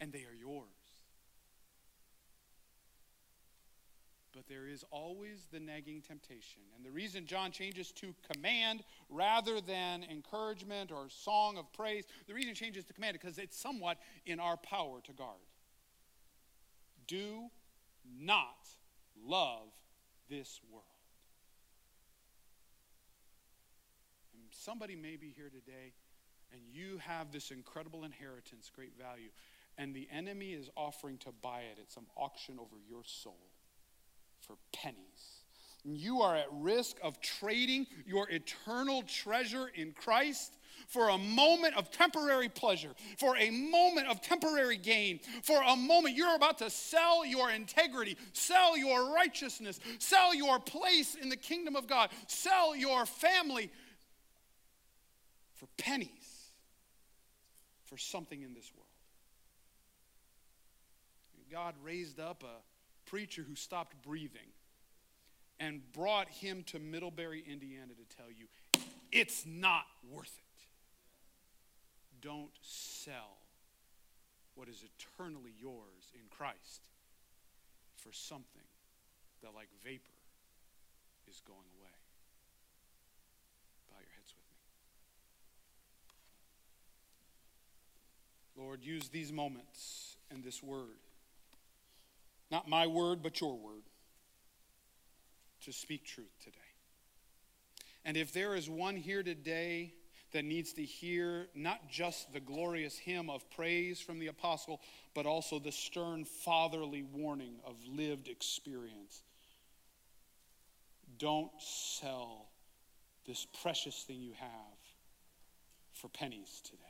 and 0.00 0.12
they 0.12 0.20
are 0.20 0.36
yours. 0.38 0.66
But 4.34 4.48
there 4.48 4.66
is 4.66 4.82
always 4.90 5.46
the 5.52 5.60
nagging 5.60 6.00
temptation. 6.00 6.62
And 6.74 6.84
the 6.84 6.90
reason 6.90 7.26
John 7.26 7.50
changes 7.50 7.92
to 7.92 8.14
command 8.32 8.82
rather 9.10 9.60
than 9.60 10.04
encouragement 10.10 10.90
or 10.90 11.10
song 11.10 11.58
of 11.58 11.70
praise, 11.74 12.04
the 12.26 12.32
reason 12.32 12.48
he 12.48 12.54
changes 12.54 12.84
to 12.86 12.94
command 12.94 13.12
because 13.12 13.36
it's 13.36 13.58
somewhat 13.58 13.98
in 14.24 14.40
our 14.40 14.56
power 14.56 15.00
to 15.04 15.12
guard. 15.12 15.36
Do 17.06 17.50
not 18.18 18.68
love 19.26 19.68
this 20.28 20.61
world. 20.70 20.84
And 24.34 24.42
somebody 24.50 24.96
may 24.96 25.16
be 25.16 25.32
here 25.34 25.50
today 25.50 25.92
and 26.53 26.61
you 26.70 26.98
have 26.98 27.32
this 27.32 27.50
incredible 27.50 28.05
inheritance, 28.05 28.70
great 28.74 28.92
value, 28.98 29.30
and 29.78 29.94
the 29.94 30.07
enemy 30.12 30.53
is 30.53 30.68
offering 30.76 31.16
to 31.18 31.30
buy 31.42 31.61
it 31.61 31.78
at 31.80 31.90
some 31.90 32.07
auction 32.16 32.59
over 32.59 32.76
your 32.88 33.03
soul 33.05 33.48
for 34.40 34.57
pennies. 34.72 35.41
You 35.85 36.22
are 36.22 36.37
at 36.37 36.47
risk 36.53 36.97
of 37.03 37.20
trading 37.20 37.87
your 38.07 38.28
eternal 38.30 39.03
treasure 39.03 39.68
in 39.74 39.93
Christ 39.93 40.57
for 40.87 41.09
a 41.09 41.18
moment 41.18 41.76
of 41.76 41.91
temporary 41.91 42.49
pleasure, 42.49 42.91
for 43.18 43.37
a 43.37 43.51
moment 43.51 44.07
of 44.07 44.20
temporary 44.20 44.76
gain, 44.76 45.20
for 45.43 45.61
a 45.61 45.74
moment 45.74 46.16
you're 46.16 46.37
about 46.37 46.59
to 46.59 46.70
sell 46.70 47.26
your 47.26 47.51
integrity, 47.51 48.16
sell 48.33 48.76
your 48.76 49.12
righteousness, 49.12 49.80
sell 49.99 50.35
your 50.35 50.61
place 50.61 51.16
in 51.16 51.28
the 51.28 51.37
kingdom 51.37 51.74
of 51.74 51.89
God, 51.89 52.11
sell 52.28 52.76
your 52.76 53.05
family 53.05 53.70
for 55.55 55.66
pennies 55.78 56.53
for 57.85 57.97
something 57.97 58.41
in 58.41 58.55
this 58.55 58.70
world. 58.74 58.87
God 61.51 61.74
raised 61.85 62.18
up 62.18 62.45
a 62.45 63.11
preacher 63.11 63.43
who 63.47 63.55
stopped 63.55 64.01
breathing 64.03 64.49
and 65.62 65.80
brought 65.92 66.28
him 66.28 66.64
to 66.64 66.80
Middlebury, 66.80 67.44
Indiana 67.48 67.92
to 67.94 68.16
tell 68.16 68.26
you 68.26 68.46
it's 69.12 69.44
not 69.46 69.84
worth 70.10 70.36
it. 70.38 70.66
Don't 72.20 72.50
sell 72.60 73.38
what 74.56 74.68
is 74.68 74.82
eternally 74.82 75.52
yours 75.60 76.10
in 76.14 76.22
Christ 76.36 76.88
for 77.96 78.12
something 78.12 78.66
that, 79.42 79.54
like 79.54 79.68
vapor, 79.84 80.02
is 81.30 81.40
going 81.46 81.58
away. 81.78 81.94
Bow 83.88 83.98
your 84.00 84.10
heads 84.16 84.34
with 84.34 84.48
me. 88.56 88.64
Lord, 88.64 88.84
use 88.84 89.08
these 89.10 89.32
moments 89.32 90.16
and 90.28 90.42
this 90.42 90.60
word, 90.60 90.98
not 92.50 92.68
my 92.68 92.88
word, 92.88 93.22
but 93.22 93.40
your 93.40 93.56
word 93.56 93.82
to 95.64 95.72
speak 95.72 96.04
truth 96.04 96.32
today. 96.42 96.58
And 98.04 98.16
if 98.16 98.32
there 98.32 98.54
is 98.54 98.68
one 98.68 98.96
here 98.96 99.22
today 99.22 99.94
that 100.32 100.44
needs 100.44 100.72
to 100.74 100.82
hear 100.82 101.46
not 101.54 101.90
just 101.90 102.32
the 102.32 102.40
glorious 102.40 102.96
hymn 102.96 103.30
of 103.30 103.48
praise 103.50 104.00
from 104.00 104.18
the 104.18 104.28
apostle, 104.28 104.80
but 105.14 105.26
also 105.26 105.58
the 105.58 105.72
stern 105.72 106.24
fatherly 106.24 107.02
warning 107.02 107.56
of 107.64 107.76
lived 107.86 108.28
experience, 108.28 109.22
don't 111.18 111.50
sell 111.60 112.48
this 113.26 113.46
precious 113.62 114.02
thing 114.02 114.20
you 114.20 114.32
have 114.38 114.50
for 115.92 116.08
pennies 116.08 116.60
today. 116.64 116.82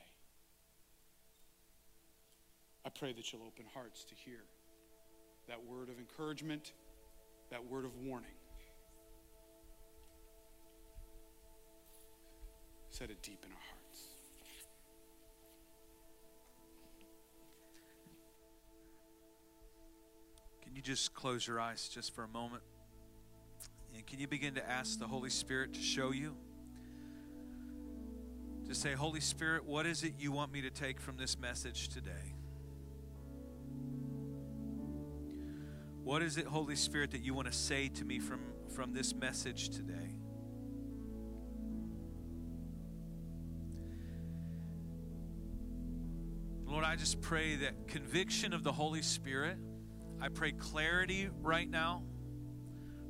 I 2.85 2.89
pray 2.89 3.13
that 3.13 3.31
you'll 3.31 3.45
open 3.45 3.65
hearts 3.73 4.03
to 4.05 4.15
hear 4.15 4.39
that 5.47 5.63
word 5.63 5.89
of 5.89 5.99
encouragement, 5.99 6.73
that 7.51 7.65
word 7.65 7.85
of 7.85 7.95
warning. 7.97 8.31
Set 12.93 13.09
it 13.09 13.23
deep 13.23 13.43
in 13.43 13.51
our 13.51 13.57
hearts. 13.57 14.03
Can 20.61 20.75
you 20.75 20.81
just 20.83 21.11
close 21.15 21.47
your 21.47 21.59
eyes 21.59 21.89
just 21.89 22.13
for 22.13 22.23
a 22.23 22.27
moment? 22.27 22.61
And 23.95 24.05
can 24.05 24.19
you 24.19 24.27
begin 24.27 24.53
to 24.55 24.69
ask 24.69 24.99
the 24.99 25.07
Holy 25.07 25.31
Spirit 25.31 25.73
to 25.73 25.81
show 25.81 26.11
you? 26.11 26.35
To 28.67 28.75
say, 28.75 28.93
Holy 28.93 29.21
Spirit, 29.21 29.65
what 29.65 29.87
is 29.87 30.03
it 30.03 30.13
you 30.19 30.31
want 30.31 30.51
me 30.51 30.61
to 30.61 30.69
take 30.69 30.99
from 30.99 31.17
this 31.17 31.35
message 31.35 31.89
today? 31.89 32.35
What 36.03 36.21
is 36.21 36.37
it, 36.37 36.45
Holy 36.45 36.75
Spirit, 36.75 37.09
that 37.11 37.23
you 37.23 37.33
want 37.33 37.47
to 37.47 37.57
say 37.57 37.87
to 37.87 38.05
me 38.05 38.19
from, 38.19 38.41
from 38.69 38.93
this 38.93 39.15
message 39.15 39.69
today? 39.69 40.12
I 46.93 46.95
just 46.95 47.21
pray 47.21 47.55
that 47.55 47.87
conviction 47.87 48.53
of 48.53 48.63
the 48.63 48.71
Holy 48.71 49.01
Spirit, 49.01 49.57
I 50.21 50.27
pray 50.27 50.51
clarity 50.51 51.27
right 51.41 51.67
now 51.67 52.03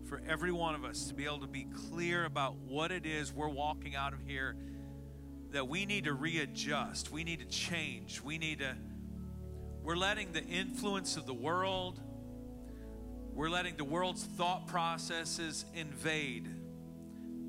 for 0.05 0.21
every 0.25 0.53
one 0.53 0.73
of 0.73 0.85
us 0.85 1.09
to 1.09 1.13
be 1.13 1.25
able 1.25 1.39
to 1.39 1.47
be 1.47 1.67
clear 1.89 2.23
about 2.23 2.55
what 2.55 2.93
it 2.93 3.05
is 3.05 3.33
we're 3.33 3.49
walking 3.49 3.93
out 3.93 4.13
of 4.13 4.21
here 4.25 4.55
that 5.51 5.67
we 5.67 5.85
need 5.85 6.05
to 6.05 6.13
readjust, 6.13 7.11
we 7.11 7.25
need 7.25 7.39
to 7.39 7.45
change, 7.45 8.21
we 8.21 8.37
need 8.37 8.59
to 8.59 8.73
we're 9.83 9.97
letting 9.97 10.31
the 10.31 10.45
influence 10.45 11.17
of 11.17 11.25
the 11.25 11.33
world, 11.33 11.99
we're 13.33 13.49
letting 13.49 13.75
the 13.75 13.83
world's 13.83 14.23
thought 14.23 14.65
processes 14.65 15.65
invade 15.75 16.47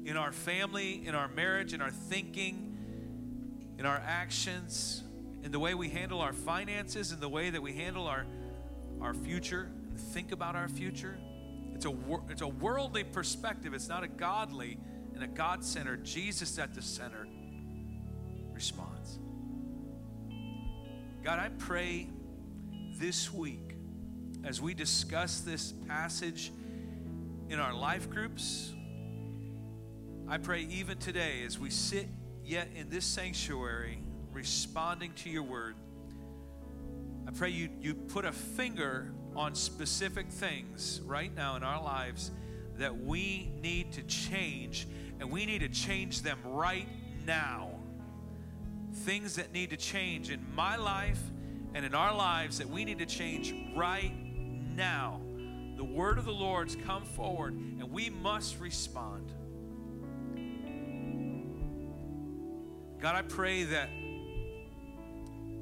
in 0.05 0.17
our 0.17 0.33
family, 0.33 1.07
in 1.07 1.15
our 1.15 1.29
marriage, 1.29 1.73
in 1.73 1.81
our 1.81 1.93
thinking, 1.93 3.77
in 3.79 3.87
our 3.87 4.03
actions 4.05 5.04
in 5.45 5.53
the 5.53 5.59
way 5.59 5.75
we 5.75 5.91
handle 5.91 6.23
our 6.23 6.33
finances, 6.33 7.13
in 7.13 7.21
the 7.21 7.29
way 7.29 7.51
that 7.51 7.61
we 7.61 7.75
handle 7.75 8.07
our, 8.07 8.25
our 9.03 9.13
future 9.13 9.71
and 9.91 10.01
think 10.01 10.33
about 10.33 10.57
our 10.57 10.69
future. 10.69 11.19
It's 11.75 11.85
a, 11.85 11.95
it's 12.31 12.41
a 12.41 12.49
worldly 12.49 13.05
perspective, 13.05 13.75
it's 13.75 13.89
not 13.89 14.03
a 14.03 14.09
godly 14.09 14.79
and 15.15 15.23
a 15.23 15.27
God 15.27 15.63
centered, 15.63 16.03
Jesus 16.03 16.59
at 16.59 16.75
the 16.75 16.81
center 16.81 17.29
response. 18.53 19.19
God, 21.23 21.39
I 21.39 21.51
pray 21.59 22.09
this 22.99 23.31
week 23.31 23.77
as 24.45 24.63
we 24.63 24.73
discuss 24.73 25.41
this 25.41 25.73
passage 25.87 26.53
in 27.51 27.59
our 27.59 27.75
life 27.75 28.09
groups. 28.09 28.73
I 30.27 30.39
pray 30.39 30.63
even 30.71 30.97
today 30.97 31.43
as 31.45 31.59
we 31.59 31.69
sit 31.69 32.09
yet 32.43 32.69
in 32.75 32.89
this 32.89 33.05
sanctuary 33.05 34.04
responding 34.35 35.13
to 35.15 35.31
your 35.31 35.45
word. 35.45 35.77
I 37.27 37.31
pray 37.31 37.51
you, 37.51 37.71
you 37.81 37.95
put 37.95 38.25
a 38.25 38.33
finger 38.33 39.13
on 39.35 39.55
specific 39.55 40.31
things 40.31 41.01
right 41.05 41.35
now 41.35 41.57
in 41.57 41.63
our 41.63 41.83
lives 41.83 42.31
that 42.77 42.97
we 42.97 43.51
need 43.63 43.93
to 43.93 44.03
change, 44.03 44.87
and 45.21 45.31
we 45.31 45.47
need 45.47 45.61
to 45.61 45.69
change 45.69 46.23
them 46.23 46.39
right 46.45 46.89
now. 47.25 47.71
Things 48.93 49.37
that 49.37 49.53
need 49.53 49.71
to 49.71 49.77
change 49.77 50.31
in 50.31 50.45
my 50.55 50.77
life 50.77 51.21
and 51.75 51.85
in 51.85 51.95
our 51.95 52.15
lives 52.15 52.59
that 52.59 52.69
we 52.69 52.85
need 52.85 52.99
to 52.99 53.07
change 53.07 53.55
right 53.77 54.13
now. 54.77 55.21
The 55.77 55.85
word 55.85 56.19
of 56.19 56.25
the 56.25 56.33
Lord's 56.33 56.77
come 56.77 57.05
forward, 57.05 57.55
and 57.55 57.91
we 57.91 58.11
must 58.11 58.61
respond. 58.61 59.33
God, 63.01 63.17
I 63.17 63.23
pray 63.23 63.65
that 63.65 63.91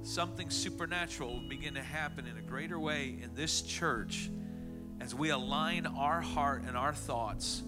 something 0.03 0.51
supernatural 0.51 1.35
will 1.35 1.49
begin 1.49 1.75
to 1.75 1.83
happen 1.83 2.27
in 2.27 2.37
a 2.37 2.43
greater 2.43 2.79
way 2.79 3.17
in 3.23 3.35
this 3.35 3.63
church 3.63 4.31
as 5.01 5.15
we 5.15 5.31
align 5.31 5.87
our 5.87 6.21
heart 6.21 6.65
and 6.67 6.77
our 6.77 6.93
thoughts 6.93 7.63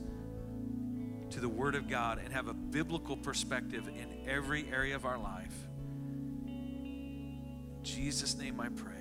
to 1.31 1.41
the 1.41 1.49
Word 1.49 1.75
of 1.75 1.89
God 1.89 2.21
and 2.23 2.33
have 2.33 2.49
a 2.49 2.55
biblical 2.55 3.17
perspective 3.17 3.89
in 3.89 4.29
every 4.29 4.69
area 4.71 4.95
of 4.95 5.05
our 5.05 5.19
life. 5.19 5.55
In 6.47 7.81
Jesus' 7.83 8.37
name 8.37 8.61
I 8.61 8.69
pray. 8.69 8.94